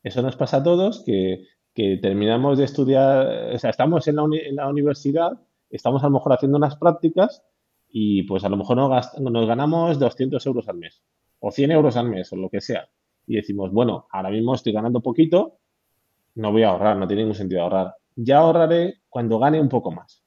Eso 0.04 0.22
nos 0.22 0.36
pasa 0.36 0.58
a 0.58 0.64
todos 0.64 1.04
que 1.04 1.98
terminamos 1.98 2.58
de 2.58 2.64
estudiar, 2.64 3.54
o 3.54 3.60
sea, 3.60 3.70
estamos 3.70 4.08
en 4.08 4.16
la, 4.16 4.68
universidad, 4.68 5.39
estamos 5.70 6.02
a 6.04 6.08
lo 6.08 6.14
mejor 6.14 6.34
haciendo 6.34 6.58
unas 6.58 6.76
prácticas 6.76 7.43
y 7.89 8.24
pues 8.24 8.43
a 8.43 8.50
lo 8.50 8.58
mejor 8.58 8.78
nos, 8.78 9.20
nos 9.20 9.48
ganamos 9.48 10.00
200 10.00 10.43
euros 10.48 10.68
al 10.70 10.78
mes 10.78 11.04
o 11.39 11.52
100 11.52 11.72
euros 11.72 11.95
al 11.98 12.10
mes 12.10 12.32
o 12.34 12.36
lo 12.36 12.50
que 12.50 12.62
sea. 12.62 12.89
Y 13.28 13.36
decimos, 13.36 13.72
bueno, 13.72 14.08
ahora 14.12 14.30
mismo 14.30 14.56
estoy 14.56 14.74
ganando 14.74 15.02
poquito, 15.02 15.60
no 16.36 16.52
voy 16.52 16.64
a 16.64 16.70
ahorrar, 16.70 16.98
no 16.98 17.08
tiene 17.08 17.24
ningún 17.24 17.36
sentido 17.36 17.62
ahorrar. 17.62 17.94
Ya 18.16 18.40
ahorraré 18.40 19.02
cuando 19.10 19.38
gane 19.38 19.60
un 19.62 19.70
poco 19.70 19.92
más. 19.92 20.24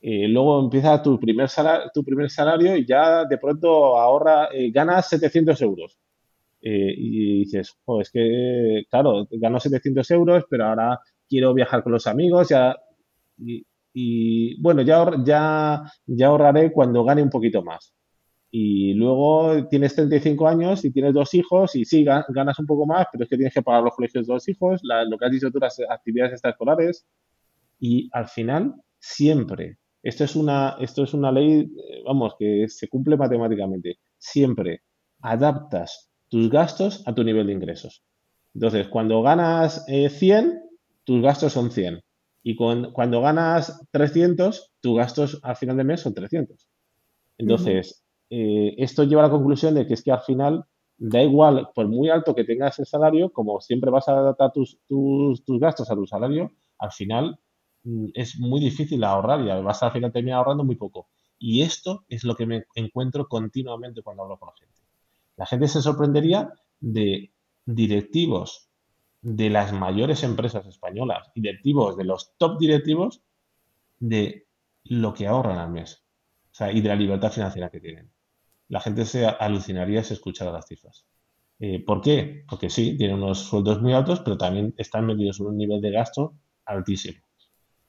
Eh, 0.00 0.26
luego 0.28 0.60
empieza 0.60 1.00
tu 1.02 1.20
primer, 1.20 1.48
salario, 1.48 1.90
tu 1.94 2.02
primer 2.04 2.28
salario 2.30 2.76
y 2.76 2.84
ya 2.86 3.24
de 3.24 3.38
pronto 3.38 3.98
ahorra, 3.98 4.48
eh, 4.52 4.70
ganas 4.72 5.08
700 5.08 5.60
euros. 5.62 5.98
Eh, 6.60 6.94
y 6.96 7.40
dices, 7.40 7.76
oh, 7.84 8.00
es 8.00 8.10
que, 8.10 8.84
claro, 8.90 9.26
gano 9.30 9.60
700 9.60 10.10
euros, 10.12 10.44
pero 10.48 10.66
ahora 10.66 11.00
quiero 11.28 11.54
viajar 11.54 11.82
con 11.82 11.92
los 11.92 12.06
amigos, 12.06 12.48
ya, 12.50 12.76
y, 13.94 14.60
bueno, 14.60 14.82
ya, 14.82 15.10
ya, 15.24 15.82
ya 16.06 16.26
ahorraré 16.28 16.72
cuando 16.72 17.04
gane 17.04 17.22
un 17.22 17.30
poquito 17.30 17.62
más. 17.62 17.92
Y 18.54 18.92
luego 18.92 19.66
tienes 19.68 19.94
35 19.94 20.46
años 20.46 20.84
y 20.84 20.90
tienes 20.90 21.14
dos 21.14 21.32
hijos 21.32 21.74
y 21.74 21.86
sí, 21.86 22.04
ganas 22.04 22.58
un 22.58 22.66
poco 22.66 22.84
más, 22.86 23.06
pero 23.10 23.24
es 23.24 23.30
que 23.30 23.36
tienes 23.36 23.54
que 23.54 23.62
pagar 23.62 23.82
los 23.82 23.94
colegios 23.96 24.26
de 24.26 24.34
los 24.34 24.46
hijos, 24.46 24.82
lo 24.82 25.16
que 25.16 25.24
has 25.24 25.32
dicho 25.32 25.50
tú, 25.50 25.58
las 25.58 25.80
actividades 25.88 26.32
extraescolares. 26.32 27.06
Y 27.80 28.10
al 28.12 28.28
final, 28.28 28.74
siempre, 28.98 29.78
esto 30.02 30.24
es 30.24 30.36
una, 30.36 30.76
esto 30.80 31.02
es 31.02 31.14
una 31.14 31.32
ley, 31.32 31.60
eh, 31.60 32.02
vamos, 32.04 32.34
que 32.38 32.68
se 32.68 32.88
cumple 32.88 33.16
matemáticamente, 33.16 34.00
siempre 34.18 34.82
adaptas 35.22 36.10
tus 36.28 36.50
gastos 36.50 37.02
a 37.06 37.14
tu 37.14 37.24
nivel 37.24 37.46
de 37.46 37.54
ingresos. 37.54 38.04
Entonces, 38.52 38.86
cuando 38.88 39.22
ganas 39.22 39.86
100, 39.86 40.46
eh, 40.46 40.60
tus 41.04 41.22
gastos 41.22 41.54
son 41.54 41.70
100. 41.70 42.02
Y 42.42 42.54
cuando 42.54 43.20
ganas 43.22 43.80
300, 43.92 44.72
tus 44.80 44.96
gastos 44.96 45.40
al 45.42 45.56
final 45.56 45.78
de 45.78 45.84
mes 45.84 46.00
son 46.00 46.12
300. 46.12 46.68
Entonces, 47.38 48.01
eh, 48.34 48.74
esto 48.78 49.04
lleva 49.04 49.22
a 49.22 49.26
la 49.26 49.30
conclusión 49.30 49.74
de 49.74 49.86
que 49.86 49.92
es 49.92 50.02
que 50.02 50.10
al 50.10 50.22
final 50.22 50.64
da 50.96 51.22
igual, 51.22 51.68
por 51.74 51.86
muy 51.86 52.08
alto 52.08 52.34
que 52.34 52.44
tengas 52.44 52.78
el 52.78 52.86
salario, 52.86 53.30
como 53.30 53.60
siempre 53.60 53.90
vas 53.90 54.08
a 54.08 54.12
adaptar 54.12 54.52
tus, 54.52 54.78
gastos 55.60 55.90
a 55.90 55.94
tu 55.94 56.06
salario, 56.06 56.50
al 56.78 56.92
final 56.92 57.38
mm, 57.84 58.06
es 58.14 58.38
muy 58.38 58.58
difícil 58.60 59.04
ahorrar 59.04 59.42
y 59.42 59.62
vas 59.62 59.82
al 59.82 59.92
final 59.92 60.12
terminar 60.12 60.38
ahorrando 60.38 60.64
muy 60.64 60.76
poco. 60.76 61.08
Y 61.38 61.60
esto 61.60 62.06
es 62.08 62.24
lo 62.24 62.34
que 62.34 62.46
me 62.46 62.64
encuentro 62.74 63.28
continuamente 63.28 64.02
cuando 64.02 64.22
hablo 64.22 64.38
con 64.38 64.48
la 64.48 64.54
gente. 64.58 64.80
La 65.36 65.44
gente 65.44 65.68
se 65.68 65.82
sorprendería 65.82 66.54
de 66.80 67.32
directivos 67.66 68.70
de 69.20 69.50
las 69.50 69.74
mayores 69.74 70.24
empresas 70.24 70.66
españolas, 70.66 71.30
directivos 71.34 71.98
de 71.98 72.04
los 72.04 72.32
top 72.38 72.58
directivos, 72.58 73.20
de 73.98 74.46
lo 74.84 75.12
que 75.12 75.26
ahorran 75.26 75.58
al 75.58 75.70
mes 75.70 76.02
o 76.52 76.54
sea, 76.54 76.70
y 76.70 76.80
de 76.80 76.88
la 76.88 76.96
libertad 76.96 77.32
financiera 77.32 77.70
que 77.70 77.80
tienen. 77.80 78.10
La 78.72 78.80
gente 78.80 79.04
se 79.04 79.26
alucinaría 79.26 80.02
si 80.02 80.14
escuchara 80.14 80.50
las 80.50 80.66
cifras. 80.66 81.04
Eh, 81.60 81.84
¿Por 81.84 82.00
qué? 82.00 82.42
Porque 82.48 82.70
sí, 82.70 82.96
tienen 82.96 83.22
unos 83.22 83.40
sueldos 83.40 83.82
muy 83.82 83.92
altos, 83.92 84.20
pero 84.20 84.38
también 84.38 84.72
están 84.78 85.04
metidos 85.04 85.40
en 85.40 85.46
un 85.48 85.58
nivel 85.58 85.82
de 85.82 85.90
gasto 85.90 86.32
altísimo. 86.64 87.18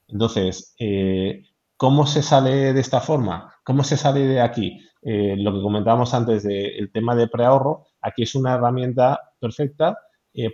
Entonces, 0.08 0.76
eh, 0.78 1.42
¿cómo 1.78 2.06
se 2.06 2.20
sale 2.20 2.74
de 2.74 2.80
esta 2.80 3.00
forma? 3.00 3.54
¿Cómo 3.64 3.82
se 3.82 3.96
sale 3.96 4.26
de 4.26 4.42
aquí? 4.42 4.78
Eh, 5.00 5.36
lo 5.38 5.54
que 5.54 5.62
comentábamos 5.62 6.12
antes 6.12 6.42
del 6.42 6.92
tema 6.92 7.16
de 7.16 7.28
preahorro, 7.28 7.86
aquí 8.02 8.24
es 8.24 8.34
una 8.34 8.52
herramienta 8.52 9.32
perfecta 9.40 9.96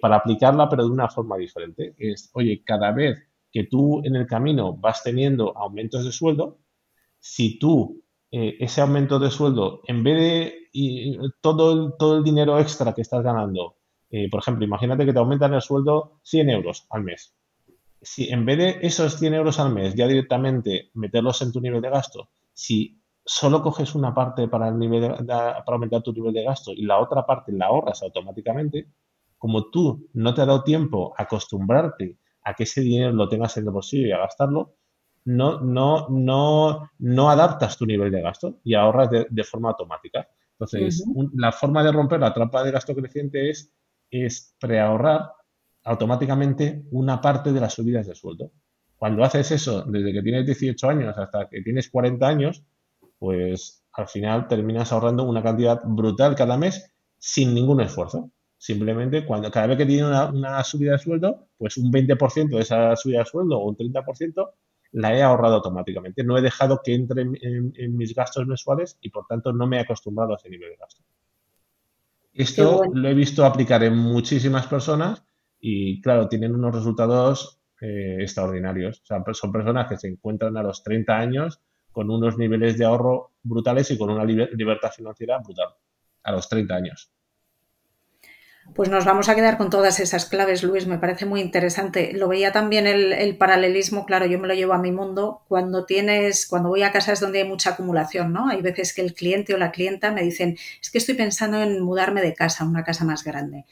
para 0.01 0.17
aplicarla, 0.17 0.69
pero 0.69 0.85
de 0.85 0.91
una 0.91 1.09
forma 1.09 1.39
diferente. 1.39 1.97
Es, 1.99 2.31
oye, 2.35 2.63
cada 2.65 2.93
vez 2.93 3.19
que 3.51 3.65
tú 3.65 4.01
en 4.05 4.15
el 4.15 4.29
camino 4.29 4.77
vas 4.77 5.03
teniendo 5.03 5.59
aumentos 5.59 6.05
de 6.05 6.13
sueldo, 6.13 6.61
si 7.19 7.59
tú 7.59 8.01
eh, 8.33 8.57
ese 8.61 8.81
aumento 8.81 9.19
de 9.19 9.31
sueldo, 9.31 9.83
en 9.87 10.05
vez 10.05 10.19
de 10.19 11.31
todo, 11.41 11.73
el, 11.73 11.93
todo 11.99 12.19
el 12.19 12.25
dinero 12.25 12.59
extra 12.59 12.95
que 12.95 13.03
estás 13.03 13.23
ganando, 13.23 13.77
eh, 14.11 14.29
por 14.31 14.41
ejemplo, 14.41 14.65
imagínate 14.65 15.05
que 15.07 15.13
te 15.13 15.19
aumentan 15.19 15.55
el 15.55 15.63
sueldo 15.63 16.21
100 16.23 16.51
euros 16.51 16.87
al 16.91 17.03
mes. 17.03 17.35
Si 18.03 18.31
en 18.31 18.45
vez 18.45 18.59
de 18.59 18.79
esos 18.83 19.19
100 19.19 19.35
euros 19.35 19.59
al 19.59 19.73
mes 19.73 19.95
ya 19.95 20.07
directamente 20.07 20.91
meterlos 20.95 21.43
en 21.43 21.53
tu 21.53 21.61
nivel 21.61 21.81
de 21.81 21.91
gasto, 21.91 22.31
si 22.53 23.01
solo 23.25 23.63
coges 23.63 23.95
una 23.95 24.15
parte 24.15 24.49
para, 24.49 24.69
el 24.69 24.79
nivel 24.79 25.27
para 25.27 25.63
aumentar 25.67 26.03
tu 26.03 26.13
nivel 26.13 26.33
de 26.33 26.45
gasto 26.45 26.73
y 26.73 26.83
la 26.83 26.99
otra 26.99 27.27
parte 27.27 27.53
la 27.53 27.67
ahorras 27.67 28.03
automáticamente, 28.03 28.89
como 29.39 29.71
tú 29.71 30.09
no 30.15 30.35
te 30.35 30.43
ha 30.43 30.47
dado 30.47 30.65
tiempo 30.65 31.15
a 31.17 31.25
acostumbrarte 31.25 32.17
a 32.43 32.55
que 32.55 32.65
ese 32.65 32.81
dinero 32.81 33.13
lo 33.13 33.29
tengas 33.29 33.57
en 33.57 33.65
el 33.65 33.71
bolsillo 33.71 34.07
y 34.07 34.13
a 34.13 34.19
gastarlo, 34.19 34.75
no, 35.25 35.61
no, 35.61 36.09
no, 36.09 36.91
no 36.99 37.31
adaptas 37.31 37.77
tu 37.77 37.87
nivel 37.87 38.11
de 38.11 38.23
gasto 38.23 38.61
y 38.65 38.75
ahorras 38.75 39.11
de, 39.11 39.45
forma 39.45 39.71
automática. 39.71 40.29
Entonces, 40.53 41.05
la 41.35 41.53
forma 41.53 41.83
de 41.83 41.93
romper 41.93 42.21
la 42.21 42.35
trampa 42.35 42.63
de 42.63 42.71
gasto 42.71 42.95
creciente 42.95 43.51
es, 43.51 43.73
es 44.11 44.55
preahorrar 44.61 45.33
automáticamente 45.85 46.85
una 46.91 47.21
parte 47.21 47.53
de 47.53 47.61
las 47.61 47.75
subidas 47.75 48.07
de 48.07 48.15
sueldo. 48.15 48.53
Cuando 48.97 49.25
haces 49.25 49.51
eso 49.51 49.83
desde 49.85 50.13
que 50.13 50.23
tienes 50.23 50.45
18 50.45 50.89
años 50.91 51.17
hasta 51.17 51.49
que 51.49 51.63
tienes 51.63 51.89
40 51.89 52.27
años, 52.27 52.63
pues 53.19 53.83
al 53.93 54.09
final 54.09 54.49
terminas 54.49 54.93
ahorrando 54.93 55.25
una 55.25 55.43
cantidad 55.43 55.81
brutal 55.85 56.35
cada 56.35 56.57
mes 56.57 56.93
sin 57.19 57.55
ningún 57.55 57.81
esfuerzo. 57.81 58.31
Simplemente 58.59 59.25
cuando 59.25 59.51
cada 59.51 59.69
vez 59.69 59.79
que 59.79 59.87
tiene 59.87 60.07
una, 60.07 60.63
subida 60.65 60.93
de 60.93 60.99
sueldo, 60.99 61.49
pues 61.57 61.79
un 61.79 61.91
20% 61.91 62.49
de 62.57 62.61
esa 62.61 62.95
subida 62.95 63.21
de 63.21 63.25
sueldo 63.25 63.59
o 63.59 63.69
un 63.71 63.77
30% 63.77 64.51
la 64.93 65.15
he 65.15 65.23
ahorrado 65.23 65.57
automáticamente. 65.57 66.25
No 66.25 66.37
he 66.37 66.43
dejado 66.43 66.81
que 66.83 66.95
entre 66.95 67.23
en, 67.23 67.97
mis 67.97 68.15
gastos 68.15 68.47
mensuales 68.47 68.99
y 69.01 69.11
por 69.11 69.27
tanto 69.27 69.53
no 69.53 69.67
me 69.67 69.77
he 69.77 69.81
acostumbrado 69.81 70.33
a 70.33 70.37
ese 70.37 70.51
nivel 70.51 70.71
de 70.71 70.77
gasto. 70.77 71.03
Esto 72.33 72.83
lo 72.93 73.09
he 73.09 73.15
visto 73.15 73.45
aplicar 73.45 73.83
en 73.83 73.97
muchísimas 73.97 74.67
personas 74.67 75.25
y 75.61 76.01
claro, 76.01 76.29
tienen 76.29 76.55
unos 76.55 76.75
resultados 76.75 77.61
eh, 77.81 78.19
extraordinarios. 78.21 79.01
O 79.01 79.07
sea, 79.07 79.23
son 79.33 79.53
personas 79.53 79.89
que 79.89 79.97
se 79.97 80.09
encuentran 80.09 80.57
a 80.57 80.63
los 80.63 80.83
30 80.83 81.17
años 81.17 81.61
con 81.93 82.11
unos 82.11 82.39
niveles 82.39 82.79
de 82.79 82.85
ahorro 82.85 83.33
brutales 83.43 83.91
y 83.91 83.99
con 83.99 84.11
una 84.11 84.25
libertad 84.25 84.91
financiera 84.91 85.39
brutal 85.39 85.71
a 86.23 86.33
los 86.33 86.49
30 86.49 86.75
años. 86.75 87.13
Pues 88.75 88.89
nos 88.89 89.05
vamos 89.05 89.29
a 89.29 89.35
quedar 89.35 89.59
con 89.59 89.69
todas 89.69 89.99
esas 90.01 90.27
claves, 90.27 90.63
Luis. 90.63 90.87
Me 90.87 90.99
parece 90.99 91.27
muy 91.27 91.41
interesante. 91.41 92.13
Lo 92.13 92.29
veía 92.29 92.53
también 92.53 92.87
el, 92.87 93.37
paralelismo, 93.37 94.07
claro, 94.07 94.27
yo 94.27 94.39
me 94.39 94.47
lo 94.47 94.55
llevo 94.55 94.75
a 94.75 94.79
mi 94.79 94.93
mundo. 94.93 95.43
Cuando 95.49 95.87
tienes, 95.87 96.47
cuando 96.47 96.69
voy 96.69 96.83
a 96.83 96.93
casas 96.93 97.21
donde 97.21 97.41
hay 97.41 97.49
mucha 97.49 97.71
acumulación, 97.71 98.33
¿no? 98.33 98.49
Hay 98.49 98.63
veces 98.63 98.95
que 98.95 99.03
el 99.03 99.15
cliente 99.15 99.55
o 99.55 99.59
la 99.59 99.73
clienta 99.73 100.13
me 100.13 100.23
dicen, 100.23 100.57
es 100.81 100.91
que 100.91 100.99
estoy 100.99 101.15
pensando 101.15 101.61
en 101.61 101.81
mudarme 101.81 102.23
de 102.23 102.35
casa, 102.35 102.65
a 102.65 102.69
una 102.69 102.85
casa 102.85 103.05
más 103.05 103.25
grande. 103.25 103.67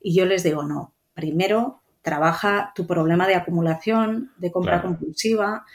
Y 0.00 0.14
yo 0.14 0.24
les 0.24 0.42
digo, 0.42 0.62
no. 0.62 0.94
Primero, 1.14 1.82
trabaja 2.02 2.72
tu 2.74 2.86
problema 2.86 3.26
de 3.26 3.34
acumulación, 3.34 4.32
de 4.38 4.50
compra 4.50 4.80
compulsiva, 4.80 5.66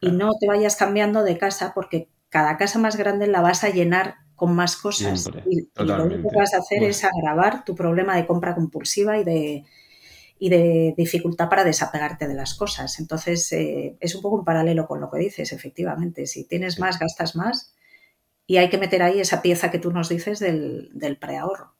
y 0.00 0.12
no 0.12 0.30
te 0.38 0.46
vayas 0.46 0.76
cambiando 0.76 1.24
de 1.24 1.36
casa 1.36 1.72
porque 1.74 2.08
cada 2.28 2.56
casa 2.56 2.78
más 2.78 2.96
grande 2.96 3.26
la 3.26 3.40
vas 3.40 3.64
a 3.64 3.70
llenar 3.70 4.16
con 4.40 4.54
más 4.54 4.76
cosas. 4.76 5.28
y, 5.50 5.68
lo 5.84 6.04
único 6.04 6.30
que 6.30 6.36
vas 6.38 6.54
a 6.54 6.60
hacer 6.60 6.82
es 6.82 7.04
agravar 7.04 7.62
tu 7.62 7.74
problema 7.74 8.16
de 8.16 8.26
compra 8.26 8.54
compulsiva 8.54 9.18
y 9.18 9.24
de, 9.24 9.66
y 10.38 10.48
de 10.48 10.94
dificultad 10.96 11.50
para 11.50 11.62
desapegarte 11.62 12.26
de 12.26 12.32
las 12.32 12.54
cosas. 12.54 12.98
Entonces, 13.00 13.52
eh, 13.52 13.98
es 14.00 14.14
un 14.14 14.22
poco 14.22 14.36
un 14.36 14.44
paralelo 14.46 14.86
con 14.86 14.98
lo 14.98 15.10
que 15.10 15.18
dices, 15.18 15.52
efectivamente. 15.52 16.26
Si 16.26 16.44
tienes 16.44 16.80
más, 16.80 16.98
gastas 16.98 17.36
más 17.36 17.74
y 18.46 18.56
hay 18.56 18.70
que 18.70 18.78
meter 18.78 19.02
ahí 19.02 19.20
esa 19.20 19.42
pieza 19.42 19.70
que 19.70 19.78
tú 19.78 19.92
nos 19.92 20.08
dices 20.08 20.38
del, 20.38 20.88
del 20.94 21.18
preahorro. 21.18 21.74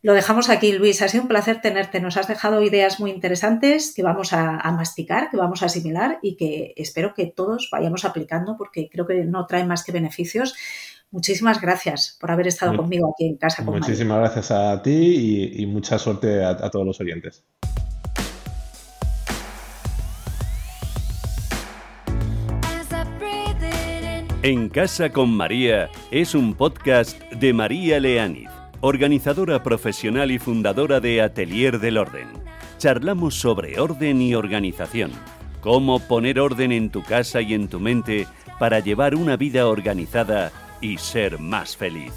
Lo 0.00 0.14
dejamos 0.14 0.48
aquí, 0.48 0.72
Luis. 0.72 1.02
Ha 1.02 1.08
sido 1.08 1.24
un 1.24 1.28
placer 1.28 1.60
tenerte. 1.60 2.00
Nos 2.00 2.16
has 2.16 2.26
dejado 2.26 2.62
ideas 2.62 3.00
muy 3.00 3.10
interesantes 3.10 3.92
que 3.94 4.02
vamos 4.02 4.32
a, 4.32 4.56
a, 4.56 4.72
masticar, 4.72 5.30
que 5.30 5.36
vamos 5.36 5.62
a 5.62 5.66
asimilar 5.66 6.18
y 6.22 6.36
que 6.36 6.72
espero 6.76 7.12
que 7.12 7.26
todos 7.26 7.68
vayamos 7.70 8.06
aplicando 8.06 8.56
porque 8.56 8.88
creo 8.90 9.06
que 9.06 9.24
no 9.24 9.46
trae 9.46 9.64
más 9.64 9.84
que 9.84 9.92
beneficios. 9.92 10.54
Muchísimas 11.10 11.60
gracias 11.60 12.16
por 12.20 12.30
haber 12.30 12.48
estado 12.48 12.76
conmigo 12.76 13.12
aquí 13.12 13.26
en 13.26 13.36
casa. 13.36 13.62
Muchísimas 13.62 14.18
gracias 14.18 14.50
a 14.50 14.82
ti 14.82 15.52
y, 15.54 15.66
mucha 15.66 15.98
suerte 15.98 16.44
a 16.44 16.70
todos 16.70 16.84
los 16.84 17.00
oyentes. 17.00 17.44
En 24.44 24.68
Casa 24.68 25.08
con 25.08 25.34
María 25.34 25.88
es 26.10 26.34
un 26.34 26.52
podcast 26.52 27.18
de 27.32 27.54
María 27.54 27.98
Leániz, 27.98 28.50
organizadora 28.82 29.62
profesional 29.62 30.30
y 30.30 30.38
fundadora 30.38 31.00
de 31.00 31.22
Atelier 31.22 31.80
del 31.80 31.96
Orden. 31.96 32.28
Charlamos 32.76 33.36
sobre 33.36 33.80
orden 33.80 34.20
y 34.20 34.34
organización, 34.34 35.12
cómo 35.62 35.98
poner 35.98 36.40
orden 36.40 36.72
en 36.72 36.90
tu 36.90 37.02
casa 37.02 37.40
y 37.40 37.54
en 37.54 37.68
tu 37.68 37.80
mente 37.80 38.26
para 38.58 38.80
llevar 38.80 39.14
una 39.14 39.38
vida 39.38 39.66
organizada 39.66 40.52
y 40.80 40.98
ser 40.98 41.38
más 41.38 41.76
feliz. 41.76 42.12